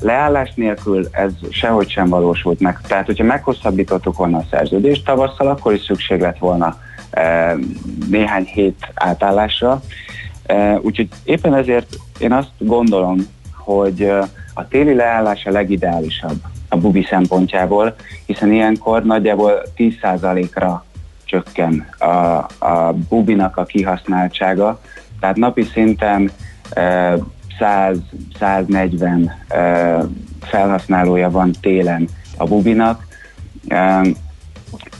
Leállás 0.00 0.52
nélkül 0.54 1.08
ez 1.10 1.32
sehogy 1.50 1.90
sem 1.90 2.08
valósult 2.08 2.60
meg. 2.60 2.80
Tehát, 2.88 3.06
hogyha 3.06 3.24
meghosszabbítottuk 3.24 4.16
volna 4.16 4.38
a 4.38 4.44
szerződést 4.50 5.04
tavasszal, 5.04 5.48
akkor 5.48 5.72
is 5.72 5.82
szükség 5.82 6.20
lett 6.20 6.38
volna 6.38 6.76
néhány 8.10 8.44
hét 8.44 8.88
átállásra. 8.94 9.82
Úgyhogy 10.80 11.08
éppen 11.24 11.54
ezért 11.54 11.96
én 12.18 12.32
azt 12.32 12.50
gondolom, 12.58 13.26
hogy 13.52 14.10
a 14.54 14.68
téli 14.68 14.94
leállás 14.94 15.46
a 15.46 15.50
legideálisabb 15.50 16.40
a 16.68 16.76
bubi 16.76 17.06
szempontjából, 17.08 17.94
hiszen 18.26 18.52
ilyenkor 18.52 19.04
nagyjából 19.04 19.62
10%-ra 19.76 20.84
csökken 21.24 21.86
a, 21.98 22.06
a 22.58 22.92
bubinak 23.08 23.56
a 23.56 23.64
kihasználtsága, 23.64 24.80
tehát 25.20 25.36
napi 25.36 25.62
szinten 25.62 26.30
e, 26.70 27.16
100-140 27.60 29.30
e, 29.48 30.00
felhasználója 30.40 31.30
van 31.30 31.52
télen 31.60 32.08
a 32.36 32.44
bubinak. 32.44 33.06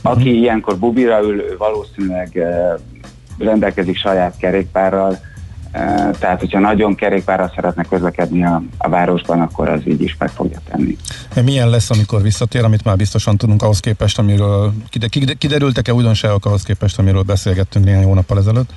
Aki 0.09 0.37
ilyenkor 0.37 0.77
bubira 0.77 1.21
ül, 1.21 1.39
ő 1.39 1.55
valószínűleg 1.57 2.39
rendelkezik 3.37 3.97
saját 3.97 4.37
kerékpárral, 4.37 5.17
tehát 6.19 6.39
hogyha 6.39 6.59
nagyon 6.59 6.95
kerékpárral 6.95 7.51
szeretne 7.55 7.83
közlekedni 7.83 8.43
a, 8.43 8.61
a 8.77 8.89
városban, 8.89 9.41
akkor 9.41 9.69
az 9.69 9.81
így 9.87 10.01
is 10.01 10.15
meg 10.19 10.29
fogja 10.29 10.59
tenni. 10.69 10.97
Milyen 11.43 11.69
lesz, 11.69 11.89
amikor 11.89 12.21
visszatér, 12.21 12.63
amit 12.63 12.83
már 12.83 12.95
biztosan 12.95 13.37
tudunk 13.37 13.61
ahhoz 13.61 13.79
képest, 13.79 14.19
amiről 14.19 14.73
kide- 14.89 15.09
kide- 15.09 15.37
kiderültek-e 15.37 15.93
újdonságok 15.93 16.45
ahhoz 16.45 16.63
képest, 16.63 16.99
amiről 16.99 17.21
beszélgettünk 17.21 17.85
néhány 17.85 18.03
hónappal 18.03 18.37
ezelőtt? 18.37 18.69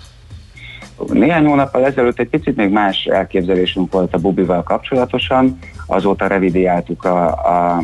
Néhány 1.09 1.47
hónappal 1.47 1.85
ezelőtt 1.85 2.19
egy 2.19 2.29
picit 2.29 2.57
még 2.57 2.71
más 2.71 3.05
elképzelésünk 3.05 3.93
volt 3.93 4.15
a 4.15 4.19
Bubival 4.19 4.63
kapcsolatosan, 4.63 5.59
azóta 5.87 6.27
revidiáltuk 6.27 7.05
a, 7.05 7.27
a, 7.27 7.83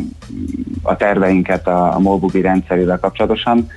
a 0.83 0.97
terveinket 0.97 1.67
a, 1.67 1.95
a 1.95 1.99
MOLBubi 1.99 2.41
rendszerével 2.41 2.99
kapcsolatosan. 2.99 3.69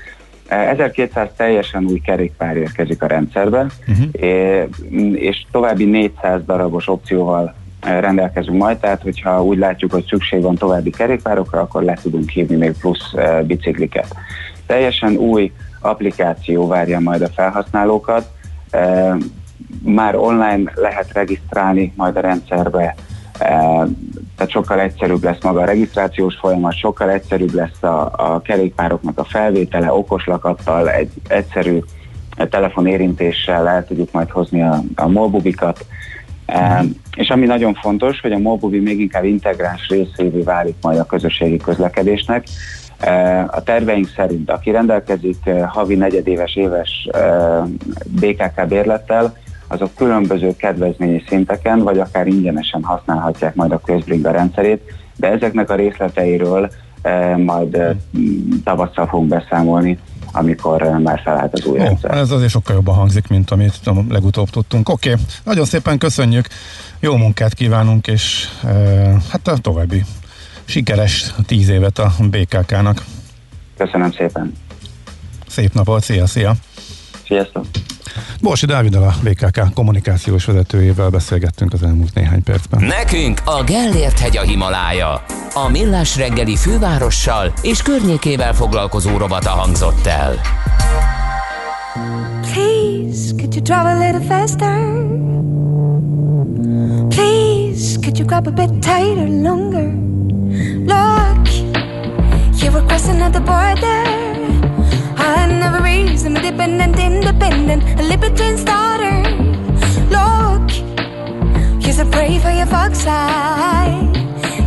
E, 0.47 0.55
1200 0.55 1.29
teljesen 1.35 1.85
új 1.85 1.99
kerékpár 1.99 2.57
érkezik 2.57 3.03
a 3.03 3.07
rendszerbe, 3.07 3.65
uh-huh. 3.87 5.13
és 5.13 5.45
további 5.51 5.85
400 5.85 6.41
darabos 6.45 6.87
opcióval 6.87 7.53
e, 7.81 7.99
rendelkezünk 7.99 8.57
majd, 8.57 8.77
tehát 8.77 9.01
hogyha 9.01 9.43
úgy 9.43 9.57
látjuk, 9.57 9.91
hogy 9.91 10.05
szükség 10.05 10.41
van 10.41 10.55
további 10.55 10.89
kerékpárokra, 10.89 11.61
akkor 11.61 11.83
le 11.83 11.97
tudunk 12.01 12.29
hívni 12.29 12.55
még 12.55 12.71
plusz 12.79 13.13
e, 13.13 13.43
bicikliket. 13.43 14.15
Teljesen 14.65 15.15
új 15.15 15.51
applikáció 15.81 16.67
várja 16.67 16.99
majd 16.99 17.21
a 17.21 17.29
felhasználókat, 17.29 18.37
E, 18.38 18.38
már 19.83 20.15
online 20.15 20.71
lehet 20.75 21.13
regisztrálni 21.13 21.93
majd 21.95 22.15
a 22.15 22.19
rendszerbe, 22.19 22.95
tehát 24.35 24.49
sokkal 24.51 24.79
egyszerűbb 24.79 25.23
lesz 25.23 25.43
maga 25.43 25.61
a 25.61 25.65
regisztrációs 25.65 26.35
folyamat, 26.35 26.75
sokkal 26.75 27.09
egyszerűbb 27.09 27.53
lesz 27.53 27.83
a, 27.83 28.11
a 28.17 28.41
kerékpároknak 28.41 29.19
a 29.19 29.23
felvétele, 29.23 29.93
okoslakattal, 29.93 30.89
egy 30.89 31.11
egyszerű 31.27 31.79
telefonérintéssel 32.49 33.67
el 33.67 33.85
tudjuk 33.85 34.11
majd 34.11 34.29
hozni 34.29 34.61
a, 34.61 34.83
a 34.95 35.07
molbubikat. 35.07 35.85
E, 36.45 36.83
és 37.15 37.29
ami 37.29 37.45
nagyon 37.45 37.73
fontos, 37.73 38.19
hogy 38.21 38.31
a 38.31 38.37
molbubi 38.37 38.79
még 38.79 38.99
inkább 38.99 39.23
integráns 39.23 39.87
részévé 39.87 40.41
válik 40.41 40.75
majd 40.81 40.99
a 40.99 41.05
közösségi 41.05 41.57
közlekedésnek, 41.57 42.43
A 43.47 43.63
terveink 43.63 44.09
szerint, 44.15 44.51
aki 44.51 44.71
rendelkezik 44.71 45.37
e, 45.43 45.65
havi 45.65 45.95
negyedéves 45.95 46.55
éves 46.55 47.07
e, 47.11 47.19
BKK 48.07 48.67
bérlettel, 48.67 49.37
azok 49.67 49.95
különböző 49.95 50.55
kedvezményi 50.55 51.23
szinteken, 51.27 51.79
vagy 51.79 51.99
akár 51.99 52.27
ingyenesen 52.27 52.83
használhatják 52.83 53.55
majd 53.55 53.71
a 53.71 53.81
közbringa 53.85 54.31
rendszerét, 54.31 54.81
de 55.15 55.27
ezeknek 55.27 55.69
a 55.69 55.75
részleteiről 55.75 56.71
e, 57.01 57.37
majd 57.37 57.75
e, 57.75 57.95
tavasszal 58.63 59.07
fogunk 59.07 59.29
beszámolni, 59.29 59.97
amikor 60.31 60.81
e, 60.81 60.97
már 60.97 61.21
felállt 61.23 61.53
az 61.53 61.65
új 61.65 61.79
Ó, 61.79 61.83
rendszer. 61.83 62.17
ez 62.17 62.31
azért 62.31 62.51
sokkal 62.51 62.75
jobban 62.75 62.95
hangzik, 62.95 63.27
mint 63.27 63.51
amit 63.51 63.79
a 63.85 63.93
legutóbb 64.09 64.49
tudtunk. 64.49 64.89
Oké, 64.89 65.11
okay. 65.11 65.23
nagyon 65.43 65.65
szépen 65.65 65.97
köszönjük, 65.97 66.47
jó 66.99 67.15
munkát 67.15 67.53
kívánunk, 67.53 68.07
és 68.07 68.47
e, 68.63 68.69
hát 69.31 69.47
a 69.47 69.57
további 69.57 70.03
sikeres 70.69 71.33
tíz 71.45 71.69
évet 71.69 71.99
a 71.99 72.11
BKK-nak. 72.19 73.03
Köszönöm 73.77 74.11
szépen. 74.11 74.53
Szép 75.47 75.73
napot, 75.73 76.03
szia, 76.03 76.27
szia! 76.27 76.53
Sziasztok! 77.25 77.65
Borsi 78.41 78.65
Dáviddal 78.65 79.03
a 79.03 79.13
BKK 79.23 79.73
kommunikációs 79.73 80.45
vezetőjével 80.45 81.09
beszélgettünk 81.09 81.73
az 81.73 81.83
elmúlt 81.83 82.13
néhány 82.13 82.43
percben. 82.43 82.83
Nekünk 82.83 83.41
a 83.45 83.63
Gellért 83.63 84.19
hegy 84.19 84.37
a 84.37 84.41
Himalája. 84.41 85.25
A 85.53 85.69
Millás 85.69 86.17
reggeli 86.17 86.55
fővárossal 86.55 87.53
és 87.61 87.81
környékével 87.81 88.53
foglalkozó 88.53 89.17
rovata 89.17 89.49
hangzott 89.49 90.05
el. 90.05 90.39
Please, 92.41 93.33
could 93.35 93.53
you 93.53 93.61
drive 93.61 93.89
a 93.89 93.97
little 93.97 94.37
faster? 94.37 94.77
Please, 97.07 97.99
could 98.01 98.17
you 98.17 98.27
grab 98.27 98.47
a 98.47 98.51
bit 98.51 98.71
tighter, 98.71 99.27
longer? 99.27 100.07
Look, 100.93 101.47
you 102.61 102.71
were 102.71 102.85
crossing 102.87 103.21
at 103.21 103.33
the 103.33 103.41
border. 103.41 104.03
I 105.17 105.47
never 105.47 105.81
reason, 105.83 106.35
independent, 106.35 106.99
independent, 106.99 107.99
a 107.99 108.03
libertine 108.03 108.57
starter. 108.57 109.17
Look, 110.09 110.39
to 111.99 112.05
pray 112.05 112.39
for 112.39 112.49
your 112.49 112.65
fox 112.65 113.05
eye. 113.05 113.91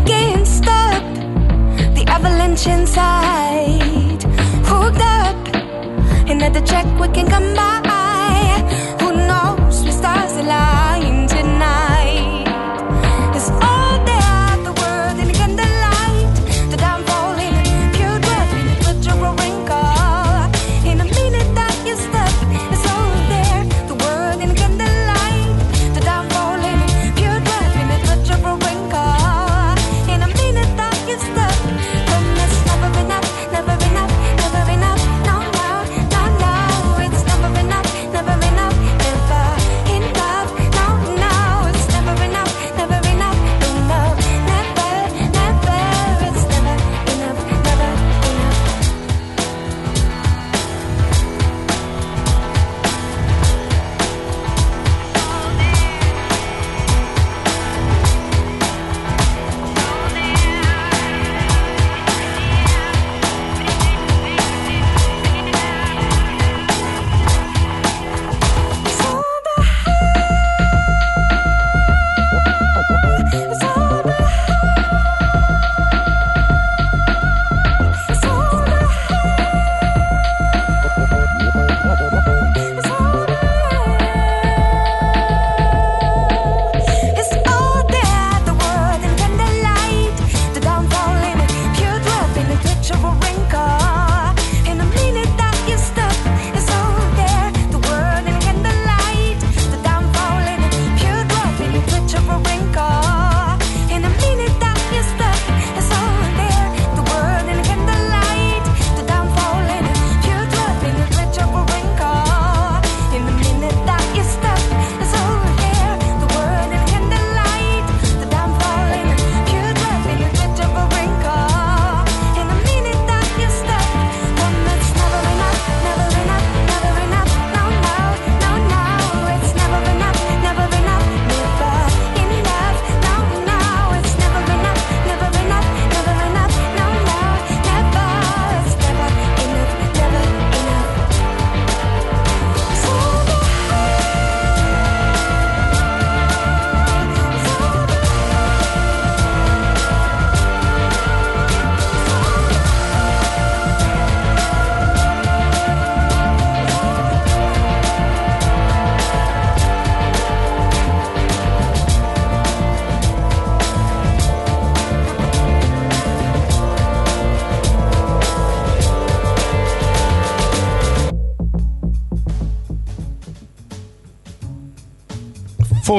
Can't 0.04 0.46
stop 0.46 1.02
the 1.96 2.04
avalanche 2.06 2.66
inside. 2.66 4.22
Hooked 4.68 5.00
up, 5.00 5.38
another 6.28 6.60
check 6.60 6.84
we 7.00 7.08
can 7.08 7.26
come 7.26 7.54
by. 7.54 8.60
Who 9.00 9.08
knows 9.28 9.82
where 9.82 9.92
stars 9.92 10.36
align 10.36 10.91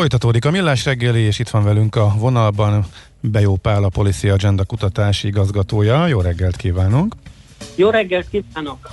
Folytatódik 0.04 0.46
a 0.46 0.52
millás 0.52 0.86
reggeli, 0.86 1.22
és 1.22 1.40
itt 1.40 1.50
van 1.50 1.64
velünk 1.64 1.96
a 1.96 2.14
vonalban 2.18 2.86
Bejó 3.20 3.56
Pál, 3.56 3.84
a 3.84 3.90
Policy 3.90 4.30
Agenda 4.30 4.64
kutatási 4.64 5.28
igazgatója. 5.28 6.08
Jó 6.08 6.22
reggelt 6.22 6.56
kívánunk! 6.56 7.16
Jó 7.76 7.90
reggelt 7.90 8.28
kívánok! 8.30 8.90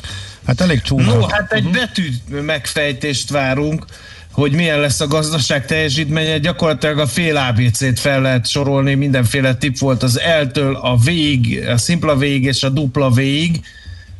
Hát 0.46 0.60
elég 0.60 0.80
csúnya. 0.80 1.14
No, 1.14 1.26
hát 1.26 1.52
egy 1.52 1.70
betű 1.70 2.08
megfejtést 2.28 3.30
várunk, 3.30 3.84
hogy 4.32 4.52
milyen 4.52 4.80
lesz 4.80 5.00
a 5.00 5.06
gazdaság 5.06 5.66
teljesítménye. 5.66 6.38
Gyakorlatilag 6.38 6.98
a 6.98 7.06
fél 7.06 7.36
ABC-t 7.36 7.98
fel 7.98 8.20
lehet 8.20 8.46
sorolni, 8.46 8.94
mindenféle 8.94 9.54
tip 9.54 9.78
volt 9.78 10.02
az 10.02 10.20
L-től 10.42 10.76
a 10.76 10.96
végig, 10.96 11.68
a 11.68 11.76
szimpla 11.76 12.16
végig 12.16 12.44
és 12.44 12.62
a 12.62 12.68
dupla 12.68 13.10
végig. 13.10 13.60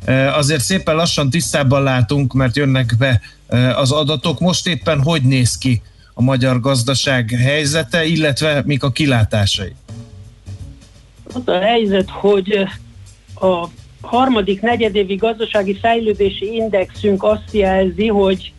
E, 0.05 0.35
Azért 0.35 0.61
szépen 0.61 0.95
lassan 0.95 1.29
tisztában 1.29 1.83
látunk, 1.83 2.33
mert 2.33 2.55
jönnek 2.55 2.95
be 2.97 3.21
e, 3.47 3.77
az 3.77 3.91
adatok. 3.91 4.39
Most 4.39 4.67
éppen 4.67 5.01
hogy 5.01 5.21
néz 5.21 5.57
ki 5.57 5.81
a 6.21 6.23
magyar 6.23 6.59
gazdaság 6.59 7.29
helyzete, 7.29 8.05
illetve 8.05 8.61
mik 8.65 8.83
a 8.83 8.91
kilátásai? 8.91 9.73
Az 11.33 11.41
a 11.45 11.59
helyzet, 11.59 12.09
hogy 12.09 12.67
a 13.35 13.67
harmadik 14.01 14.61
negyedévi 14.61 15.15
gazdasági 15.15 15.77
fejlődési 15.79 16.53
indexünk 16.53 17.23
azt 17.23 17.51
jelzi, 17.51 18.07
hogy 18.07 18.53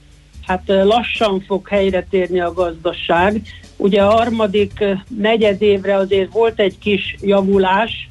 hát 0.47 0.63
lassan 0.67 1.41
fog 1.47 1.69
helyre 1.69 2.07
térni 2.11 2.41
a 2.41 2.53
gazdaság. 2.53 3.43
Ugye 3.77 4.03
a 4.03 4.11
harmadik 4.11 4.85
negyedévre 5.19 5.97
azért 5.97 6.33
volt 6.33 6.61
egy 6.61 6.79
kis 6.79 7.17
javulás, 7.21 8.09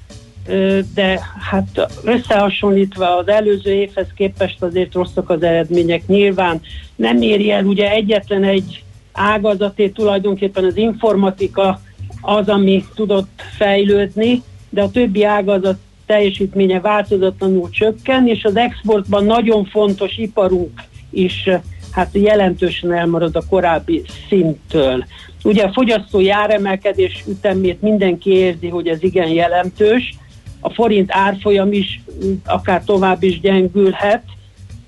de 0.93 1.19
hát 1.49 1.89
összehasonlítva 2.03 3.17
az 3.17 3.27
előző 3.27 3.71
évhez 3.71 4.07
képest 4.15 4.61
azért 4.61 4.93
rosszak 4.93 5.29
az 5.29 5.43
eredmények. 5.43 6.07
Nyilván 6.07 6.61
nem 6.95 7.21
éri 7.21 7.51
el 7.51 7.65
ugye 7.65 7.91
egyetlen 7.91 8.43
egy 8.43 8.83
ágazatét 9.13 9.93
tulajdonképpen 9.93 10.63
az 10.63 10.77
informatika 10.77 11.81
az, 12.21 12.47
ami 12.47 12.85
tudott 12.95 13.41
fejlődni, 13.57 14.41
de 14.69 14.81
a 14.81 14.91
többi 14.91 15.23
ágazat 15.23 15.77
teljesítménye 16.05 16.79
változatlanul 16.79 17.69
csökken, 17.69 18.27
és 18.27 18.43
az 18.43 18.55
exportban 18.55 19.25
nagyon 19.25 19.65
fontos 19.65 20.17
iparunk 20.17 20.81
is 21.09 21.49
hát 21.91 22.09
jelentősen 22.13 22.93
elmarad 22.93 23.35
a 23.35 23.43
korábbi 23.49 24.03
szinttől. 24.27 25.05
Ugye 25.43 25.63
a 25.63 25.71
fogyasztói 25.71 26.29
áremelkedés 26.29 27.23
ütemét 27.27 27.81
mindenki 27.81 28.29
érzi, 28.29 28.67
hogy 28.67 28.87
ez 28.87 29.03
igen 29.03 29.27
jelentős, 29.27 30.15
a 30.59 30.73
forint 30.73 31.09
árfolyam 31.13 31.73
is 31.73 32.01
akár 32.45 32.83
tovább 32.83 33.23
is 33.23 33.39
gyengülhet, 33.39 34.23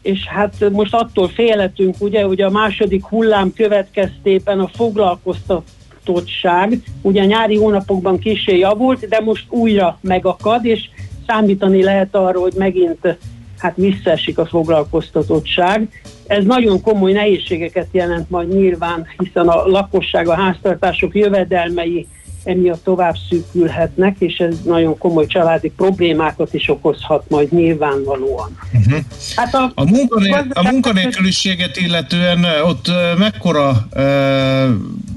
és 0.04 0.28
hát 0.28 0.70
most 0.72 0.94
attól 0.94 1.28
félhetünk, 1.28 1.96
ugye, 2.00 2.24
hogy 2.24 2.42
a 2.42 2.50
második 2.50 3.06
hullám 3.06 3.54
következtében 3.54 4.60
a 4.60 4.68
foglalkoztatottság, 4.68 6.82
ugye 7.02 7.22
a 7.22 7.26
nyári 7.26 7.58
hónapokban 7.58 8.20
kisé 8.20 8.58
javult, 8.58 9.08
de 9.08 9.20
most 9.20 9.46
újra 9.50 9.98
megakad, 10.02 10.66
és 10.66 10.90
számítani 11.28 11.84
lehet 11.84 12.16
arra, 12.16 12.40
hogy 12.40 12.54
megint 12.58 13.18
hát 13.58 13.76
visszaesik 13.76 14.38
a 14.38 14.46
foglalkoztatottság. 14.46 16.02
Ez 16.28 16.44
nagyon 16.44 16.82
komoly 16.82 17.12
nehézségeket 17.12 17.88
jelent 17.92 18.30
majd 18.30 18.54
nyilván, 18.54 19.06
hiszen 19.18 19.48
a 19.48 19.68
lakosság, 19.68 20.28
a 20.28 20.36
háztartások 20.36 21.16
jövedelmei 21.16 22.08
emiatt 22.44 22.84
tovább 22.84 23.16
szűkülhetnek, 23.30 24.16
és 24.20 24.38
ez 24.38 24.62
nagyon 24.66 24.98
komoly 24.98 25.26
családi 25.26 25.70
problémákat 25.70 26.54
is 26.54 26.70
okozhat 26.70 27.30
majd 27.30 27.52
nyilvánvalóan. 27.52 28.58
Uh-huh. 28.74 29.00
Hát 29.36 29.54
a, 29.54 29.72
A, 29.76 29.84
munkané- 29.84 30.54
a 30.54 30.64
munkanélküliséget 30.72 31.78
illetően 31.78 32.46
ott 32.66 32.92
mekkora 33.18 33.88
ö, 33.94 34.70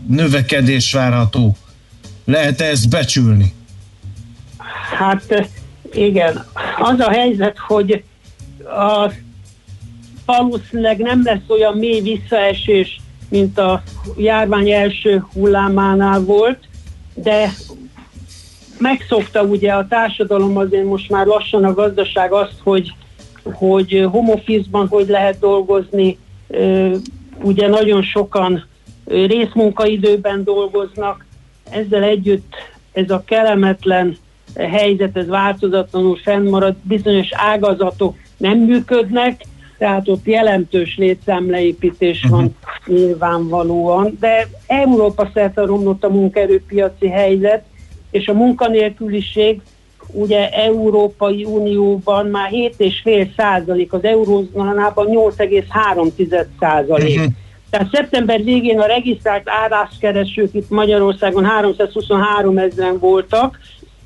növekedés 0.09 0.93
várható? 0.93 1.57
Lehet 2.25 2.61
ezt 2.61 2.89
becsülni? 2.89 3.55
Hát 4.99 5.49
igen, 5.93 6.45
az 6.79 7.01
a 7.01 7.11
helyzet, 7.11 7.59
hogy 7.59 8.05
a, 8.65 9.13
valószínűleg 10.25 10.99
nem 10.99 11.21
lesz 11.25 11.49
olyan 11.49 11.77
mély 11.77 12.01
visszaesés, 12.01 13.01
mint 13.29 13.59
a 13.59 13.83
járvány 14.17 14.71
első 14.71 15.25
hullámánál 15.33 16.21
volt, 16.21 16.59
de 17.17 17.53
megszokta 18.79 19.43
ugye 19.43 19.73
a 19.73 19.87
társadalom 19.87 20.57
azért 20.57 20.85
most 20.85 21.11
már 21.11 21.27
lassan 21.27 21.65
a 21.65 21.75
gazdaság 21.75 22.33
azt, 22.33 22.61
hogy, 22.63 22.93
hogy 23.43 24.07
home 24.11 24.33
office-ban 24.33 24.89
hogy 24.89 25.09
lehet 25.09 25.39
dolgozni, 25.39 26.19
ugye 27.43 27.69
nagyon 27.69 28.03
sokan 28.03 28.65
részmunkaidőben 29.07 30.45
dolgoznak, 30.45 31.25
ezzel 31.71 32.03
együtt 32.03 32.55
ez 32.93 33.11
a 33.11 33.23
kellemetlen 33.27 34.17
helyzet, 34.55 35.17
ez 35.17 35.27
változatlanul 35.27 36.17
fennmarad, 36.17 36.77
bizonyos 36.83 37.29
ágazatok 37.31 38.17
nem 38.37 38.59
működnek, 38.59 39.45
tehát 39.79 40.09
ott 40.09 40.27
jelentős 40.27 40.97
létszámleépítés 40.97 42.27
van 42.29 42.57
nyilvánvalóan, 42.87 44.17
de 44.21 44.49
Európa 44.67 45.31
szerte 45.35 45.63
romlott 45.63 46.05
a 46.05 46.09
munkaerőpiaci 46.09 47.09
helyzet, 47.09 47.63
és 48.11 48.29
a 48.29 48.33
munkanélküliség 48.33 49.61
ugye 50.13 50.51
Európai 50.51 51.45
Unióban 51.45 52.27
már 52.27 52.51
7,5 52.51 53.35
százalék, 53.37 53.93
az 53.93 54.05
eurózónában 54.05 55.07
8,3 55.11 56.47
százalék. 56.61 57.19
Mhm. 57.19 57.27
Tehát 57.71 57.89
szeptember 57.93 58.45
végén 58.45 58.79
a 58.81 58.87
regisztrált 58.87 59.49
álláskeresők 59.49 60.55
itt 60.55 60.71
Magyarországon 60.71 61.45
323 61.45 62.59
ezeren 62.59 62.99
voltak, 62.99 63.59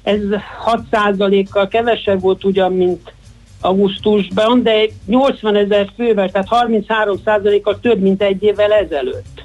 ez 0.03 0.21
6 0.59 0.81
százalékkal 0.91 1.69
kevesebb 1.69 2.21
volt 2.21 2.45
ugyan, 2.45 2.73
mint 2.73 3.13
augusztusban, 3.61 4.63
de 4.63 4.85
80 5.07 5.57
ezer 5.57 5.89
fővel, 5.97 6.31
tehát 6.31 6.49
33 6.49 7.17
százalékkal 7.25 7.79
több, 7.81 8.01
mint 8.01 8.23
egy 8.23 8.43
évvel 8.43 8.73
ezelőtt. 8.73 9.45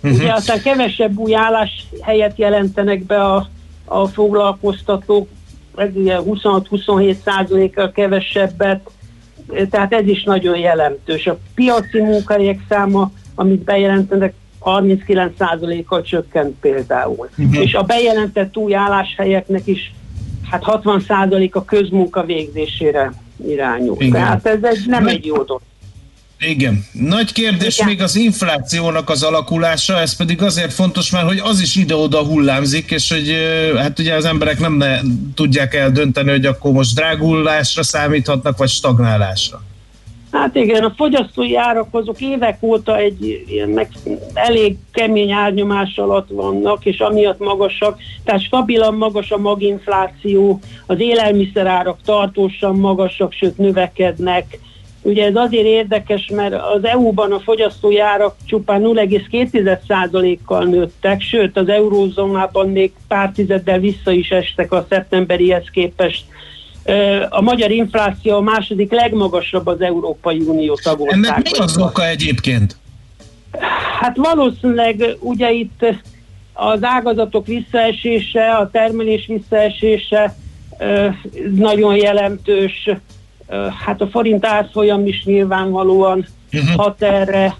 Mhm. 0.00 0.14
Ugye 0.14 0.32
aztán 0.32 0.62
kevesebb 0.62 1.18
új 1.18 1.34
álláshelyet 1.34 2.38
jelentenek 2.38 3.02
be 3.02 3.24
a, 3.24 3.48
a 3.84 4.06
foglalkoztatók, 4.06 5.28
ez 5.76 5.88
ugye 5.94 6.18
26-27 6.24 7.16
százalékkal 7.24 7.92
kevesebbet, 7.92 8.90
tehát 9.70 9.92
ez 9.92 10.06
is 10.06 10.22
nagyon 10.22 10.58
jelentős. 10.58 11.26
A 11.26 11.38
piaci 11.54 12.00
munkahelyek 12.00 12.60
száma, 12.68 13.10
amit 13.34 13.62
bejelentenek, 13.62 14.34
39 14.58 15.32
százalékkal 15.38 16.02
csökkent 16.02 16.56
például. 16.60 17.28
Mhm. 17.34 17.54
És 17.54 17.74
a 17.74 17.82
bejelentett 17.82 18.56
új 18.56 18.74
álláshelyeknek 18.74 19.66
is 19.66 19.92
hát 20.50 20.62
60 20.62 21.00
százalék 21.00 21.54
a 21.54 21.64
közmunka 21.64 22.24
végzésére 22.24 23.12
irányul. 23.46 23.96
Igen. 23.98 24.12
Tehát 24.12 24.46
ez 24.46 24.58
egy, 24.62 24.86
nem 24.86 25.02
Nagy- 25.04 25.14
egy 25.14 25.24
jó 25.24 25.42
dolog. 25.42 25.60
Igen. 26.40 26.84
Nagy 26.92 27.32
kérdés 27.32 27.76
Igen. 27.76 27.88
még 27.88 28.02
az 28.02 28.16
inflációnak 28.16 29.10
az 29.10 29.22
alakulása, 29.22 29.98
ez 30.00 30.16
pedig 30.16 30.42
azért 30.42 30.72
fontos, 30.72 31.10
mert 31.10 31.26
hogy 31.26 31.40
az 31.42 31.60
is 31.60 31.74
ide-oda 31.74 32.22
hullámzik, 32.22 32.90
és 32.90 33.12
hogy 33.12 33.36
hát 33.76 33.98
ugye 33.98 34.14
az 34.14 34.24
emberek 34.24 34.58
nem 34.58 34.72
ne, 34.72 35.00
tudják 35.34 35.74
eldönteni, 35.74 36.30
hogy 36.30 36.46
akkor 36.46 36.72
most 36.72 36.94
drágulásra 36.94 37.82
számíthatnak, 37.82 38.58
vagy 38.58 38.68
stagnálásra. 38.68 39.62
Hát 40.32 40.54
igen, 40.54 40.84
a 40.84 40.92
fogyasztói 40.96 41.56
árak 41.56 41.88
azok 41.90 42.20
évek 42.20 42.62
óta 42.62 42.98
egy 42.98 43.44
ilyen 43.46 43.68
meg, 43.68 43.88
elég 44.34 44.76
kemény 44.92 45.30
árnyomás 45.30 45.98
alatt 45.98 46.28
vannak, 46.30 46.84
és 46.84 47.00
amiatt 47.00 47.38
magasak, 47.38 47.98
tehát 48.24 48.42
stabilan 48.42 48.94
magas 48.94 49.30
a 49.30 49.38
maginfláció, 49.38 50.60
az 50.86 51.00
élelmiszerárak 51.00 51.98
tartósan 52.04 52.76
magasak, 52.76 53.32
sőt 53.32 53.58
növekednek. 53.58 54.58
Ugye 55.02 55.24
ez 55.24 55.36
azért 55.36 55.66
érdekes, 55.66 56.30
mert 56.34 56.54
az 56.54 56.84
EU-ban 56.84 57.32
a 57.32 57.40
fogyasztói 57.40 57.98
árak 57.98 58.36
csupán 58.46 58.82
0,2%-kal 58.82 60.64
nőttek, 60.64 61.20
sőt 61.20 61.56
az 61.56 61.68
eurózónában 61.68 62.68
még 62.68 62.92
pár 63.08 63.32
tizeddel 63.32 63.78
vissza 63.78 64.10
is 64.10 64.30
estek 64.30 64.72
a 64.72 64.86
szeptemberihez 64.88 65.70
képest. 65.72 66.24
A 67.28 67.40
magyar 67.40 67.70
infláció 67.70 68.34
a 68.34 68.40
második 68.40 68.92
legmagasabb 68.92 69.66
az 69.66 69.80
Európai 69.80 70.38
Unió 70.38 70.78
tagországban. 70.82 71.30
Ennek 71.30 71.42
mi 71.42 71.58
az 71.58 71.78
oka 71.78 72.06
egyébként? 72.06 72.76
Hát 74.00 74.16
valószínűleg 74.16 75.16
ugye 75.20 75.50
itt 75.50 75.84
az 76.52 76.78
ágazatok 76.82 77.46
visszaesése, 77.46 78.50
a 78.50 78.70
termelés 78.70 79.26
visszaesése 79.26 80.36
nagyon 81.54 81.96
jelentős. 81.96 82.90
Hát 83.84 84.00
a 84.00 84.06
forint 84.06 84.46
árfolyam 84.46 85.06
is 85.06 85.24
nyilvánvalóan 85.24 86.26
hat 86.76 87.02
erre. 87.02 87.56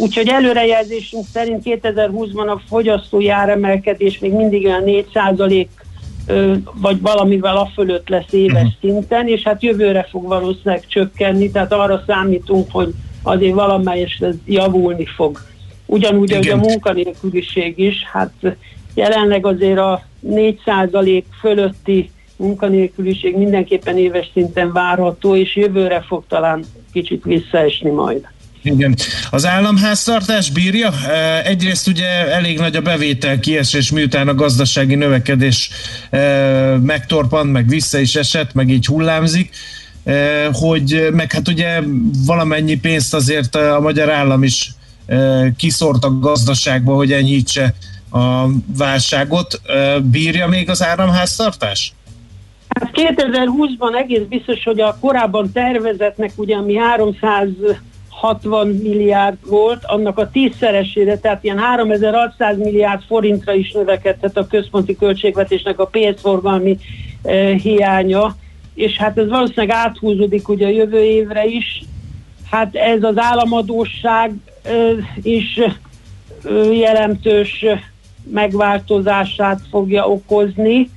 Úgyhogy 0.00 0.28
előrejelzésünk 0.28 1.24
szerint 1.32 1.62
2020-ban 1.64 2.46
a 2.46 2.60
fogyasztói 2.68 3.28
áremelkedés 3.28 4.18
még 4.18 4.32
mindig 4.32 4.64
olyan 4.64 4.82
4 4.82 5.06
ö, 5.14 5.20
vagy 6.74 7.00
valamivel 7.00 7.56
a 7.56 7.70
fölött 7.74 8.08
lesz 8.08 8.32
éves 8.32 8.68
szinten, 8.80 9.28
és 9.28 9.42
hát 9.42 9.62
jövőre 9.62 10.06
fog 10.10 10.26
valószínűleg 10.26 10.86
csökkenni, 10.86 11.50
tehát 11.50 11.72
arra 11.72 12.02
számítunk, 12.06 12.70
hogy 12.70 12.94
azért 13.22 13.54
valamelyest 13.54 14.22
ez 14.22 14.34
javulni 14.46 15.06
fog. 15.06 15.40
Ugyanúgy, 15.86 16.34
hogy 16.34 16.48
a 16.48 16.56
munkanélküliség 16.56 17.78
is, 17.78 18.04
hát 18.12 18.56
jelenleg 18.94 19.46
azért 19.46 19.78
a 19.78 20.02
4% 20.26 21.22
fölötti 21.40 22.10
munkanélküliség 22.36 23.36
mindenképpen 23.36 23.98
éves 23.98 24.30
szinten 24.32 24.72
várható, 24.72 25.36
és 25.36 25.56
jövőre 25.56 26.00
fog 26.00 26.24
talán 26.28 26.64
kicsit 26.92 27.24
visszaesni 27.24 27.90
majd. 27.90 28.26
Igen. 28.62 28.96
Az 29.30 29.46
államháztartás 29.46 30.50
bírja? 30.50 30.92
Egyrészt 31.44 31.88
ugye 31.88 32.06
elég 32.32 32.58
nagy 32.58 32.76
a 32.76 32.80
bevétel 32.80 33.38
kiesés, 33.38 33.90
miután 33.90 34.28
a 34.28 34.34
gazdasági 34.34 34.94
növekedés 34.94 35.70
megtorpant, 36.82 37.52
meg 37.52 37.68
vissza 37.68 37.98
is 37.98 38.14
esett, 38.14 38.54
meg 38.54 38.68
így 38.68 38.86
hullámzik, 38.86 39.54
hogy 40.52 41.08
meg 41.12 41.32
hát 41.32 41.48
ugye 41.48 41.80
valamennyi 42.26 42.78
pénzt 42.78 43.14
azért 43.14 43.54
a 43.54 43.80
magyar 43.80 44.10
állam 44.10 44.42
is 44.42 44.70
kiszórt 45.56 46.04
a 46.04 46.18
gazdaságba, 46.18 46.94
hogy 46.94 47.12
enyhítse 47.12 47.74
a 48.10 48.46
válságot. 48.76 49.60
Bírja 50.02 50.46
még 50.46 50.70
az 50.70 50.82
államháztartás? 50.82 51.92
Hát 52.68 52.90
2020-ban 52.92 53.98
egész 53.98 54.22
biztos, 54.28 54.62
hogy 54.64 54.80
a 54.80 54.96
korábban 55.00 55.52
tervezetnek 55.52 56.32
ugye, 56.34 56.56
ami 56.56 56.76
360 58.20 58.68
milliárd 58.68 59.36
volt, 59.46 59.84
annak 59.84 60.18
a 60.18 60.30
tízszeresére, 60.30 61.18
tehát 61.18 61.44
ilyen 61.44 61.58
3600 61.58 62.58
milliárd 62.58 63.02
forintra 63.02 63.54
is 63.54 63.72
növekedhet 63.72 64.36
a 64.36 64.46
központi 64.46 64.96
költségvetésnek 64.96 65.78
a 65.78 65.86
pénzforgalmi 65.86 66.78
eh, 67.22 67.58
hiánya, 67.58 68.36
és 68.74 68.96
hát 68.96 69.18
ez 69.18 69.28
valószínűleg 69.28 69.76
áthúzódik 69.76 70.48
ugye 70.48 70.66
a 70.66 70.70
jövő 70.70 71.02
évre 71.02 71.46
is. 71.46 71.82
Hát 72.50 72.74
ez 72.74 73.02
az 73.02 73.18
államadóság 73.18 74.32
eh, 74.62 74.72
is 75.22 75.60
ö, 76.42 76.72
jelentős 76.72 77.64
megváltozását 78.30 79.60
fogja 79.70 80.08
okozni. 80.08 80.90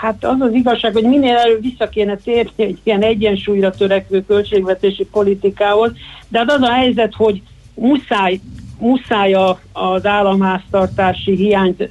Hát 0.00 0.24
az 0.24 0.40
az 0.40 0.52
igazság, 0.52 0.92
hogy 0.92 1.04
minél 1.04 1.36
előbb 1.36 1.62
vissza 1.62 1.88
kéne 1.88 2.16
térni 2.16 2.52
egy 2.56 2.78
ilyen 2.82 3.02
egyensúlyra 3.02 3.70
törekvő 3.70 4.24
költségvetési 4.24 5.04
politikához, 5.04 5.92
de 6.28 6.38
hát 6.38 6.50
az 6.50 6.62
a 6.62 6.72
helyzet, 6.72 7.14
hogy 7.14 7.42
muszáj, 7.74 8.40
muszáj 8.78 9.32
a, 9.32 9.60
az 9.72 10.06
államháztartási 10.06 11.36
hiányt 11.36 11.90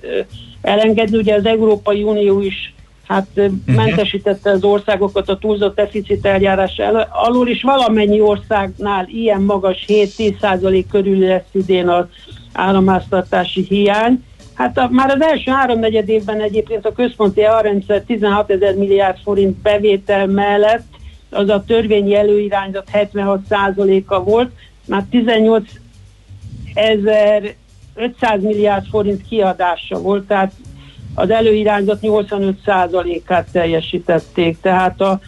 elengedni. 0.62 1.18
Ugye 1.18 1.36
az 1.36 1.46
Európai 1.46 2.04
Unió 2.04 2.42
is 2.42 2.74
hát 3.08 3.28
uh-huh. 3.36 3.76
mentesítette 3.76 4.52
az 4.52 4.64
országokat 4.64 5.30
a 5.30 5.38
túlzott 5.38 5.76
deficit 5.76 6.26
eljárás 6.26 6.78
el, 6.78 7.10
alól, 7.12 7.48
és 7.48 7.62
valamennyi 7.62 8.22
országnál 8.22 9.08
ilyen 9.08 9.42
magas 9.42 9.86
7-10% 9.88 10.84
körül 10.92 11.20
lesz 11.20 11.50
idén 11.52 11.88
az 11.88 12.06
államháztartási 12.54 13.66
hiány. 13.70 14.24
Hát 14.60 14.78
a, 14.78 14.88
már 14.92 15.10
az 15.10 15.22
első 15.22 15.52
háromnegyed 15.52 16.10
évben 16.10 16.42
egyébként 16.42 16.86
a 16.86 16.92
központi 16.92 17.42
rendszer 17.62 18.02
16 18.02 18.50
ezer 18.50 18.76
milliárd 18.76 19.18
forint 19.24 19.58
bevétel 19.58 20.28
mellett 20.28 20.88
az 21.30 21.50
a 21.50 21.64
törvényi 21.68 22.16
előirányzat 22.16 22.90
76 22.90 23.40
a 24.06 24.24
volt, 24.24 24.52
már 24.86 25.04
18 25.10 25.70
ezer 26.74 27.54
500 27.96 28.42
milliárd 28.42 28.86
forint 28.86 29.28
kiadása 29.28 30.02
volt, 30.02 30.28
tehát 30.28 30.52
az 31.16 31.30
előirányzat 31.30 32.00
85%-át 32.02 33.48
teljesítették, 33.52 34.60
tehát 34.62 35.02
a, 35.02 35.20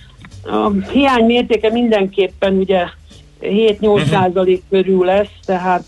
a 0.44 0.72
hiány 0.92 1.26
mértéke 1.26 1.72
mindenképpen 1.72 2.54
ugye 2.54 2.84
7-8 3.42 4.10
százalék 4.10 4.64
körül 4.70 5.06
lesz, 5.06 5.40
tehát 5.46 5.84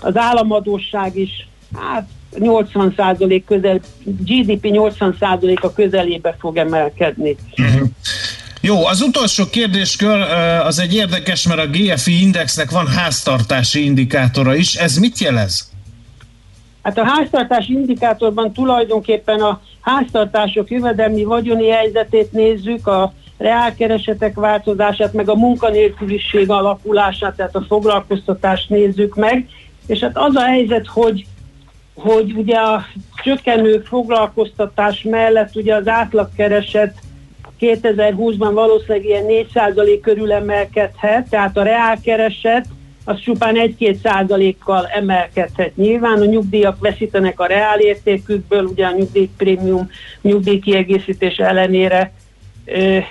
az 0.00 0.16
államadóság 0.16 1.16
is, 1.16 1.48
hát 1.76 2.08
80% 2.34 3.42
közel, 3.46 3.80
GDP 4.04 4.60
80%-a 4.62 5.72
közelébe 5.72 6.36
fog 6.38 6.56
emelkedni. 6.56 7.36
Jó, 8.60 8.86
az 8.86 9.00
utolsó 9.00 9.44
kérdéskör 9.50 10.20
az 10.64 10.78
egy 10.78 10.94
érdekes, 10.94 11.46
mert 11.46 11.60
a 11.60 11.66
GFI 11.66 12.22
indexnek 12.22 12.70
van 12.70 12.86
háztartási 12.86 13.84
indikátora 13.84 14.54
is. 14.54 14.74
Ez 14.74 14.96
mit 14.96 15.18
jelez? 15.18 15.70
Hát 16.82 16.98
a 16.98 17.04
háztartási 17.04 17.72
indikátorban 17.72 18.52
tulajdonképpen 18.52 19.40
a 19.40 19.60
háztartások 19.80 20.70
jövedelmi 20.70 21.24
vagyoni 21.24 21.68
helyzetét 21.68 22.32
nézzük, 22.32 22.86
a 22.86 23.12
reálkeresetek 23.38 24.34
változását, 24.34 25.12
meg 25.12 25.28
a 25.28 25.34
munkanélküliség 25.34 26.50
alakulását, 26.50 27.36
tehát 27.36 27.54
a 27.54 27.64
foglalkoztatást 27.68 28.68
nézzük 28.68 29.14
meg, 29.14 29.48
és 29.86 29.98
hát 29.98 30.16
az 30.16 30.36
a 30.36 30.42
helyzet, 30.42 30.86
hogy 30.86 31.26
hogy 31.98 32.32
ugye 32.36 32.56
a 32.56 32.86
csökkenő 33.22 33.78
foglalkoztatás 33.78 35.02
mellett 35.02 35.56
ugye 35.56 35.74
az 35.74 35.88
átlagkereset 35.88 36.94
2020-ban 37.60 38.50
valószínűleg 38.52 39.04
ilyen 39.04 39.24
4% 39.54 39.98
körül 40.02 40.32
emelkedhet, 40.32 41.28
tehát 41.28 41.56
a 41.56 41.62
reálkereset 41.62 42.66
az 43.04 43.20
csupán 43.20 43.54
1-2 43.78 43.96
százalékkal 44.02 44.86
emelkedhet. 44.86 45.76
Nyilván 45.76 46.20
a 46.20 46.24
nyugdíjak 46.24 46.80
veszítenek 46.80 47.40
a 47.40 47.46
reál 47.46 47.78
értékükből, 47.78 48.64
ugye 48.64 48.86
a 48.86 48.92
nyugdíjprémium, 48.92 49.90
nyugdíjkiegészítés 50.22 51.36
ellenére 51.36 52.12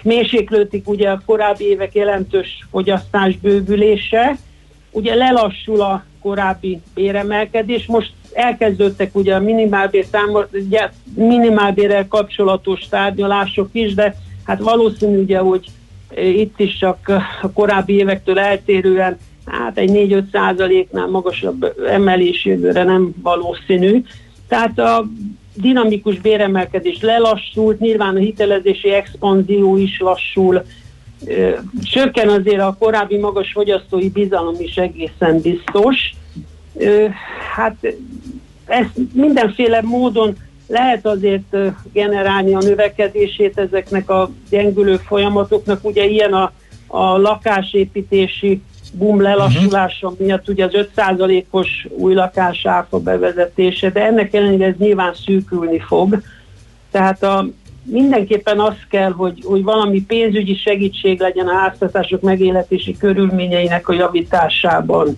mérséklődik 0.02 0.90
ugye 0.90 1.10
a 1.10 1.22
korábbi 1.26 1.66
évek 1.66 1.94
jelentős 1.94 2.68
fogyasztás 2.72 3.38
bővülése, 3.38 4.36
ugye 4.92 5.16
lelassul 5.16 5.82
a 5.82 6.06
korábbi 6.22 6.82
béremelkedés, 6.94 7.86
most 7.86 8.12
elkezdődtek 8.34 9.16
ugye 9.16 9.36
a 9.36 9.40
minimálbér 9.40 10.06
támor, 10.08 10.48
ugye 10.54 10.90
minimálbérrel 11.16 12.08
kapcsolatos 12.08 12.88
tárgyalások 12.90 13.70
is, 13.72 13.94
de 13.94 14.16
hát 14.46 14.60
valószínű 14.60 15.22
ugye, 15.22 15.38
hogy 15.38 15.66
e, 16.16 16.26
itt 16.26 16.60
is 16.60 16.78
csak 16.78 17.12
a 17.42 17.52
korábbi 17.52 17.94
évektől 17.94 18.40
eltérően 18.40 19.18
hát 19.46 19.78
egy 19.78 19.92
4-5 19.94 20.24
százaléknál 20.32 21.08
magasabb 21.08 21.74
emelés 21.88 22.46
jövőre 22.46 22.84
nem 22.84 23.14
valószínű. 23.22 24.04
Tehát 24.48 24.80
a 24.80 25.08
dinamikus 25.54 26.20
béremelkedés 26.20 27.02
lelassult, 27.02 27.80
nyilván 27.80 28.16
a 28.16 28.20
hitelezési 28.20 28.90
expanzió 28.90 29.78
is 29.78 30.00
lassul, 30.00 30.64
Ö, 31.26 31.50
csökken 31.84 32.30
azért 32.30 32.62
a 32.62 32.76
korábbi 32.80 33.18
magas 33.18 33.52
fogyasztói 33.52 34.10
bizalom 34.10 34.56
is 34.60 34.76
egészen 34.76 35.42
biztos. 35.42 36.16
Hát 37.56 37.76
ezt 38.66 38.92
mindenféle 39.14 39.82
módon 39.82 40.36
lehet 40.68 41.06
azért 41.06 41.58
generálni 41.94 42.54
a 42.54 42.62
növekedését 42.62 43.58
ezeknek 43.58 44.10
a 44.10 44.30
gyengülő 44.50 44.96
folyamatoknak. 44.96 45.86
Ugye 45.86 46.06
ilyen 46.06 46.34
a, 46.34 46.52
a 46.88 47.18
lakásépítési 47.18 48.62
boom 48.94 49.22
lelassulása 49.22 50.14
miatt 50.18 50.50
ugye 50.50 50.66
az 50.66 50.72
5%-os 50.96 51.88
új 51.90 52.14
lakásáfa 52.14 53.00
bevezetése, 53.00 53.90
de 53.90 54.06
ennek 54.06 54.34
ellenére 54.34 54.66
ez 54.66 54.76
nyilván 54.78 55.14
szűkülni 55.14 55.80
fog. 55.80 56.22
Tehát 56.92 57.24
a, 57.24 57.48
mindenképpen 57.84 58.60
az 58.60 58.76
kell, 58.90 59.12
hogy, 59.12 59.44
hogy 59.46 59.64
valami 59.64 60.02
pénzügyi 60.02 60.56
segítség 60.56 61.20
legyen 61.20 61.48
a 61.48 61.58
háztartások 61.58 62.22
megéletési 62.22 62.98
körülményeinek 62.98 63.90
a 63.90 63.94
javításában. 63.94 65.18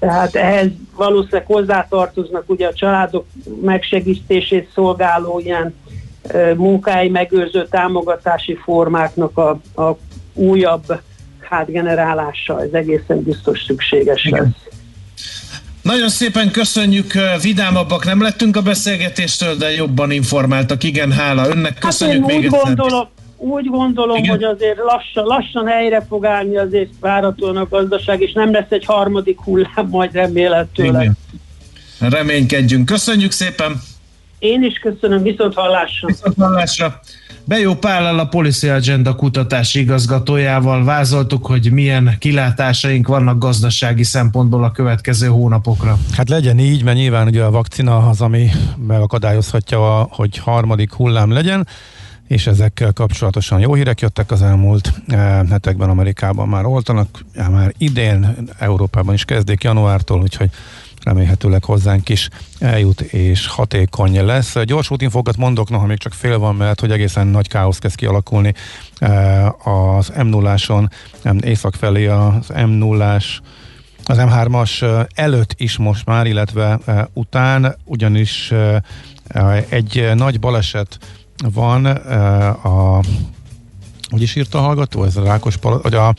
Tehát 0.00 0.34
ehhez 0.34 0.66
valószínűleg 0.96 1.46
hozzátartoznak 1.46 2.44
ugye 2.46 2.66
a 2.66 2.74
családok 2.74 3.26
megsegítését 3.62 4.70
szolgáló 4.74 5.38
ilyen 5.38 5.74
ö, 6.22 6.54
munkáj 6.54 7.08
megőrző 7.08 7.66
támogatási 7.70 8.54
formáknak 8.54 9.38
a, 9.38 9.50
a 9.82 9.98
újabb 10.34 11.00
hát 11.40 11.70
generálása, 11.70 12.62
ez 12.62 12.72
egészen 12.72 13.22
biztos 13.22 13.62
szükséges 13.66 14.28
lesz. 14.28 14.70
Nagyon 15.82 16.08
szépen 16.08 16.50
köszönjük, 16.50 17.12
vidámabbak 17.42 18.04
nem 18.04 18.22
lettünk 18.22 18.56
a 18.56 18.62
beszélgetéstől, 18.62 19.54
de 19.54 19.70
jobban 19.70 20.10
informáltak. 20.10 20.82
Igen, 20.82 21.12
hála 21.12 21.48
önnek. 21.48 21.78
Köszönjük 21.78 22.20
hát 22.22 22.30
én 22.30 22.36
még 22.36 22.48
úgy 22.48 22.54
egyszer. 22.54 22.74
gondolom, 22.74 23.08
úgy 23.40 23.66
gondolom, 23.66 24.16
Igen? 24.16 24.30
hogy 24.30 24.42
azért 24.42 24.76
lassan, 24.76 25.24
lassan 25.24 25.66
helyre 25.66 26.04
fog 26.08 26.24
állni 26.24 26.56
azért 26.56 26.90
várhatóan 27.00 27.56
a 27.56 27.66
gazdaság, 27.68 28.20
és 28.20 28.32
nem 28.32 28.52
lesz 28.52 28.70
egy 28.70 28.84
harmadik 28.84 29.40
hullám 29.40 29.86
majd 29.88 30.12
remélhetőleg. 30.12 31.02
Igen. 31.02 31.16
Reménykedjünk. 32.10 32.86
Köszönjük 32.86 33.30
szépen. 33.30 33.80
Én 34.38 34.62
is 34.62 34.78
köszönöm, 34.78 35.22
viszont 35.22 35.54
hallásra. 35.54 36.06
Viszont 36.06 36.36
hallásra. 36.36 37.00
Bejó 37.44 37.74
Pállal 37.74 38.18
a 38.18 38.24
Policy 38.24 38.68
Agenda 38.68 39.14
kutatási 39.14 39.80
igazgatójával 39.80 40.84
vázoltuk, 40.84 41.46
hogy 41.46 41.72
milyen 41.72 42.16
kilátásaink 42.18 43.08
vannak 43.08 43.38
gazdasági 43.38 44.04
szempontból 44.04 44.64
a 44.64 44.70
következő 44.70 45.26
hónapokra. 45.26 45.98
Hát 46.16 46.28
legyen 46.28 46.58
így, 46.58 46.84
mert 46.84 46.96
nyilván 46.96 47.26
ugye 47.26 47.42
a 47.42 47.50
vakcina 47.50 48.08
az, 48.08 48.20
ami 48.20 48.50
megakadályozhatja, 48.86 49.98
a, 49.98 50.08
hogy 50.10 50.38
harmadik 50.38 50.92
hullám 50.92 51.32
legyen, 51.32 51.66
és 52.30 52.46
ezekkel 52.46 52.92
kapcsolatosan 52.92 53.60
jó 53.60 53.74
hírek 53.74 54.00
jöttek 54.00 54.30
az 54.30 54.42
elmúlt 54.42 54.92
eh, 55.06 55.40
hetekben 55.48 55.90
Amerikában 55.90 56.48
már 56.48 56.64
oltanak, 56.64 57.24
já, 57.34 57.48
már 57.48 57.74
idén 57.78 58.36
Európában 58.58 59.14
is 59.14 59.24
kezdik 59.24 59.62
januártól, 59.62 60.20
úgyhogy 60.20 60.50
remélhetőleg 61.04 61.64
hozzánk 61.64 62.08
is 62.08 62.28
eljut 62.58 63.00
és 63.00 63.46
hatékony 63.46 64.24
lesz. 64.24 64.58
Gyors 64.62 64.90
útinfokat 64.90 65.36
mondok, 65.36 65.70
noha 65.70 65.86
még 65.86 65.98
csak 65.98 66.12
fél 66.12 66.38
van, 66.38 66.54
mert 66.54 66.80
hogy 66.80 66.90
egészen 66.90 67.26
nagy 67.26 67.48
káosz 67.48 67.78
kezd 67.78 67.96
kialakulni 67.96 68.54
eh, 68.98 69.66
az 69.96 70.12
m 70.16 70.26
0 70.26 70.50
áson 70.50 70.90
észak 71.40 71.74
felé 71.74 72.06
az 72.06 72.48
m 72.66 72.70
0 72.70 73.14
az 74.04 74.18
M3-as 74.18 74.82
eh, 74.82 75.04
előtt 75.14 75.54
is 75.56 75.76
most 75.76 76.06
már, 76.06 76.26
illetve 76.26 76.78
eh, 76.84 77.04
után, 77.12 77.76
ugyanis 77.84 78.50
eh, 78.50 78.76
eh, 79.26 79.64
egy 79.68 79.98
eh, 79.98 80.14
nagy 80.14 80.40
baleset 80.40 80.98
van 81.52 81.86
eh, 81.86 82.66
a 82.66 83.02
hogy 84.10 84.22
is 84.22 84.36
írta 84.36 84.58
a 84.58 84.62
hallgató? 84.62 85.04
Ez 85.04 85.16
a 85.16 85.22
Rákos 85.22 85.56
Pal- 85.56 85.82
hogy 85.82 85.94
a, 85.94 86.14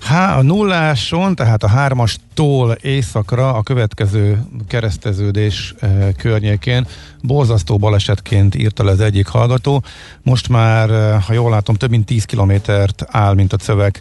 há, 0.00 0.36
a 0.36 0.42
nulláson, 0.42 1.34
tehát 1.34 1.62
a 1.62 1.68
hármastól 1.68 2.72
északra 2.72 3.54
a 3.54 3.62
következő 3.62 4.44
kereszteződés 4.68 5.74
e, 5.80 6.12
környékén 6.12 6.86
borzasztó 7.22 7.78
balesetként 7.78 8.54
írta 8.54 8.84
le 8.84 8.90
az 8.90 9.00
egyik 9.00 9.26
hallgató. 9.26 9.82
Most 10.22 10.48
már, 10.48 10.90
e, 10.90 11.18
ha 11.26 11.32
jól 11.32 11.50
látom, 11.50 11.74
több 11.74 11.90
mint 11.90 12.06
10 12.06 12.24
kilométert 12.24 13.04
áll, 13.06 13.34
mint 13.34 13.52
a 13.52 13.58
szöveg 13.58 14.00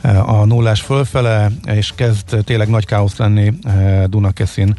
e, 0.00 0.22
a 0.22 0.44
nullás 0.44 0.80
fölfele, 0.80 1.50
és 1.64 1.92
kezd 1.94 2.36
tényleg 2.44 2.68
nagy 2.68 2.86
káosz 2.86 3.16
lenni 3.16 3.52
e, 3.62 4.06
Dunakeszin 4.06 4.76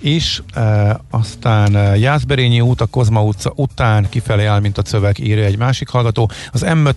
is, 0.00 0.42
e, 0.54 1.00
aztán 1.10 1.96
Jászberényi 1.96 2.60
út, 2.60 2.80
a 2.80 2.86
Kozma 2.86 3.22
utca 3.22 3.52
után 3.54 4.08
kifelé 4.08 4.44
áll, 4.44 4.60
mint 4.60 4.78
a 4.78 4.82
szöveg, 4.84 5.18
írja 5.18 5.44
egy 5.44 5.58
másik 5.58 5.88
hallgató. 5.88 6.30
Az 6.52 6.60
m 6.60 6.88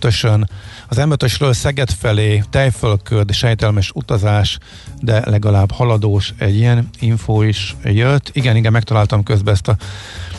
az 0.88 0.96
m 0.96 1.12
Szeged 1.50 1.90
felé 1.90 2.42
tejfölköd, 2.50 3.32
sejtelmes 3.32 3.90
utazás, 3.94 4.58
de 5.00 5.22
legalább 5.30 5.70
haladós 5.70 6.34
egy 6.38 6.56
ilyen 6.56 6.88
info 7.00 7.42
is 7.42 7.76
jött. 7.82 8.30
Igen, 8.32 8.56
igen, 8.56 8.72
megtaláltam 8.72 9.22
közben 9.22 9.54
ezt 9.54 9.68
a 9.68 9.76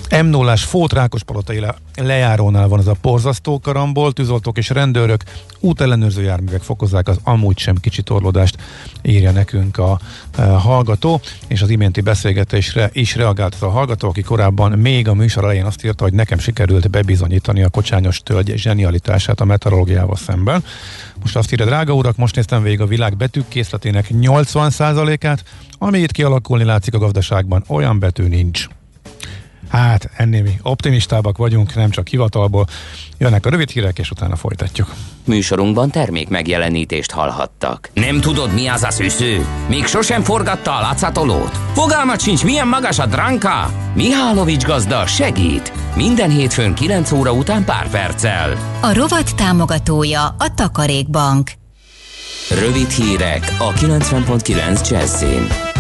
m 0.10 0.26
0 0.26 0.56
Fót 0.56 0.94
Rákospalotai 0.94 1.60
le, 1.60 1.76
lejárónál 1.96 2.68
van 2.68 2.80
az 2.80 2.88
a 2.88 2.96
porzasztó 3.02 3.60
karambol, 3.60 4.14
tűzoltók 4.14 4.58
és 4.58 4.70
rendőrök, 4.70 5.24
útellenőrző 5.60 6.24
járművek 6.24 6.62
fokozzák 6.62 7.08
az 7.08 7.20
amúgy 7.24 7.58
sem 7.58 7.76
kicsi 7.76 8.02
torlódást, 8.02 8.58
írja 9.02 9.32
nekünk 9.32 9.78
a, 9.78 10.00
a 10.38 10.42
hallgató, 10.42 11.22
és 11.48 11.62
az 11.62 11.70
iménti 11.70 12.02
beszélgetésre 12.02 12.90
is 12.94 13.16
reagált 13.16 13.56
a 13.60 13.70
hallgató, 13.70 14.08
aki 14.08 14.22
korábban 14.22 14.72
még 14.72 15.08
a 15.08 15.14
műsor 15.14 15.44
elején 15.44 15.66
azt 15.66 15.86
írta, 15.86 16.04
hogy 16.04 16.14
nekem 16.14 16.40
sikerült 16.40 16.90
bebizonyítani 16.90 17.64
a 17.64 17.70
kocsányos 17.70 18.20
tölgy 18.24 18.54
zsenialitását 18.56 19.40
a 19.40 19.46
meteorológiával 19.46 20.16
szemben. 20.16 20.64
Most 21.22 21.36
azt 21.36 21.52
írja, 21.52 21.66
drága 21.66 21.94
urak, 21.94 22.16
most 22.16 22.36
néztem 22.36 22.64
végig 22.64 22.82
a 22.82 22.86
világ 22.86 23.18
betűk 23.18 23.48
készletének 23.48 24.08
80%-át, 24.12 25.44
ami 25.78 26.00
itt 26.00 26.12
kialakulni 26.12 26.64
látszik 26.64 26.94
a 26.94 26.98
gazdaságban, 26.98 27.64
olyan 27.68 28.00
betű 28.00 28.28
nincs. 28.28 28.68
Hát, 29.70 30.10
ennél 30.18 30.42
mi 30.42 30.52
optimistábbak 30.62 31.38
vagyunk, 31.38 31.76
nem 31.76 31.90
csak 31.90 32.08
hivatalból. 32.08 32.68
Jönnek 33.18 33.46
a 33.46 33.50
rövid 33.50 33.70
hírek, 33.70 34.00
és 34.00 34.12
utána 34.12 34.36
folytatjuk. 34.36 34.94
Műsorunkban 35.26 35.90
termék 35.90 36.30
megjelenítést 36.30 37.12
hallhattak. 37.12 37.90
Nem 37.94 38.20
tudod, 38.22 38.54
mi 38.54 38.68
az 38.68 38.84
a 38.84 38.92
szűző? 38.92 39.46
Még 39.68 39.86
sosem 39.86 40.24
forgatta 40.24 40.78
a 40.78 40.82
látszatolót? 40.82 41.60
Fogalmat 41.74 42.22
sincs, 42.22 42.44
milyen 42.44 42.68
magas 42.68 43.00
a 43.00 43.06
dránka? 43.06 43.74
Mihálovics 43.94 44.64
gazda 44.66 45.06
segít! 45.06 45.72
Minden 45.96 46.30
hétfőn 46.30 46.74
9 46.74 47.12
óra 47.12 47.34
után 47.34 47.64
pár 47.64 47.90
perccel. 47.90 48.78
A 48.82 48.94
rovat 48.94 49.36
támogatója 49.36 50.26
a 50.26 50.54
Takarékbank. 50.56 51.52
Rövid 52.50 52.90
hírek 52.90 53.56
a 53.60 53.72
90.9 53.74 54.90
Jazzin. 54.90 55.75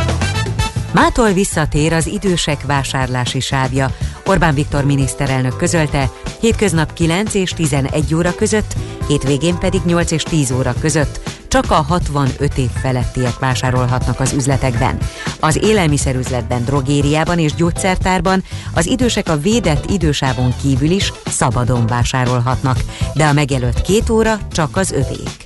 Mától 0.95 1.31
visszatér 1.31 1.93
az 1.93 2.07
idősek 2.07 2.65
vásárlási 2.65 3.39
sávja. 3.39 3.95
Orbán 4.25 4.53
Viktor 4.53 4.85
miniszterelnök 4.85 5.57
közölte, 5.57 6.09
hétköznap 6.39 6.93
9 6.93 7.33
és 7.33 7.51
11 7.51 8.15
óra 8.15 8.35
között, 8.35 8.75
hétvégén 9.07 9.57
pedig 9.57 9.81
8 9.85 10.11
és 10.11 10.23
10 10.23 10.51
óra 10.51 10.73
között 10.79 11.19
csak 11.47 11.71
a 11.71 11.73
65 11.73 12.57
év 12.57 12.69
felettiek 12.81 13.39
vásárolhatnak 13.39 14.19
az 14.19 14.33
üzletekben. 14.33 14.97
Az 15.39 15.63
élelmiszerüzletben, 15.63 16.63
drogériában 16.65 17.39
és 17.39 17.53
gyógyszertárban 17.53 18.43
az 18.73 18.85
idősek 18.85 19.29
a 19.29 19.37
védett 19.37 19.89
idősávon 19.89 20.53
kívül 20.61 20.89
is 20.89 21.13
szabadon 21.25 21.87
vásárolhatnak, 21.87 22.77
de 23.13 23.25
a 23.25 23.33
megjelölt 23.33 23.81
két 23.81 24.09
óra 24.09 24.37
csak 24.51 24.77
az 24.77 24.91
övék. 24.91 25.45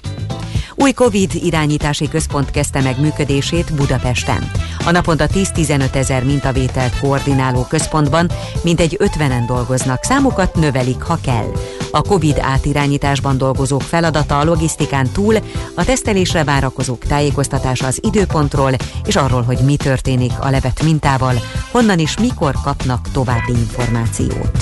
Új 0.81 0.91
Covid 0.91 1.31
irányítási 1.33 2.07
központ 2.07 2.51
kezdte 2.51 2.81
meg 2.81 2.99
működését 2.99 3.73
Budapesten. 3.73 4.51
A 4.85 4.91
naponta 4.91 5.27
10-15 5.27 5.95
ezer 5.95 6.23
mintavételt 6.23 6.99
koordináló 6.99 7.65
központban 7.69 8.31
mintegy 8.63 8.97
50-en 8.99 9.43
dolgoznak, 9.47 10.03
számukat 10.03 10.55
növelik, 10.55 11.01
ha 11.01 11.17
kell. 11.21 11.51
A 11.91 12.01
Covid 12.01 12.37
átirányításban 12.41 13.37
dolgozók 13.37 13.81
feladata 13.81 14.39
a 14.39 14.43
logisztikán 14.43 15.09
túl 15.13 15.35
a 15.75 15.85
tesztelésre 15.85 16.43
várakozók 16.43 17.05
tájékoztatása 17.05 17.87
az 17.87 17.99
időpontról 18.01 18.71
és 19.05 19.15
arról, 19.15 19.41
hogy 19.41 19.59
mi 19.65 19.75
történik 19.75 20.33
a 20.39 20.49
levett 20.49 20.83
mintával, 20.83 21.35
honnan 21.71 21.99
és 21.99 22.17
mikor 22.17 22.55
kapnak 22.63 23.11
további 23.11 23.51
információt. 23.51 24.58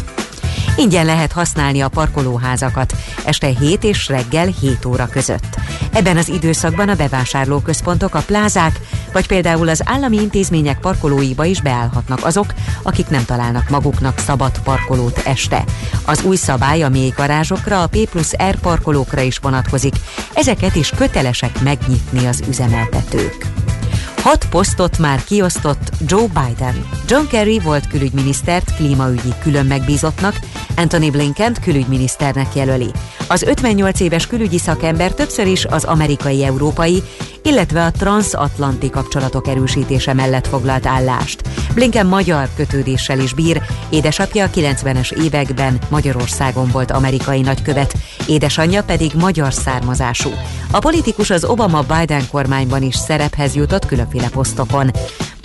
Ingyen 0.77 1.05
lehet 1.05 1.31
használni 1.31 1.81
a 1.81 1.87
parkolóházakat 1.87 2.93
este 3.25 3.47
7 3.47 3.83
és 3.83 4.07
reggel 4.07 4.45
7 4.45 4.85
óra 4.85 5.07
között. 5.07 5.57
Ebben 5.91 6.17
az 6.17 6.29
időszakban 6.29 6.89
a 6.89 6.95
bevásárlóközpontok, 6.95 8.15
a 8.15 8.23
plázák, 8.25 8.79
vagy 9.13 9.27
például 9.27 9.69
az 9.69 9.81
állami 9.85 10.17
intézmények 10.21 10.79
parkolóiba 10.79 11.45
is 11.45 11.61
beállhatnak 11.61 12.25
azok, 12.25 12.53
akik 12.81 13.07
nem 13.07 13.25
találnak 13.25 13.69
maguknak 13.69 14.19
szabad 14.19 14.59
parkolót 14.63 15.21
este. 15.25 15.63
Az 16.05 16.23
új 16.23 16.35
szabály 16.35 16.83
a 16.83 16.89
mély 16.89 17.13
garázsokra, 17.15 17.81
a 17.81 17.87
P 17.87 18.09
plusz 18.09 18.35
R 18.49 18.59
parkolókra 18.59 19.21
is 19.21 19.37
vonatkozik, 19.37 19.93
ezeket 20.33 20.75
is 20.75 20.89
kötelesek 20.89 21.61
megnyitni 21.61 22.25
az 22.25 22.43
üzemeltetők. 22.47 23.56
Hat 24.27 24.49
posztot 24.49 24.97
már 24.97 25.23
kiosztott 25.23 25.89
Joe 26.05 26.27
Biden. 26.27 26.89
John 27.07 27.27
Kerry 27.27 27.59
volt 27.59 27.87
külügyminisztert 27.87 28.75
klímaügyi 28.75 29.33
külön 29.41 29.65
megbízottnak, 29.65 30.35
Anthony 30.75 31.11
Blinken 31.11 31.55
külügyminiszternek 31.61 32.55
jelöli. 32.55 32.91
Az 33.27 33.41
58 33.41 33.99
éves 33.99 34.27
külügyi 34.27 34.57
szakember 34.57 35.13
többször 35.13 35.47
is 35.47 35.65
az 35.65 35.83
amerikai-európai, 35.83 37.03
illetve 37.43 37.85
a 37.85 37.91
transatlanti 37.91 38.89
kapcsolatok 38.89 39.47
erősítése 39.47 40.13
mellett 40.13 40.47
foglalt 40.47 40.85
állást. 40.85 41.41
Blinken 41.77 42.05
magyar 42.05 42.49
kötődéssel 42.55 43.19
is 43.19 43.33
bír, 43.33 43.61
édesapja 43.89 44.43
a 44.45 44.49
90-es 44.49 45.11
években 45.11 45.79
Magyarországon 45.89 46.69
volt 46.71 46.91
amerikai 46.91 47.41
nagykövet, 47.41 47.93
édesanyja 48.27 48.83
pedig 48.83 49.11
magyar 49.13 49.53
származású. 49.53 50.29
A 50.71 50.79
politikus 50.79 51.29
az 51.29 51.45
Obama-Biden 51.45 52.27
kormányban 52.31 52.83
is 52.83 52.95
szerephez 52.95 53.55
jutott 53.55 53.85
különféle 53.85 54.29
posztokon. 54.29 54.91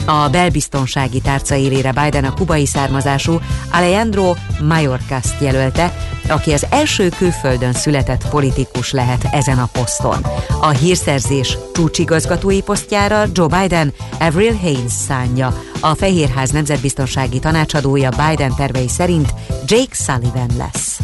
A 0.04 0.28
belbiztonsági 0.28 1.20
tárca 1.20 1.54
élére 1.54 1.92
Biden 1.92 2.24
a 2.24 2.34
kubai 2.34 2.66
származású 2.66 3.40
Alejandro 3.72 4.34
Mayorkas 4.68 5.26
jelölte, 5.40 5.96
aki 6.28 6.52
az 6.52 6.66
első 6.70 7.08
külföldön 7.08 7.72
született 7.72 8.28
politikus 8.28 8.90
lehet 8.90 9.24
ezen 9.32 9.58
a 9.58 9.68
poszton. 9.72 10.26
A 10.60 10.68
hírszerzés 10.68 11.58
csúcsigazgatói 11.74 12.62
posztjára 12.62 13.24
Joe 13.32 13.60
Biden 13.60 13.92
Avril 14.18 14.54
Haines 14.54 14.92
szánja. 14.92 15.62
A 15.80 15.94
Fehérház 15.94 16.50
nemzetbiztonsági 16.50 17.38
tanácsadója 17.38 18.10
Biden 18.10 18.54
tervei 18.56 18.88
szerint 18.88 19.34
Jake 19.66 19.94
Sullivan 19.94 20.50
lesz. 20.56 21.00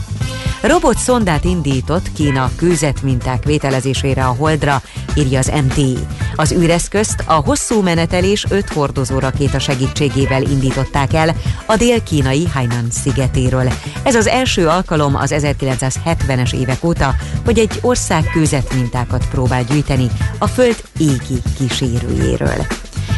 Robot 0.63 0.99
szondát 0.99 1.45
indított 1.45 2.13
Kína 2.13 2.51
kőzetminták 2.57 3.45
vételezésére 3.45 4.27
a 4.27 4.35
Holdra, 4.39 4.83
írja 5.19 5.39
az 5.39 5.53
MTI. 5.67 5.99
Az 6.35 6.53
űreszközt 6.53 7.23
a 7.27 7.33
hosszú 7.33 7.83
menetelés 7.83 8.47
5 8.49 8.69
hordozó 8.69 9.19
rakéta 9.19 9.59
segítségével 9.59 10.43
indították 10.43 11.13
el 11.13 11.35
a 11.67 11.77
dél-kínai 11.77 12.47
Hainan 12.47 12.87
szigetéről. 12.91 13.73
Ez 14.03 14.15
az 14.15 14.27
első 14.27 14.69
alkalom 14.69 15.17
az 15.17 15.35
1970-es 15.37 16.55
évek 16.55 16.85
óta, 16.85 17.15
hogy 17.45 17.59
egy 17.59 17.79
ország 17.81 18.25
kőzetmintákat 18.33 19.29
próbál 19.29 19.65
gyűjteni 19.65 20.07
a 20.39 20.47
Föld 20.47 20.83
égi 20.99 21.43
kísérőjéről. 21.59 22.67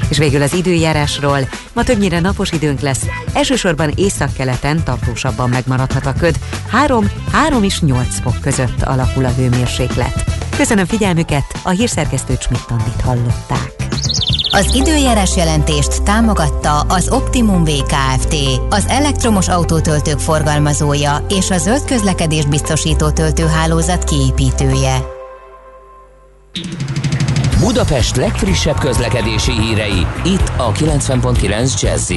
És 0.08 0.18
végül 0.18 0.42
az 0.42 0.54
időjárásról. 0.54 1.38
Ma 1.72 1.82
többnyire 1.82 2.20
napos 2.20 2.52
időnk 2.52 2.80
lesz, 2.80 3.06
elsősorban 3.32 3.92
északkeleten 3.94 4.84
tartósabban 4.84 5.48
megmaradhat 5.48 6.06
a 6.06 6.12
köd. 6.12 6.38
3, 6.70 7.10
3 7.32 7.62
és 7.62 7.80
8 7.80 8.20
fok 8.20 8.40
között 8.40 8.82
alakul 8.82 9.24
a 9.24 9.32
hőmérséklet. 9.32 10.39
Köszönöm 10.56 10.86
figyelmüket, 10.86 11.44
a 11.62 11.70
hírszerkesztő 11.70 12.36
Csmittandit 12.36 13.00
hallották. 13.00 13.72
Az 14.52 14.74
időjárás 14.74 15.36
jelentést 15.36 16.02
támogatta 16.02 16.80
az 16.80 17.08
Optimum 17.10 17.64
VKFT, 17.64 18.34
az 18.68 18.86
elektromos 18.88 19.48
autótöltők 19.48 20.18
forgalmazója 20.18 21.24
és 21.28 21.50
a 21.50 21.58
zöld 21.58 21.84
közlekedés 21.84 22.44
biztosító 22.44 23.10
töltőhálózat 23.10 24.04
kiépítője. 24.04 25.18
Budapest 27.60 28.16
legfrissebb 28.16 28.78
közlekedési 28.78 29.52
hírei, 29.52 30.06
itt 30.24 30.52
a 30.56 30.72
90.9 30.72 31.80
jazz 31.80 32.10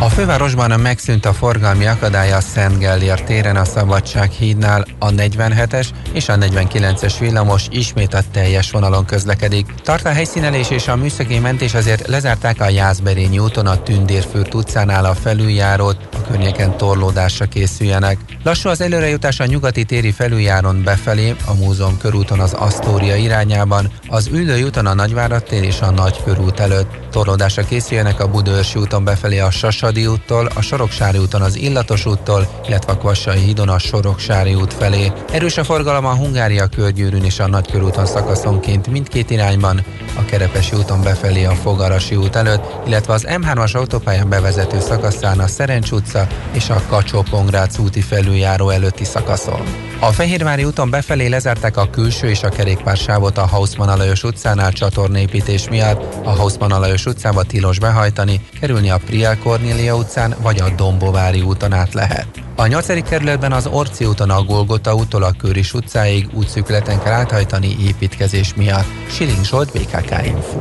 A 0.00 0.08
fővárosban 0.08 0.80
megszűnt 0.80 1.26
a 1.26 1.32
forgalmi 1.32 1.86
akadálya 1.86 2.36
a 2.36 2.40
Szent 2.40 2.78
Gellér 2.78 3.22
téren 3.22 3.56
a 3.56 3.64
Szabadság 3.64 4.30
hídnál, 4.30 4.84
a 4.98 5.10
47-es 5.10 5.86
és 6.12 6.28
a 6.28 6.36
49-es 6.36 7.14
villamos 7.20 7.66
ismét 7.70 8.14
a 8.14 8.20
teljes 8.32 8.70
vonalon 8.70 9.04
közlekedik. 9.04 9.74
Tart 9.82 10.04
a 10.04 10.08
helyszínelés 10.08 10.70
és 10.70 10.88
a 10.88 10.96
műszaki 10.96 11.38
mentés 11.38 11.74
azért 11.74 12.06
lezárták 12.06 12.60
a 12.60 12.68
Jászberényi 12.68 13.38
úton 13.38 13.66
a 13.66 13.82
Tündérfürt 13.82 14.54
utcánál 14.54 15.04
a 15.04 15.14
felüljárót, 15.14 16.08
a 16.12 16.26
környéken 16.28 16.76
torlódásra 16.76 17.46
készüljenek. 17.46 18.18
Lassú 18.42 18.68
az 18.68 18.80
előrejutás 18.80 19.40
a 19.40 19.46
nyugati 19.46 19.84
téri 19.84 20.10
felüljáron 20.10 20.82
befelé, 20.84 21.34
a 21.46 21.54
múzeum 21.54 21.98
körúton 21.98 22.40
az 22.40 22.52
Asztória 22.52 23.16
irányában, 23.16 23.90
az 24.08 24.26
Üllői 24.32 24.62
úton 24.62 24.86
a 24.86 24.94
Nagyvárad 24.94 25.42
tér 25.42 25.62
és 25.62 25.80
a 25.80 25.90
Nagy 25.90 26.22
körút 26.24 26.60
előtt. 26.60 26.90
Torlódásra 27.10 27.64
készüljenek 27.64 28.20
a 28.20 28.28
Budőrsi 28.28 28.78
úton 28.78 29.04
befelé 29.04 29.38
a 29.38 29.50
Sasadi 29.86 30.06
úttól, 30.06 30.48
a 30.54 30.60
Soroksári 30.60 31.18
úton 31.18 31.42
az 31.42 31.56
Illatos 31.56 32.06
úttól, 32.06 32.60
illetve 32.66 32.92
a 32.92 32.96
Kvassai 32.96 33.38
hídon 33.38 33.68
a 33.68 33.78
Soroksári 33.78 34.54
út 34.54 34.72
felé. 34.72 35.12
Erős 35.32 35.56
a 35.56 35.64
forgalom 35.64 36.06
a 36.06 36.14
Hungária 36.14 36.66
körgyűrűn 36.66 37.24
és 37.24 37.38
a 37.38 37.46
Nagykörúton 37.46 38.06
szakaszonként 38.06 38.86
mindkét 38.86 39.30
irányban, 39.30 39.84
a 40.16 40.24
Kerepesi 40.24 40.76
úton 40.76 41.02
befelé 41.02 41.44
a 41.44 41.54
Fogarasi 41.54 42.16
út 42.16 42.36
előtt, 42.36 42.62
illetve 42.86 43.12
az 43.12 43.26
M3-as 43.28 43.76
autópályán 43.76 44.28
bevezető 44.28 44.80
szakaszán 44.80 45.38
a 45.38 45.46
Szerencs 45.46 45.90
utca 45.90 46.26
és 46.52 46.70
a 46.70 46.82
kacsó 46.88 47.24
úti 47.78 48.00
felüljáró 48.00 48.70
előtti 48.70 49.04
szakaszon. 49.04 49.60
A 50.00 50.12
Fehérvári 50.12 50.64
úton 50.64 50.90
befelé 50.90 51.26
lezárták 51.26 51.76
a 51.76 51.90
külső 51.90 52.28
és 52.28 52.42
a 52.42 52.48
kerékpársávot 52.48 53.38
a 53.38 53.46
Hausmann 53.46 53.88
Alajos 53.88 54.22
utcánál 54.22 54.72
csatornépítés 54.72 55.68
miatt, 55.68 56.24
a 56.24 56.30
Hausmann 56.30 56.72
Alajos 56.72 57.06
utcába 57.06 57.42
tilos 57.42 57.78
behajtani, 57.78 58.40
kerülni 58.60 58.90
a 58.90 59.00
Priel 59.06 59.38
Kornélia 59.76 60.00
utcán 60.00 60.34
vagy 60.42 60.60
a 60.60 60.70
Dombovári 60.76 61.40
úton 61.40 61.72
át 61.72 61.94
lehet. 61.94 62.26
A 62.54 62.66
8. 62.66 63.08
kerületben 63.08 63.52
az 63.52 63.66
Orci 63.66 64.04
úton 64.04 64.30
a 64.30 64.42
Golgota 64.42 64.94
úttól 64.94 65.22
a 65.22 65.32
Köris 65.38 65.74
utcáig 65.74 66.28
útszűkületen 66.34 67.02
kell 67.02 67.12
áthajtani 67.12 67.76
építkezés 67.86 68.54
miatt. 68.54 68.84
Siling 69.10 69.44
Zsolt, 69.44 69.72
BKK 69.72 70.26
Info. 70.26 70.60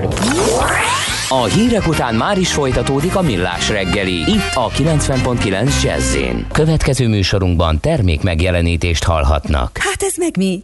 A 1.30 1.44
hírek 1.44 1.88
után 1.88 2.16
már 2.16 2.38
is 2.38 2.54
folytatódik 2.54 3.16
a 3.16 3.22
millás 3.22 3.70
reggeli, 3.70 4.32
itt 4.32 4.52
a 4.54 4.70
90.9 4.70 5.84
jazz 5.84 6.16
Következő 6.52 7.08
műsorunkban 7.08 7.80
termék 7.80 8.22
megjelenítést 8.22 9.04
hallhatnak. 9.04 9.78
Hát 9.78 10.04
ez 10.04 10.14
meg 10.18 10.38
mi? 10.38 10.64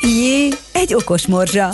Jé, 0.00 0.48
egy 0.72 0.94
okos 0.94 1.26
morzsa. 1.26 1.68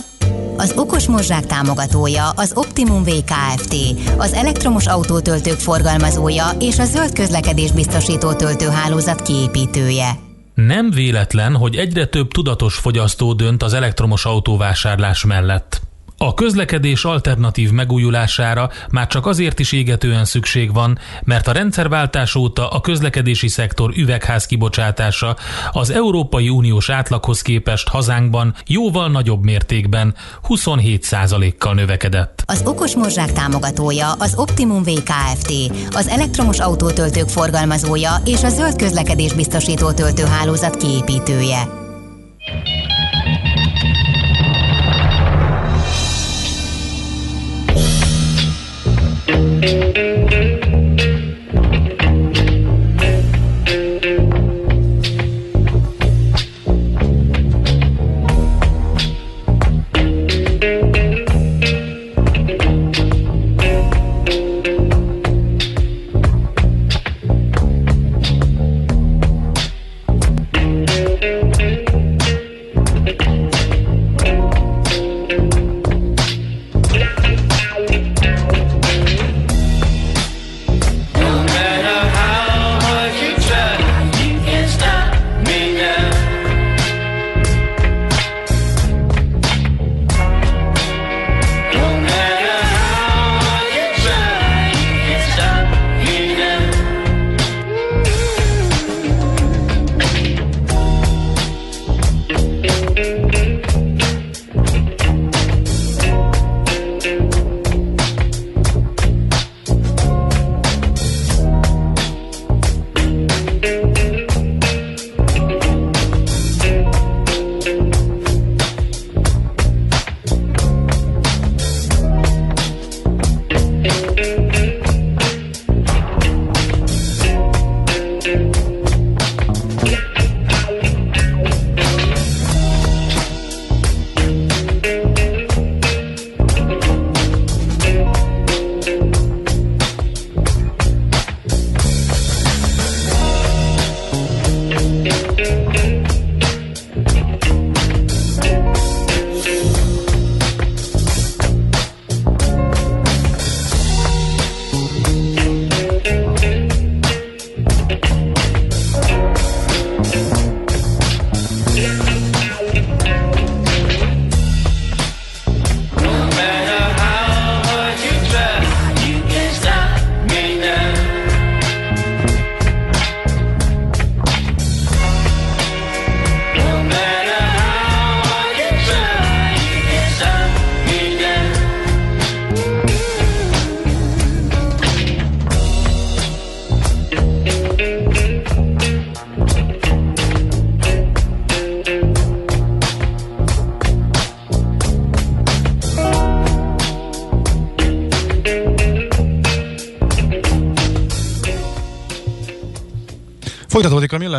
Az 0.59 0.73
Okos 0.77 1.07
Morzsák 1.07 1.47
támogatója 1.47 2.29
az 2.29 2.53
Optimum 2.55 3.03
VKFT, 3.03 3.75
az 4.17 4.33
elektromos 4.33 4.87
autótöltők 4.87 5.59
forgalmazója 5.59 6.45
és 6.61 6.79
a 6.79 6.85
zöld 6.85 7.13
közlekedés 7.13 7.73
biztosító 7.73 8.33
töltőhálózat 8.33 9.23
kiépítője. 9.23 10.11
Nem 10.55 10.91
véletlen, 10.91 11.57
hogy 11.57 11.77
egyre 11.77 12.07
több 12.07 12.29
tudatos 12.29 12.75
fogyasztó 12.75 13.33
dönt 13.33 13.63
az 13.63 13.73
elektromos 13.73 14.25
autóvásárlás 14.25 15.25
mellett. 15.25 15.86
A 16.19 16.35
közlekedés 16.35 17.05
alternatív 17.05 17.71
megújulására 17.71 18.71
már 18.91 19.07
csak 19.07 19.27
azért 19.27 19.59
is 19.59 19.73
égetően 19.73 20.25
szükség 20.25 20.73
van, 20.73 20.99
mert 21.25 21.49
a 21.49 21.53
rendszerváltás 21.53 22.35
óta 22.35 22.69
a 22.69 22.81
közlekedési 22.81 23.49
szektor 23.49 23.93
üvegház 23.97 24.47
kibocsátása 24.47 25.37
az 25.71 25.91
Európai 25.91 26.49
Uniós 26.49 26.91
átlaghoz 26.91 27.43
képest 27.43 27.89
hazánkban 27.89 28.55
jóval 28.67 29.09
nagyobb 29.09 29.45
mértékben 29.45 30.15
27%-kal 30.49 31.75
növekedett. 31.75 32.43
Az 32.47 32.63
Okos 32.65 32.97
Morzsák 32.97 33.33
támogatója 33.33 34.13
az 34.13 34.35
Optimum 34.37 34.83
VKFT, 34.83 35.53
az 35.91 36.09
elektromos 36.09 36.59
autótöltők 36.59 37.29
forgalmazója 37.29 38.15
és 38.25 38.43
a 38.43 38.49
zöld 38.49 38.77
közlekedés 38.77 39.33
biztosító 39.33 39.93
töltőhálózat 39.93 40.77
kiépítője. 40.77 41.85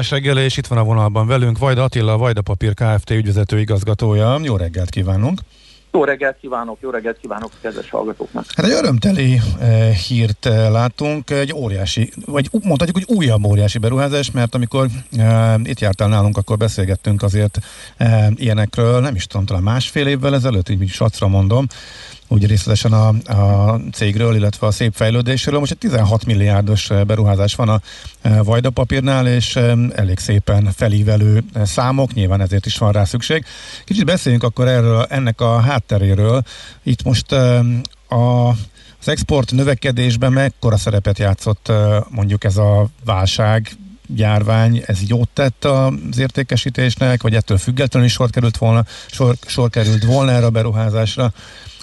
Millás 0.10 0.26
reggel, 0.26 0.44
és 0.44 0.58
itt 0.58 0.68
van 0.68 0.78
a 0.78 0.84
vonalban 0.84 1.28
velünk 1.28 1.58
Vajda 1.58 1.84
Attila, 1.84 2.14
a 2.14 2.18
Vajda 2.18 2.42
Papír 2.42 2.74
Kft. 2.74 3.10
ügyvezető 3.10 3.60
igazgatója. 3.60 4.40
Jó 4.44 4.56
reggelt 4.56 4.90
kívánunk! 4.90 5.40
Jó 5.92 6.04
reggelt 6.04 6.38
kívánok, 6.42 6.78
jó 6.82 6.90
reggelt 6.90 7.18
kívánok 7.22 7.52
a 7.54 7.58
kedves 7.62 7.90
hallgatóknak. 7.90 8.46
Hát 8.56 8.66
egy 8.66 8.72
örömteli 8.72 9.42
eh, 9.60 9.96
hírt 9.96 10.46
eh, 10.46 10.70
látunk, 10.70 11.30
egy 11.30 11.54
óriási, 11.54 12.12
vagy 12.26 12.50
mondhatjuk, 12.52 12.98
hogy 12.98 13.16
újabb 13.16 13.46
óriási 13.46 13.78
beruházás, 13.78 14.32
mert 14.32 14.56
amikor 14.56 14.88
eh, 15.18 15.56
itt 15.64 15.80
jártál 15.80 16.08
nálunk, 16.08 16.38
akkor 16.38 16.58
beszélgettünk 16.58 17.24
azért 17.24 17.58
eh, 17.98 18.28
ilyenekről, 18.36 19.00
nem 19.00 19.16
is 19.16 19.26
tudom, 19.26 19.46
talán 19.46 19.64
másfél 19.64 20.08
évvel 20.08 20.34
ezelőtt, 20.34 20.70
így 20.70 20.90
sacra 20.90 21.28
mondom, 21.28 21.68
úgy 22.28 22.46
részletesen 22.46 22.94
a, 22.94 23.08
a 23.08 23.80
cégről, 23.92 24.36
illetve 24.36 24.68
a 24.68 24.72
szép 24.72 24.94
fejlődésről. 24.96 25.60
Most 25.60 25.72
egy 25.72 25.78
16 25.78 26.26
milliárdos 26.26 26.90
beruházás 27.08 27.56
van 27.56 27.70
a 27.70 27.82
eh, 28.22 28.44
Vajda 28.44 28.70
papírnál, 28.70 29.28
és 29.28 29.56
eh, 29.56 29.74
elég 29.96 30.20
szépen 30.20 30.72
felívelő 30.76 31.44
számok, 31.64 32.14
nyilván 32.14 32.42
ezért 32.42 32.66
is 32.66 32.78
van 32.78 32.92
rá 32.92 33.04
szükség. 33.04 33.46
Kicsit 33.86 34.06
beszéljünk 34.06 34.44
akkor 34.44 34.68
erről, 34.68 35.06
ennek 35.10 35.42
a 35.42 35.60
hátteréről. 35.60 36.42
Itt 36.84 37.04
most 37.04 37.32
eh, 37.32 37.60
a 38.10 38.56
az 39.00 39.08
export 39.08 39.52
növekedésben 39.52 40.34
mekkora 40.34 40.78
szerepet 40.78 41.18
játszott 41.18 41.72
mondjuk 42.10 42.44
ez 42.44 42.58
a 42.58 42.88
válság, 43.06 43.72
járvány, 44.16 44.84
ez 44.86 45.00
jót 45.08 45.30
tett 45.34 45.66
az 45.66 46.18
értékesítésnek, 46.18 47.22
vagy 47.22 47.36
ettől 47.36 47.58
függetlenül 47.58 48.08
is 48.08 48.14
sor 48.14 48.30
került 48.30 48.58
volna, 48.58 48.86
sor, 49.12 49.36
sor 49.46 49.70
került 49.70 50.04
volna 50.04 50.32
erre 50.32 50.46
a 50.46 50.50
beruházásra. 50.50 51.34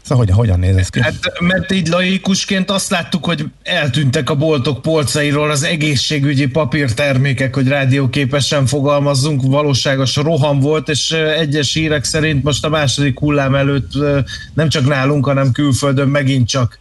Szóval 0.04 0.24
hogyan, 0.24 0.36
hogyan 0.36 0.58
néz 0.58 0.76
ez 0.76 0.88
ki? 0.88 1.00
Hát, 1.00 1.40
mert 1.40 1.72
így 1.72 1.86
laikusként 1.86 2.70
azt 2.70 2.90
láttuk, 2.90 3.24
hogy 3.24 3.44
eltűntek 3.62 4.30
a 4.30 4.34
boltok 4.34 4.82
polcairól 4.82 5.50
az 5.50 5.62
egészségügyi 5.62 6.46
papírtermékek, 6.46 7.54
hogy 7.54 7.68
rádióképesen 7.68 8.66
fogalmazzunk, 8.66 9.42
valóságos 9.42 10.16
roham 10.16 10.60
volt, 10.60 10.88
és 10.88 11.10
egyes 11.10 11.72
hírek 11.72 12.04
szerint 12.04 12.42
most 12.42 12.64
a 12.64 12.68
második 12.68 13.18
hullám 13.18 13.54
előtt 13.54 13.90
nem 14.54 14.68
csak 14.68 14.86
nálunk, 14.86 15.24
hanem 15.24 15.52
külföldön 15.52 16.08
megint 16.08 16.48
csak 16.48 16.78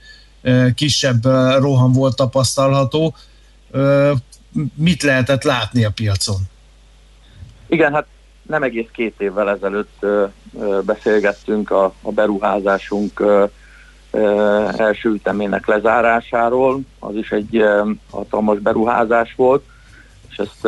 kisebb 0.76 1.26
roham 1.60 1.92
volt 1.92 2.16
tapasztalható. 2.16 3.16
Mit 4.76 5.04
lehetett 5.04 5.44
látni 5.44 5.84
a 5.84 5.90
piacon? 5.90 6.42
Igen, 7.68 7.94
hát 7.94 8.06
nem 8.48 8.64
egész 8.64 8.88
két 8.92 9.22
évvel 9.22 9.50
ezelőtt 9.50 10.06
beszélgettünk 10.86 11.72
a, 11.72 11.94
a 12.02 12.12
beruházásunk 12.12 13.24
első 14.78 15.10
ütemének 15.10 15.68
lezárásáról. 15.68 16.80
Az 17.00 17.16
is 17.16 17.32
egy 17.32 17.64
hatalmas 18.12 18.60
beruházás 18.60 19.34
volt, 19.36 19.64
és 20.30 20.38
ezt 20.38 20.68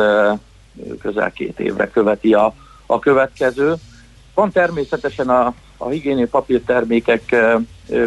közel 1.00 1.32
két 1.32 1.60
évre 1.60 1.90
követi 1.90 2.34
a, 2.34 2.54
a 2.86 2.98
következő. 2.98 3.74
Van 4.34 4.50
természetesen 4.50 5.28
a, 5.28 5.54
a 5.76 5.88
higiéni 5.88 6.26
papírtermékek 6.26 7.36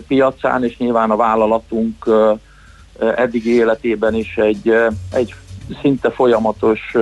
piacán, 0.07 0.63
és 0.63 0.77
nyilván 0.77 1.11
a 1.11 1.15
vállalatunk 1.15 2.05
eddigi 3.15 3.53
életében 3.53 4.15
is 4.15 4.37
egy, 4.37 4.73
egy 5.11 5.35
szinte 5.81 6.11
folyamatos 6.11 6.95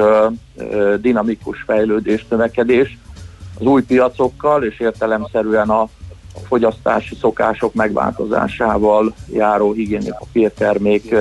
dinamikus 1.02 1.62
fejlődés, 1.62 2.26
növekedés 2.30 2.98
az 3.60 3.66
új 3.66 3.84
piacokkal, 3.84 4.64
és 4.64 4.80
értelemszerűen 4.80 5.70
a, 5.70 5.90
fogyasztási 6.48 7.16
szokások 7.16 7.74
megváltozásával 7.74 9.14
járó 9.34 9.72
higiéni 9.72 10.12
papírtermék 10.20 11.16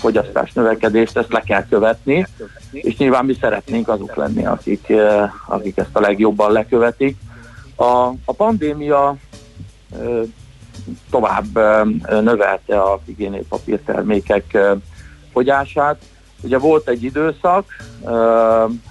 fogyasztás 0.00 0.52
növekedést, 0.52 1.16
ezt 1.16 1.32
le 1.32 1.40
kell 1.40 1.66
követni, 1.68 2.26
és 2.72 2.96
nyilván 2.96 3.24
mi 3.24 3.36
szeretnénk 3.40 3.88
azok 3.88 4.14
lenni, 4.14 4.46
akik, 4.46 4.92
akik 5.46 5.76
ezt 5.76 5.96
a 5.96 6.00
legjobban 6.00 6.52
lekövetik. 6.52 7.16
A, 7.76 8.08
a 8.24 8.32
pandémia 8.36 9.16
tovább 11.10 11.58
növelte 12.08 12.80
a 12.80 13.00
higiéniai 13.06 13.44
papírtermékek 13.48 14.44
ö, 14.52 14.72
fogyását. 15.32 16.02
Ugye 16.40 16.58
volt 16.58 16.88
egy 16.88 17.02
időszak, 17.02 17.64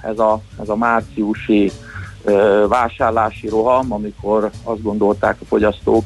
ez 0.01 0.19
a, 0.19 0.41
ez 0.61 0.69
a 0.69 0.75
márciusi 0.75 1.71
vásárlási 2.67 3.47
roham, 3.49 3.91
amikor 3.91 4.49
azt 4.63 4.81
gondolták 4.81 5.35
a 5.41 5.45
fogyasztók 5.45 6.05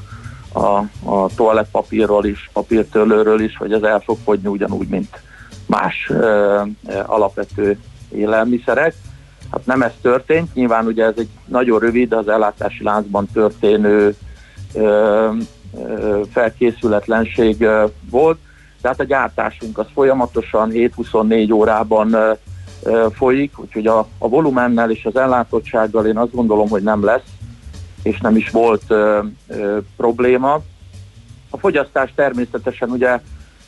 a, 0.54 0.84
a 1.12 1.30
toalettpapírról 1.36 2.26
is, 2.26 2.50
papírtörlőről 2.54 3.42
is, 3.42 3.58
hogy 3.58 3.74
ez 3.74 3.82
el 3.82 4.00
fog 4.00 4.18
fogyni 4.24 4.48
ugyanúgy, 4.48 4.88
mint 4.88 5.22
más 5.66 6.12
alapvető 7.06 7.80
élelmiszerek. 8.10 8.96
Hát 9.52 9.66
nem 9.66 9.82
ez 9.82 9.92
történt, 10.02 10.54
nyilván 10.54 10.86
ugye 10.86 11.04
ez 11.06 11.14
egy 11.18 11.30
nagyon 11.46 11.80
rövid, 11.80 12.14
az 12.14 12.28
ellátási 12.28 12.84
láncban 12.84 13.28
történő 13.34 14.16
felkészületlenség 16.32 17.68
volt, 18.10 18.38
tehát 18.86 19.00
a 19.00 19.04
gyártásunk 19.04 19.78
az 19.78 19.86
folyamatosan 19.94 20.70
7-24 20.74 21.54
órában 21.54 22.16
folyik, 23.12 23.60
úgyhogy 23.60 23.88
a, 23.88 24.08
a 24.18 24.28
volumennel 24.30 24.92
és 24.92 25.06
az 25.06 25.16
ellátottsággal 25.16 26.06
én 26.06 26.18
azt 26.18 26.36
gondolom, 26.36 26.70
hogy 26.70 26.84
nem 26.84 27.04
lesz, 27.04 27.26
és 28.04 28.20
nem 28.20 28.36
is 28.36 28.50
volt 28.50 28.82
ö, 28.88 29.20
ö, 29.48 29.78
probléma. 29.98 30.62
A 31.50 31.58
fogyasztás 31.58 32.14
természetesen 32.16 32.90
ugye 32.90 33.20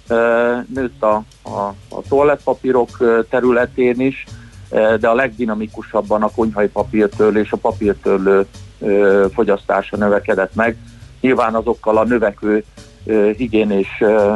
ö, 0.07 0.53
nőtt 0.73 1.03
a, 1.03 1.23
a, 1.43 1.59
a 1.89 2.01
toalettpapírok 2.09 3.23
területén 3.29 3.99
is, 3.99 4.25
ö, 4.69 4.95
de 4.99 5.07
a 5.07 5.15
legdinamikusabban 5.15 6.23
a 6.23 6.31
konyhai 6.35 6.67
papírtörlő 6.67 7.39
és 7.39 7.51
a 7.51 7.57
papírtörlő 7.57 8.45
ö, 8.79 9.25
fogyasztása 9.33 9.97
növekedett 9.97 10.55
meg. 10.55 10.77
Nyilván 11.21 11.55
azokkal 11.55 11.97
a 11.97 12.03
növekvő 12.03 12.63
ö, 13.05 13.29
higiénés 13.37 13.97
ö, 13.99 14.35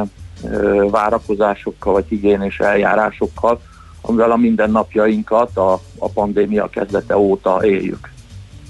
várakozásokkal, 0.90 1.92
vagy 1.92 2.04
higiénés 2.08 2.58
eljárásokkal, 2.58 3.60
amivel 4.00 4.30
a 4.30 4.36
mindennapjainkat 4.36 5.56
a, 5.56 5.72
a 5.98 6.08
pandémia 6.08 6.68
kezdete 6.68 7.16
óta 7.16 7.60
éljük. 7.64 8.12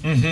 Uh-huh. 0.03 0.31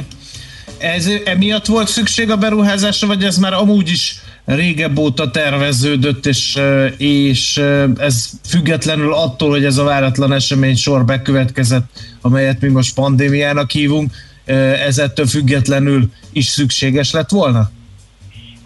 Ez 0.78 1.10
emiatt 1.26 1.66
volt 1.66 1.88
szükség 1.88 2.30
a 2.30 2.38
beruházásra, 2.38 3.08
vagy 3.08 3.24
ez 3.24 3.38
már 3.38 3.54
amúgy 3.54 3.90
is 3.90 4.16
régebb 4.46 4.98
óta 4.98 5.32
terveződött, 5.32 6.26
és, 6.26 6.60
és 6.98 7.58
ez 7.98 8.30
függetlenül 8.48 9.14
attól, 9.14 9.50
hogy 9.50 9.66
ez 9.66 9.78
a 9.78 9.84
váratlan 9.84 10.34
esemény 10.34 10.76
sor 10.76 11.06
bekövetkezett, 11.06 11.86
amelyet 12.22 12.62
mi 12.62 12.68
most 12.68 12.96
pandémiának 12.96 13.72
hívunk, 13.72 14.12
ez 14.86 14.98
ettől 14.98 15.26
függetlenül 15.26 16.12
is 16.32 16.46
szükséges 16.46 17.12
lett 17.12 17.30
volna? 17.30 17.72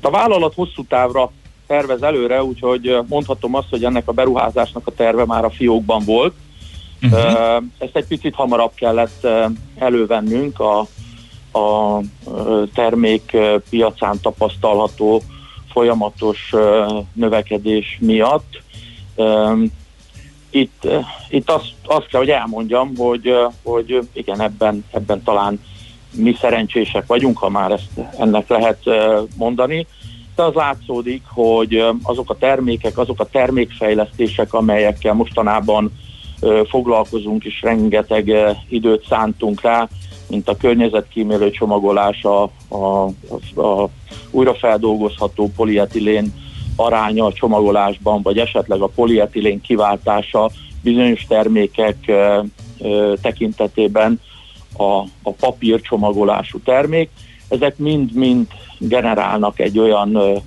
A 0.01 0.09
vállalat 0.09 0.53
hosszú 0.53 0.85
távra 0.85 1.31
tervez 1.67 2.01
előre, 2.01 2.43
úgyhogy 2.43 2.97
mondhatom 3.07 3.55
azt, 3.55 3.69
hogy 3.69 3.83
ennek 3.83 4.07
a 4.07 4.11
beruházásnak 4.11 4.87
a 4.87 4.93
terve 4.93 5.25
már 5.25 5.45
a 5.45 5.49
fiókban 5.49 6.03
volt. 6.05 6.33
Uh-huh. 7.01 7.63
Ezt 7.77 7.95
egy 7.95 8.05
picit 8.05 8.35
hamarabb 8.35 8.71
kellett 8.75 9.27
elővennünk 9.77 10.59
a, 10.59 10.79
a 11.59 11.99
termék 12.73 13.37
piacán 13.69 14.19
tapasztalható 14.21 15.21
folyamatos 15.71 16.53
növekedés 17.13 17.97
miatt. 18.01 18.61
Itt, 20.49 20.87
itt 21.29 21.49
azt, 21.49 21.73
azt 21.85 22.07
kell, 22.07 22.19
hogy 22.19 22.29
elmondjam, 22.29 22.95
hogy, 22.97 23.33
hogy 23.63 23.99
igen, 24.13 24.41
ebben, 24.41 24.85
ebben 24.91 25.23
talán 25.23 25.59
mi 26.13 26.35
szerencsések 26.39 27.05
vagyunk, 27.07 27.37
ha 27.37 27.49
már 27.49 27.71
ezt 27.71 27.89
ennek 28.19 28.47
lehet 28.47 28.79
mondani, 29.37 29.87
de 30.35 30.43
az 30.43 30.53
látszódik, 30.53 31.23
hogy 31.27 31.85
azok 32.03 32.29
a 32.29 32.37
termékek, 32.37 32.97
azok 32.97 33.19
a 33.19 33.25
termékfejlesztések, 33.25 34.53
amelyekkel 34.53 35.13
mostanában 35.13 35.91
foglalkozunk, 36.69 37.43
és 37.43 37.61
rengeteg 37.61 38.31
időt 38.69 39.05
szántunk 39.09 39.61
rá, 39.61 39.87
mint 40.29 40.49
a 40.49 40.57
környezetkímélő 40.57 41.51
csomagolás, 41.51 42.23
a, 42.23 42.43
a, 42.67 43.05
a, 43.61 43.89
újrafeldolgozható 44.31 45.51
polietilén 45.55 46.33
aránya 46.75 47.25
a 47.25 47.33
csomagolásban, 47.33 48.21
vagy 48.21 48.37
esetleg 48.37 48.81
a 48.81 48.91
polietilén 48.95 49.61
kiváltása 49.61 50.49
bizonyos 50.81 51.25
termékek 51.27 51.97
ö, 52.07 52.41
ö, 52.79 53.13
tekintetében 53.21 54.21
a, 54.77 54.99
a 55.23 55.31
papír 55.39 55.81
csomagolású 55.81 56.59
termék. 56.59 57.09
Ezek 57.47 57.77
mind-mind 57.77 58.47
generálnak 58.77 59.59
egy 59.59 59.79
olyan 59.79 60.41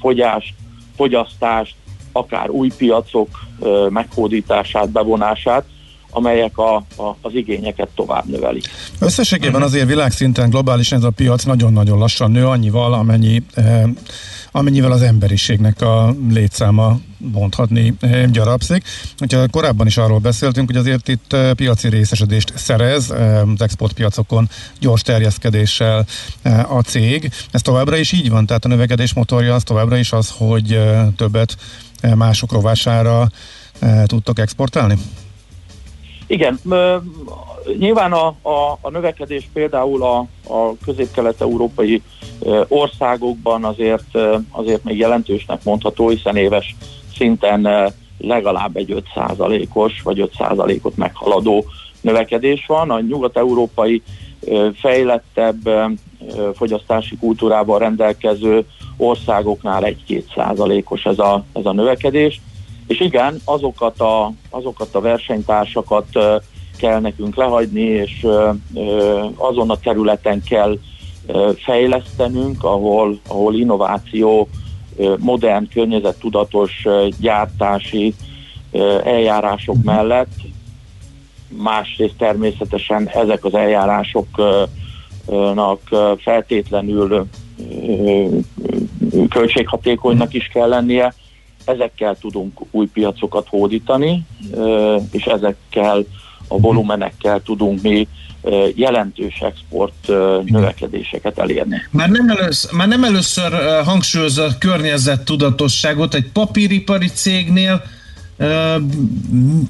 fogyást, 0.00 0.54
fogyasztást, 0.96 1.74
akár 2.12 2.50
új 2.50 2.70
piacok 2.76 3.28
ö, 3.60 3.86
meghódítását, 3.90 4.90
bevonását, 4.90 5.64
amelyek 6.10 6.58
a, 6.58 6.76
a, 6.76 7.16
az 7.20 7.34
igényeket 7.34 7.88
tovább 7.94 8.24
növelik. 8.24 8.64
Összességében 8.98 9.62
azért 9.62 9.86
világszinten 9.86 10.50
globálisan 10.50 10.98
ez 10.98 11.04
a 11.04 11.10
piac 11.10 11.44
nagyon-nagyon 11.44 11.98
lassan 11.98 12.30
nő, 12.30 12.46
annyival, 12.46 12.92
amennyi, 12.92 13.42
eh, 13.54 13.82
amennyivel 14.52 14.92
az 14.92 15.02
emberiségnek 15.02 15.80
a 15.80 16.14
létszáma 16.30 16.98
mondhatni 17.18 17.94
eh, 18.00 18.26
gyarapszik. 18.26 18.84
Hogyha 19.18 19.48
korábban 19.48 19.86
is 19.86 19.96
arról 19.96 20.18
beszéltünk, 20.18 20.66
hogy 20.66 20.76
azért 20.76 21.08
itt 21.08 21.32
eh, 21.32 21.52
piaci 21.52 21.88
részesedést 21.88 22.52
szerez 22.56 23.10
eh, 23.10 23.48
az 23.48 23.60
exportpiacokon 23.60 24.48
gyors 24.80 25.02
terjeszkedéssel 25.02 26.06
eh, 26.42 26.76
a 26.76 26.82
cég. 26.82 27.30
Ez 27.50 27.62
továbbra 27.62 27.96
is 27.96 28.12
így 28.12 28.30
van, 28.30 28.46
tehát 28.46 28.64
a 28.64 28.68
növekedés 28.68 29.14
motorja 29.14 29.54
az 29.54 29.62
továbbra 29.62 29.96
is 29.96 30.12
az, 30.12 30.32
hogy 30.36 30.72
eh, 30.72 31.06
többet 31.16 31.56
eh, 32.00 32.14
mások 32.14 32.52
rovására 32.52 33.30
eh, 33.78 34.02
tudtok 34.06 34.38
exportálni? 34.38 34.96
Igen, 36.26 36.60
nyilván 37.78 38.12
a, 38.12 38.26
a, 38.26 38.78
a 38.80 38.90
növekedés 38.90 39.48
például 39.52 40.02
a, 40.02 40.18
a 40.52 40.76
közép-kelet-európai 40.84 42.02
országokban 42.68 43.64
azért, 43.64 44.18
azért 44.50 44.84
még 44.84 44.98
jelentősnek 44.98 45.64
mondható, 45.64 46.08
hiszen 46.08 46.36
éves 46.36 46.76
szinten 47.16 47.92
legalább 48.18 48.76
egy 48.76 49.02
5%-os 49.14 50.02
vagy 50.02 50.30
5%-ot 50.38 50.96
meghaladó 50.96 51.64
növekedés 52.00 52.64
van. 52.66 52.90
A 52.90 53.00
nyugat-európai 53.00 54.02
fejlettebb 54.74 55.70
fogyasztási 56.54 57.16
kultúrával 57.16 57.78
rendelkező 57.78 58.64
országoknál 58.96 59.82
1-2 60.08 60.22
százalékos 60.34 61.04
ez 61.04 61.18
a, 61.18 61.44
ez 61.52 61.64
a 61.64 61.72
növekedés. 61.72 62.40
És 62.86 63.00
igen, 63.00 63.40
azokat 63.44 64.00
a, 64.00 64.32
azokat 64.50 64.94
a 64.94 65.00
versenytársakat 65.00 66.06
kell 66.76 67.00
nekünk 67.00 67.36
lehagyni, 67.36 67.80
és 67.80 68.26
azon 69.36 69.70
a 69.70 69.76
területen 69.76 70.42
kell 70.42 70.78
fejlesztenünk, 71.56 72.64
ahol, 72.64 73.18
ahol 73.28 73.54
innováció, 73.54 74.48
modern, 75.18 75.68
környezettudatos 75.68 76.86
gyártási 77.18 78.14
eljárások 79.04 79.82
mellett, 79.82 80.34
másrészt 81.48 82.16
természetesen 82.16 83.08
ezek 83.08 83.44
az 83.44 83.54
eljárásoknak 83.54 85.80
feltétlenül 86.18 87.26
költséghatékonynak 89.28 90.34
is 90.34 90.50
kell 90.52 90.68
lennie, 90.68 91.14
ezekkel 91.66 92.16
tudunk 92.20 92.60
új 92.70 92.86
piacokat 92.86 93.46
hódítani, 93.48 94.26
és 95.10 95.24
ezekkel 95.24 96.04
a 96.48 96.58
volumenekkel 96.58 97.42
tudunk 97.42 97.82
mi 97.82 98.08
jelentős 98.74 99.40
export 99.40 100.06
növekedéseket 100.44 101.38
elérni. 101.38 101.76
Már 101.90 102.08
nem, 102.08 102.28
először, 102.28 102.72
már 102.72 102.88
nem 102.88 103.04
először 103.04 103.82
hangsúlyozza 103.84 104.44
a 104.44 104.58
környezet 104.58 105.24
tudatosságot 105.24 106.14
egy 106.14 106.30
papíripari 106.32 107.06
cégnél, 107.06 107.82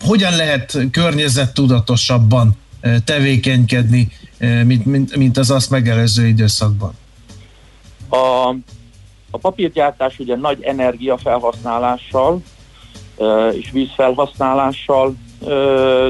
hogyan 0.05 0.37
lehet 0.37 0.79
környezet 0.91 1.55
tudatosabban 1.55 2.49
uh, 2.49 2.97
tevékenykedni, 3.05 4.09
mint, 4.65 4.85
mint, 4.85 5.17
mint 5.17 5.39
az 5.39 5.51
azt 5.51 5.71
megelőző 5.71 6.27
időszakban? 6.27 6.93
A, 8.11 8.55
a 9.31 9.39
papírgyártás 9.39 10.19
ugye 10.19 10.37
nagy 10.37 10.63
energiafelhasználással 10.63 12.41
és 13.53 13.71
vízfelhasználással 13.71 15.15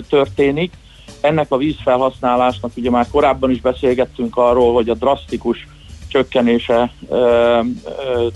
történik. 0.09 0.73
Ennek 1.21 1.47
a 1.49 1.57
vízfelhasználásnak 1.57 2.71
ugye 2.77 2.91
már 2.91 3.07
korábban 3.11 3.51
is 3.51 3.61
beszélgettünk 3.61 4.37
arról, 4.37 4.75
hogy 4.75 4.89
a 4.89 4.95
drasztikus 4.95 5.67
csökkenése 6.09 6.93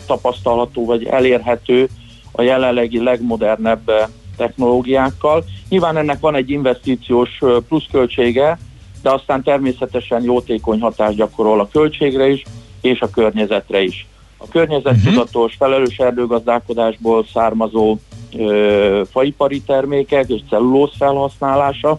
tapasztalható 0.07 0.85
vagy 0.85 1.05
elérhető 1.05 1.89
a 2.33 2.43
jelenlegi 2.43 3.03
legmodernebb 3.03 3.91
technológiákkal. 4.37 5.45
Nyilván 5.69 5.97
ennek 5.97 6.21
van 6.21 6.35
egy 6.35 6.51
investíciós 6.51 7.41
pluszköltsége, 7.69 8.59
de 9.03 9.11
aztán 9.11 9.43
természetesen 9.43 10.23
jótékony 10.23 10.81
hatást 10.81 11.17
gyakorol 11.17 11.61
a 11.61 11.69
költségre 11.69 12.29
is, 12.29 12.43
és 12.81 13.01
a 13.01 13.11
környezetre 13.11 13.83
is. 13.83 14.07
A 14.43 14.49
környezettudatos, 14.51 15.55
felelős 15.55 15.99
erdőgazdálkodásból 15.99 17.27
származó 17.33 17.97
ö, 18.37 19.03
faipari 19.11 19.61
termékek 19.61 20.29
és 20.29 20.41
cellulóz 20.49 20.91
felhasználása, 20.99 21.99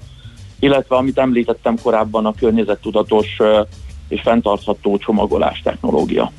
illetve 0.59 0.95
amit 0.95 1.17
említettem 1.17 1.75
korábban 1.81 2.25
a 2.25 2.33
környezettudatos 2.33 3.27
ö, 3.39 3.61
és 4.07 4.21
fenntartható 4.21 4.97
csomagolás 4.97 5.61
technológia. 5.61 6.31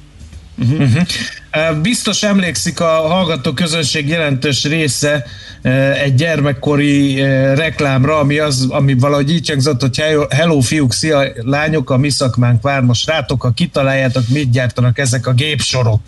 Uh-huh. 0.59 1.81
Biztos 1.83 2.23
emlékszik 2.23 2.81
a 2.81 2.87
hallgató 2.87 3.53
közönség 3.53 4.09
jelentős 4.09 4.65
része 4.65 5.24
eh, 5.62 6.03
egy 6.03 6.15
gyermekkori 6.15 7.20
eh, 7.20 7.57
reklámra, 7.57 8.19
ami, 8.19 8.39
az, 8.39 8.66
ami 8.69 8.95
valahogy 8.95 9.31
így 9.31 9.49
hangzott, 9.49 9.81
hogy 9.81 10.03
hello, 10.31 10.61
fiúk, 10.61 10.93
szia 10.93 11.23
lányok, 11.35 11.91
a 11.91 11.97
mi 11.97 12.11
szakmánk 12.11 12.62
vár 12.62 12.81
most 12.81 13.07
rátok, 13.07 13.43
ha 13.43 13.51
kitaláljátok, 13.51 14.29
mit 14.29 14.51
gyártanak 14.51 14.99
ezek 14.99 15.27
a 15.27 15.33
gépsorok. 15.33 16.01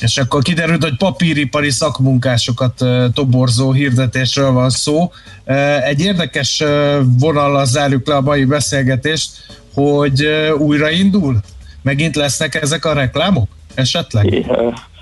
És 0.00 0.16
akkor 0.16 0.42
kiderült, 0.42 0.82
hogy 0.82 0.96
papíripari 0.96 1.70
szakmunkásokat 1.70 2.84
toborzó 3.14 3.72
hirdetésről 3.72 4.50
van 4.50 4.70
szó. 4.70 5.12
Egy 5.84 6.00
érdekes 6.00 6.62
vonallal 7.18 7.66
zárjuk 7.66 8.06
le 8.06 8.14
a 8.14 8.20
mai 8.20 8.44
beszélgetést, 8.44 9.30
hogy 9.74 10.26
újraindul? 10.58 11.40
Megint 11.82 12.16
lesznek 12.16 12.54
ezek 12.54 12.84
a 12.84 12.92
reklámok 12.92 13.48
esetleg? 13.74 14.32
É, 14.32 14.46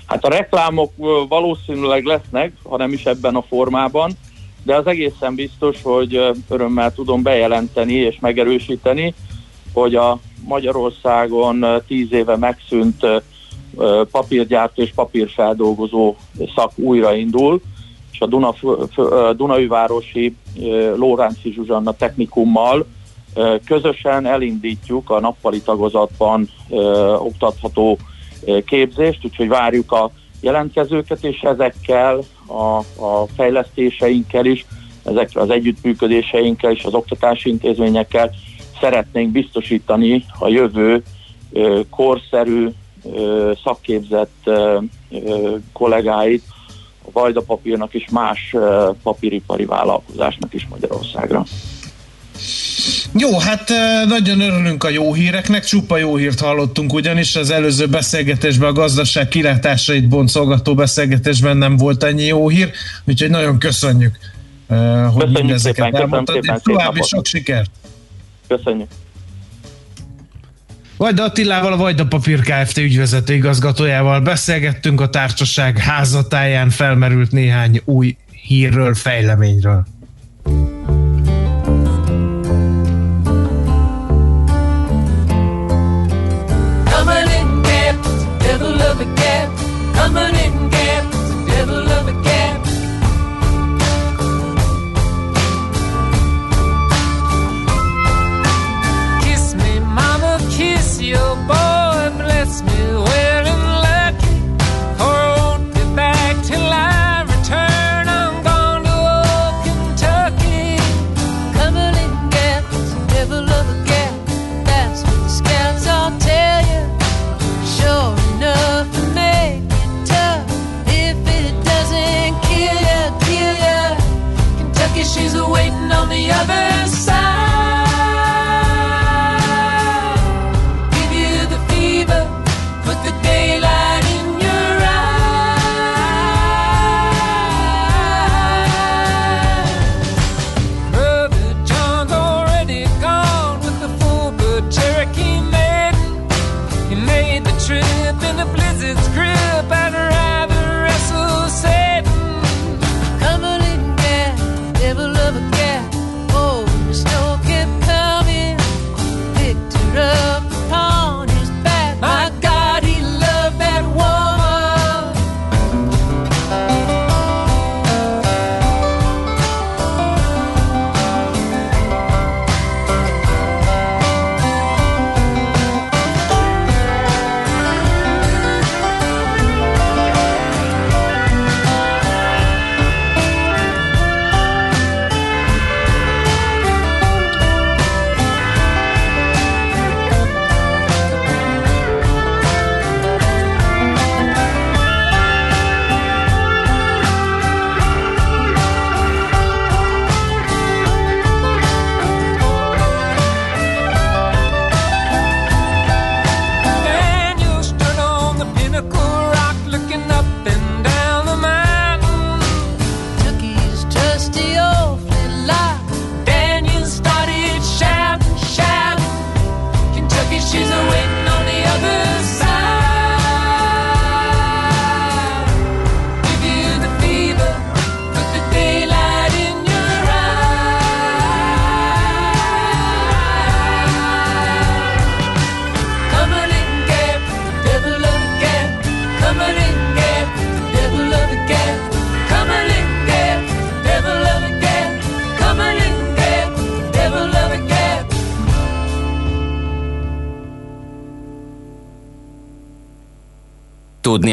Hát 0.07 0.25
a 0.25 0.29
reklámok 0.29 0.91
valószínűleg 1.27 2.03
lesznek, 2.03 2.51
ha 2.63 2.77
nem 2.77 2.91
is 2.91 3.05
ebben 3.05 3.35
a 3.35 3.41
formában, 3.41 4.11
de 4.63 4.75
az 4.75 4.87
egészen 4.87 5.35
biztos, 5.35 5.81
hogy 5.83 6.19
örömmel 6.49 6.93
tudom 6.93 7.21
bejelenteni 7.21 7.93
és 7.93 8.17
megerősíteni, 8.19 9.13
hogy 9.73 9.95
a 9.95 10.19
Magyarországon 10.45 11.65
tíz 11.87 12.11
éve 12.11 12.37
megszűnt 12.37 13.05
papírgyártó 14.11 14.81
és 14.81 14.91
papírfeldolgozó 14.95 16.15
szak 16.55 16.71
újraindul, 16.75 17.61
és 18.11 18.19
a 18.19 18.25
Duna, 18.25 18.53
ö, 18.95 19.33
Lóránci 20.95 21.51
Zsuzsanna 21.51 21.91
technikummal 21.91 22.85
közösen 23.65 24.25
elindítjuk 24.25 25.09
a 25.09 25.19
nappali 25.19 25.61
tagozatban 25.61 26.49
oktatható 27.17 27.97
képzést, 28.65 29.25
úgyhogy 29.25 29.47
várjuk 29.47 29.91
a 29.91 30.11
jelentkezőket, 30.41 31.23
és 31.23 31.39
ezekkel 31.41 32.19
a, 32.45 32.77
a 33.05 33.27
fejlesztéseinkkel 33.35 34.45
is, 34.45 34.65
ezekkel 35.03 35.41
az 35.41 35.49
együttműködéseinkkel 35.49 36.71
és 36.71 36.83
az 36.83 36.93
oktatási 36.93 37.49
intézményekkel 37.49 38.31
szeretnénk 38.79 39.31
biztosítani 39.31 40.25
a 40.39 40.47
jövő 40.47 41.03
korszerű, 41.89 42.69
szakképzett 43.63 44.49
kollégáit 45.73 46.43
a 47.05 47.09
Vajda 47.11 47.41
papírnak 47.41 47.93
és 47.93 48.09
más 48.11 48.55
papíripari 49.03 49.65
vállalkozásnak 49.65 50.53
is 50.53 50.67
Magyarországra. 50.69 51.43
Jó, 53.19 53.39
hát 53.39 53.71
nagyon 54.07 54.39
örülünk 54.39 54.83
a 54.83 54.89
jó 54.89 55.13
híreknek, 55.13 55.63
csupa 55.63 55.97
jó 55.97 56.15
hírt 56.15 56.39
hallottunk, 56.39 56.93
ugyanis 56.93 57.35
az 57.35 57.49
előző 57.49 57.87
beszélgetésben 57.87 58.69
a 58.69 58.71
gazdaság 58.71 59.27
kilátásait 59.27 60.07
boncolgató 60.07 60.75
beszélgetésben 60.75 61.57
nem 61.57 61.77
volt 61.77 62.03
ennyi 62.03 62.25
jó 62.25 62.49
hír, 62.49 62.71
úgyhogy 63.05 63.29
nagyon 63.29 63.59
köszönjük, 63.59 64.17
hogy 64.67 64.77
Köszönjük 64.77 65.37
mindezeket 65.37 65.85
szépen, 65.85 66.01
elmondtad, 66.01 66.37
és 66.41 66.51
további 66.63 67.01
sok 67.01 67.25
sikert! 67.25 67.69
Köszönjük! 68.47 68.87
Vajda 70.97 71.23
Attilával, 71.23 71.73
a 71.73 71.77
Vajda 71.77 72.05
Papír 72.05 72.39
Kft. 72.39 72.77
ügyvezető 72.77 73.33
igazgatójával 73.33 74.19
beszélgettünk 74.19 75.01
a 75.01 75.09
társaság 75.09 75.77
házatáján 75.77 76.69
felmerült 76.69 77.31
néhány 77.31 77.81
új 77.85 78.17
hírről, 78.47 78.93
fejleményről. 78.93 79.85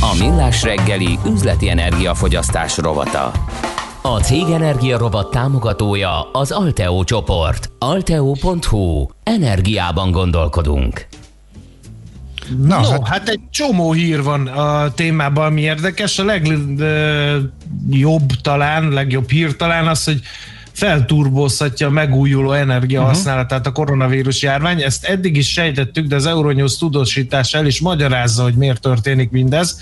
A 0.00 0.14
Millás 0.18 0.62
reggeli 0.62 1.18
üzleti 1.26 1.68
energiafogyasztás 1.68 2.76
rovata. 2.76 3.32
A 4.02 4.20
Cég 4.20 4.42
Energia 4.42 4.98
Robot 4.98 5.30
támogatója 5.30 6.30
az 6.32 6.50
Alteo 6.50 7.04
csoport. 7.04 7.70
Alteo.hu. 7.78 9.06
Energiában 9.22 10.10
gondolkodunk. 10.10 11.06
Na, 12.62 12.80
no, 12.80 12.90
hát, 12.90 13.08
hát 13.08 13.28
egy 13.28 13.40
csomó 13.50 13.92
hír 13.92 14.22
van 14.22 14.46
a 14.46 14.92
témában, 14.94 15.46
ami 15.46 15.60
érdekes. 15.60 16.18
A 16.18 16.24
legjobb 16.24 16.60
talán, 18.42 18.88
legjobb 18.88 19.30
hír 19.30 19.56
talán 19.56 19.86
az, 19.86 20.04
hogy 20.04 20.20
felturbózhatja 20.76 21.86
a 21.86 21.90
megújuló 21.90 22.52
energia 22.52 23.00
Mhm. 23.00 23.08
használatát 23.08 23.66
a 23.66 23.72
koronavírus 23.72 24.42
járvány. 24.42 24.82
Ezt 24.82 25.04
eddig 25.04 25.36
is 25.36 25.52
sejtettük, 25.52 26.06
de 26.06 26.14
az 26.14 26.26
Euronews 26.26 26.76
tudósítása 26.76 27.58
el 27.58 27.66
is 27.66 27.80
magyarázza, 27.80 28.42
hogy 28.42 28.54
miért 28.54 28.80
történik 28.80 29.30
mindez. 29.30 29.80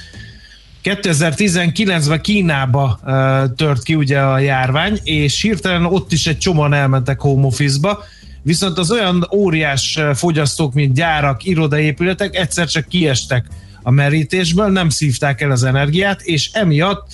2019-ben 0.82 2.20
Kínába 2.20 2.98
uh, 3.04 3.54
tört 3.56 3.82
ki 3.82 3.94
ugye 3.94 4.20
a 4.20 4.38
járvány, 4.38 4.98
és 5.02 5.40
hirtelen 5.42 5.84
ott 5.84 6.12
is 6.12 6.26
egy 6.26 6.38
csomóan 6.38 6.72
elmentek 6.72 7.20
home 7.20 7.46
office-ba, 7.46 8.04
viszont 8.42 8.78
az 8.78 8.90
olyan 8.90 9.28
óriás 9.32 9.98
fogyasztók, 10.14 10.74
mint 10.74 10.94
gyárak, 10.94 11.44
irodaépületek 11.44 12.36
egyszer 12.36 12.68
csak 12.68 12.88
kiestek 12.88 13.46
a 13.82 13.90
merítésből, 13.90 14.68
nem 14.68 14.88
szívták 14.88 15.40
el 15.40 15.50
az 15.50 15.64
energiát, 15.64 16.20
és 16.22 16.50
emiatt 16.52 17.06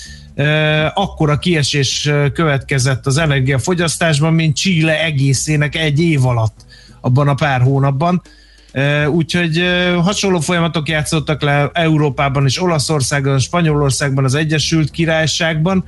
akkora 0.95 1.39
kiesés 1.39 2.11
következett 2.33 3.07
az 3.07 3.19
energiafogyasztásban, 3.19 4.35
mint 4.35 4.57
Chile 4.57 5.05
egészének 5.05 5.77
egy 5.77 6.01
év 6.01 6.27
alatt 6.27 6.65
abban 7.01 7.29
a 7.29 7.35
pár 7.35 7.61
hónapban. 7.61 8.23
Úgyhogy 9.09 9.65
hasonló 10.03 10.41
folyamatok 10.41 10.89
játszottak 10.89 11.43
le 11.43 11.71
Európában 11.73 12.45
és 12.45 12.63
Olaszországban, 12.63 13.39
Spanyolországban, 13.39 14.25
az 14.25 14.35
Egyesült 14.35 14.91
Királyságban, 14.91 15.85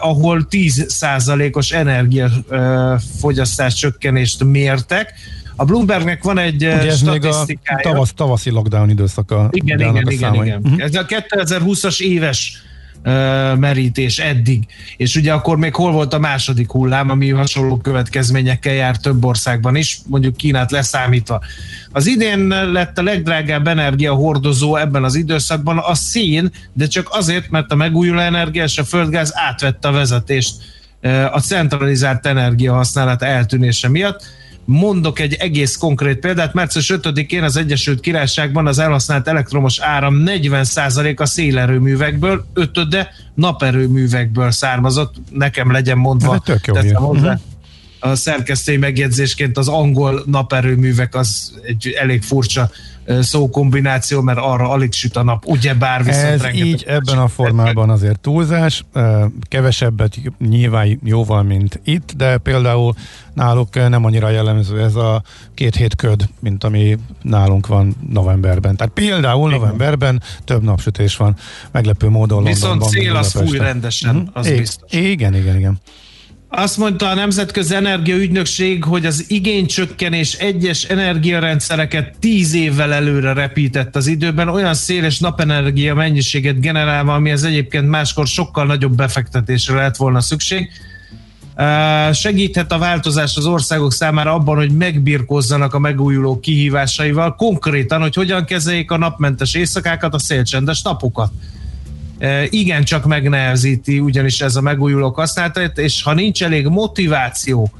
ahol 0.00 0.46
10%-os 0.50 1.72
energiafogyasztás 1.72 3.74
csökkenést 3.74 4.44
mértek. 4.44 5.12
A 5.56 5.64
Bloombergnek 5.64 6.22
van 6.22 6.38
egy 6.38 6.54
Ugye 6.54 6.80
ez 6.80 7.02
még 7.02 7.24
a 7.24 7.32
statisztikája. 7.32 7.80
tavasz, 7.82 8.12
tavaszi 8.12 8.50
lockdown 8.50 8.90
időszaka. 8.90 9.48
Igen, 9.50 9.80
igen, 9.80 9.96
igen, 9.96 10.18
számai. 10.18 10.46
igen. 10.46 10.60
Mhm. 10.62 10.80
Ez 10.80 10.94
a 10.94 11.06
2020-as 11.06 12.00
éves 12.00 12.62
merítés 13.58 14.18
eddig. 14.18 14.66
És 14.96 15.16
ugye 15.16 15.32
akkor 15.32 15.56
még 15.56 15.74
hol 15.74 15.92
volt 15.92 16.14
a 16.14 16.18
második 16.18 16.70
hullám, 16.70 17.10
ami 17.10 17.30
hasonló 17.30 17.76
következményekkel 17.76 18.72
jár 18.72 18.96
több 18.96 19.24
országban 19.24 19.76
is, 19.76 19.98
mondjuk 20.06 20.36
Kínát 20.36 20.70
leszámítva. 20.70 21.40
Az 21.92 22.06
idén 22.06 22.46
lett 22.48 22.98
a 22.98 23.02
legdrágább 23.02 23.66
energiahordozó 23.66 24.76
ebben 24.76 25.04
az 25.04 25.14
időszakban 25.14 25.78
a 25.78 25.94
szén, 25.94 26.50
de 26.72 26.86
csak 26.86 27.08
azért, 27.10 27.50
mert 27.50 27.72
a 27.72 27.74
megújuló 27.74 28.18
energia 28.18 28.64
és 28.64 28.78
a 28.78 28.84
földgáz 28.84 29.32
átvette 29.34 29.88
a 29.88 29.92
vezetést 29.92 30.54
a 31.32 31.40
centralizált 31.40 32.26
energiahasználat 32.26 33.22
eltűnése 33.22 33.88
miatt. 33.88 34.22
Mondok 34.64 35.18
egy 35.18 35.34
egész 35.34 35.76
konkrét 35.76 36.18
példát. 36.18 36.54
Március 36.54 36.92
5-én 36.94 37.42
az 37.42 37.56
Egyesült 37.56 38.00
Királyságban 38.00 38.66
az 38.66 38.78
elhasznált 38.78 39.28
elektromos 39.28 39.80
áram 39.80 40.22
40%-a 40.26 41.26
szélerőművekből, 41.26 42.46
ötöde 42.54 43.10
naperőművekből 43.34 44.50
származott. 44.50 45.14
Nekem 45.30 45.70
legyen 45.70 45.98
mondva. 45.98 46.38
Teszem 46.38 46.94
hozzá. 46.94 47.32
Mhm. 47.32 47.42
A 48.00 48.14
szerkesztői 48.14 48.76
megjegyzésként 48.76 49.58
az 49.58 49.68
angol 49.68 50.22
naperőművek 50.26 51.14
az 51.14 51.52
egy 51.62 51.96
elég 52.00 52.22
furcsa 52.22 52.70
szókombináció, 53.20 54.20
mert 54.20 54.38
arra 54.38 54.70
alig 54.70 54.92
süt 54.92 55.16
a 55.16 55.22
nap, 55.22 55.44
ugyebár 55.46 56.04
viszont 56.04 56.24
Ez 56.24 56.40
rengeteg 56.42 56.66
így 56.66 56.84
ebben 56.86 57.18
a 57.18 57.28
formában 57.28 57.90
azért 57.90 58.20
túlzás, 58.20 58.84
kevesebbet 59.48 60.16
nyilván 60.38 61.00
jóval, 61.04 61.42
mint 61.42 61.80
itt, 61.84 62.12
de 62.16 62.38
például 62.38 62.94
náluk 63.32 63.74
nem 63.88 64.04
annyira 64.04 64.28
jellemző 64.28 64.80
ez 64.82 64.94
a 64.94 65.22
két 65.54 65.74
hét 65.76 65.96
köd, 65.96 66.28
mint 66.40 66.64
ami 66.64 66.98
nálunk 67.22 67.66
van 67.66 67.96
novemberben. 68.10 68.76
Tehát 68.76 68.92
például 68.92 69.50
novemberben 69.50 70.22
több 70.44 70.62
napsütés 70.62 71.16
van, 71.16 71.36
meglepő 71.70 72.08
módon 72.08 72.44
Viszont 72.44 72.62
Londonban, 72.62 72.88
mint 72.92 73.04
szél 73.04 73.16
az 73.16 73.48
fúj 73.48 73.58
rendesen, 73.58 74.14
Mhm. 74.14 74.24
az 74.32 74.46
I- 74.46 74.54
biztos. 74.56 74.92
Igen, 74.92 75.34
igen, 75.34 75.56
igen. 75.56 75.78
Azt 76.56 76.76
mondta 76.76 77.08
a 77.08 77.14
Nemzetközi 77.14 77.74
Energiaügynökség, 77.74 78.84
hogy 78.84 79.06
az 79.06 79.24
igénycsökkenés 79.28 80.34
egyes 80.34 80.84
energiarendszereket 80.84 82.16
tíz 82.20 82.54
évvel 82.54 82.92
előre 82.92 83.32
repített 83.32 83.96
az 83.96 84.06
időben, 84.06 84.48
olyan 84.48 84.74
széles 84.74 85.18
napenergia 85.18 85.94
mennyiséget 85.94 86.60
generálva, 86.60 87.14
ami 87.14 87.32
az 87.32 87.44
egyébként 87.44 87.88
máskor 87.88 88.26
sokkal 88.26 88.66
nagyobb 88.66 88.96
befektetésre 88.96 89.74
lett 89.74 89.96
volna 89.96 90.20
szükség. 90.20 90.68
Segíthet 92.12 92.72
a 92.72 92.78
változás 92.78 93.36
az 93.36 93.46
országok 93.46 93.92
számára 93.92 94.32
abban, 94.34 94.56
hogy 94.56 94.70
megbirkózzanak 94.70 95.74
a 95.74 95.78
megújuló 95.78 96.40
kihívásaival, 96.40 97.34
konkrétan, 97.34 98.00
hogy 98.00 98.14
hogyan 98.14 98.44
kezeljék 98.44 98.90
a 98.90 98.98
napmentes 98.98 99.54
éjszakákat, 99.54 100.14
a 100.14 100.18
szélcsendes 100.18 100.82
napokat. 100.82 101.32
Igen 102.50 102.84
csak 102.84 103.04
megnehezíti 103.04 103.98
ugyanis 103.98 104.40
ez 104.40 104.56
a 104.56 104.60
megújulók 104.60 105.16
használatát, 105.16 105.78
és 105.78 106.02
ha 106.02 106.14
nincs 106.14 106.42
elég 106.42 106.66
motiváció 106.66 107.70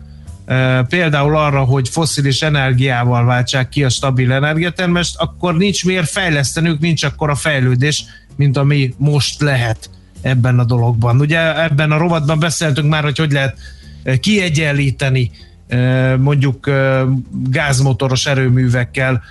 például 0.88 1.36
arra, 1.36 1.60
hogy 1.60 1.88
foszilis 1.88 2.42
energiával 2.42 3.24
váltsák 3.24 3.68
ki 3.68 3.84
a 3.84 3.88
stabil 3.88 4.32
energiatermest, 4.32 5.16
akkor 5.16 5.56
nincs 5.56 5.84
miért 5.84 6.10
fejlesztenünk, 6.10 6.80
nincs 6.80 7.04
akkor 7.04 7.30
a 7.30 7.34
fejlődés, 7.34 8.04
mint 8.36 8.56
ami 8.56 8.94
most 8.96 9.40
lehet 9.40 9.90
ebben 10.22 10.58
a 10.58 10.64
dologban. 10.64 11.20
Ugye 11.20 11.62
ebben 11.62 11.92
a 11.92 11.98
rovatban 11.98 12.38
beszéltünk 12.38 12.88
már, 12.88 13.02
hogy 13.02 13.18
hogy 13.18 13.32
lehet 13.32 13.56
kiegyenlíteni 14.20 15.30
mondjuk 16.18 16.70
gázmotoros 17.30 18.26
erőművekkel 18.26 19.22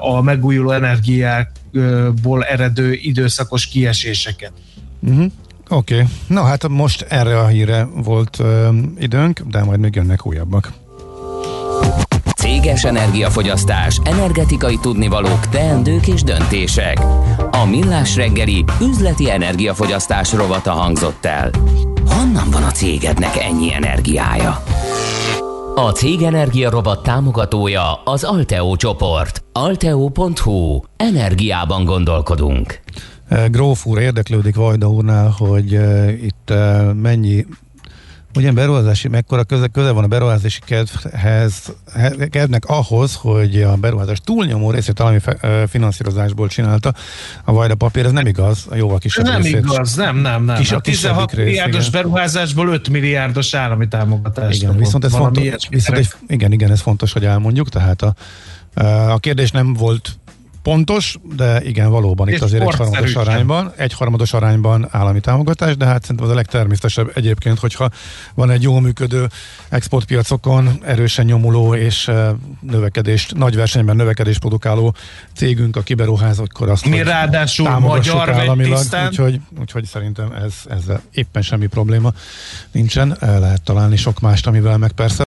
a 0.00 0.22
megújuló 0.22 0.70
energiákból 0.70 2.44
eredő 2.44 2.92
időszakos 2.92 3.66
kieséseket. 3.66 4.52
Uh-huh. 5.00 5.32
Oké, 5.68 5.94
okay. 5.94 6.06
na 6.26 6.42
hát 6.42 6.68
most 6.68 7.06
erre 7.08 7.38
a 7.38 7.46
híre 7.46 7.88
volt 7.94 8.38
ö, 8.38 8.68
időnk, 8.98 9.40
de 9.40 9.64
majd 9.64 9.80
még 9.80 9.94
jönnek 9.94 10.26
újabbak. 10.26 10.72
Céges 12.36 12.84
energiafogyasztás, 12.84 14.00
energetikai 14.04 14.78
tudnivalók, 14.80 15.48
teendők 15.48 16.06
és 16.06 16.22
döntések. 16.22 17.00
A 17.50 17.64
Millás 17.70 18.16
reggeli 18.16 18.64
üzleti 18.80 19.30
energiafogyasztás 19.30 20.32
rovata 20.32 20.70
hangzott 20.70 21.24
el. 21.24 21.50
Honnan 22.06 22.50
van 22.50 22.62
a 22.62 22.70
cégednek 22.70 23.36
ennyi 23.36 23.74
energiája? 23.74 24.62
A 25.74 25.90
Cég 25.90 26.22
Energia 26.22 26.70
Robot 26.70 27.02
támogatója 27.02 28.02
az 28.04 28.24
Alteo 28.24 28.76
csoport. 28.76 29.44
Alteo.hu. 29.52 30.80
Energiában 30.96 31.84
gondolkodunk. 31.84 32.80
Eh, 33.28 33.48
Gróf 33.48 33.86
úr 33.86 33.98
érdeklődik 33.98 34.54
Vajda 34.54 34.88
úrnál, 34.88 35.28
hogy 35.38 35.74
uh, 35.74 36.12
itt 36.22 36.50
uh, 36.50 36.92
mennyi 36.92 37.46
Ugye 38.34 38.52
beruházási, 38.52 39.08
mekkora 39.08 39.44
köze, 39.44 39.66
köze 39.66 39.90
van 39.90 40.04
a 40.04 40.06
beruházási 40.06 40.60
kedvhez, 40.64 41.74
he- 41.94 42.28
kedvnek 42.30 42.64
ahhoz, 42.64 43.14
hogy 43.14 43.62
a 43.62 43.76
beruházás 43.76 44.20
túlnyomó 44.24 44.70
részét 44.70 45.02
ö, 45.40 45.62
finanszírozásból 45.68 46.48
csinálta 46.48 46.94
a 47.44 47.52
Vajda 47.52 47.74
papír, 47.74 48.04
ez 48.04 48.12
nem 48.12 48.26
igaz, 48.26 48.66
a 48.70 48.74
jóval 48.74 48.98
kisebb 48.98 49.24
Nem 49.24 49.42
részét. 49.42 49.56
igaz, 49.56 49.94
nem, 49.94 50.16
nem, 50.16 50.44
nem. 50.44 50.56
Kis- 50.56 50.72
a 50.72 50.76
a 50.76 50.80
kisebbik 50.80 50.92
16 50.92 51.32
rész, 51.32 51.44
milliárdos 51.46 51.88
igen. 51.88 52.00
beruházásból 52.02 52.68
5 52.68 52.88
milliárdos 52.88 53.54
állami 53.54 53.88
támogatás. 53.88 54.56
Igen, 54.56 54.76
viszont 54.76 55.04
ez 55.04 55.14
fontos, 55.14 55.66
viszont 55.70 55.98
egy, 55.98 56.08
igen, 56.26 56.52
igen, 56.52 56.70
ez 56.70 56.80
fontos, 56.80 57.12
hogy 57.12 57.24
elmondjuk, 57.24 57.68
tehát 57.68 58.02
a, 58.02 58.14
a 59.10 59.18
kérdés 59.18 59.50
nem 59.50 59.72
volt 59.72 60.18
pontos, 60.62 61.16
de 61.36 61.62
igen, 61.64 61.90
valóban 61.90 62.28
itt 62.28 62.42
azért 62.42 62.62
egyharmados 62.62 63.14
arányban, 63.14 63.72
egyharmados 63.76 64.32
arányban 64.32 64.88
állami 64.90 65.20
támogatás, 65.20 65.76
de 65.76 65.84
hát 65.84 66.02
szerintem 66.02 66.26
az 66.26 66.32
a 66.32 66.34
legtermészetesebb 66.34 67.10
egyébként, 67.14 67.58
hogyha 67.58 67.90
van 68.34 68.50
egy 68.50 68.62
jól 68.62 68.80
működő 68.80 69.28
exportpiacokon 69.68 70.80
erősen 70.84 71.24
nyomuló 71.24 71.74
és 71.74 72.08
eh, 72.08 72.28
növekedést, 72.60 73.34
nagy 73.34 73.56
versenyben 73.56 73.96
növekedést 73.96 74.38
produkáló 74.38 74.94
cégünk, 75.36 75.76
a 75.76 75.82
kiberuház, 75.82 76.38
akkor 76.38 76.68
azt 76.68 76.88
Mi 76.88 77.02
ráadásul 77.02 77.78
magyar 77.78 78.30
államilag, 78.30 78.84
úgyhogy, 79.08 79.40
úgyhogy 79.60 79.84
szerintem 79.84 80.32
ez, 80.32 80.54
ezzel 80.68 81.02
éppen 81.12 81.42
semmi 81.42 81.66
probléma 81.66 82.12
nincsen, 82.72 83.16
El 83.20 83.40
lehet 83.40 83.62
találni 83.62 83.96
sok 83.96 84.20
mást, 84.20 84.46
amivel 84.46 84.78
meg 84.78 84.92
persze 84.92 85.20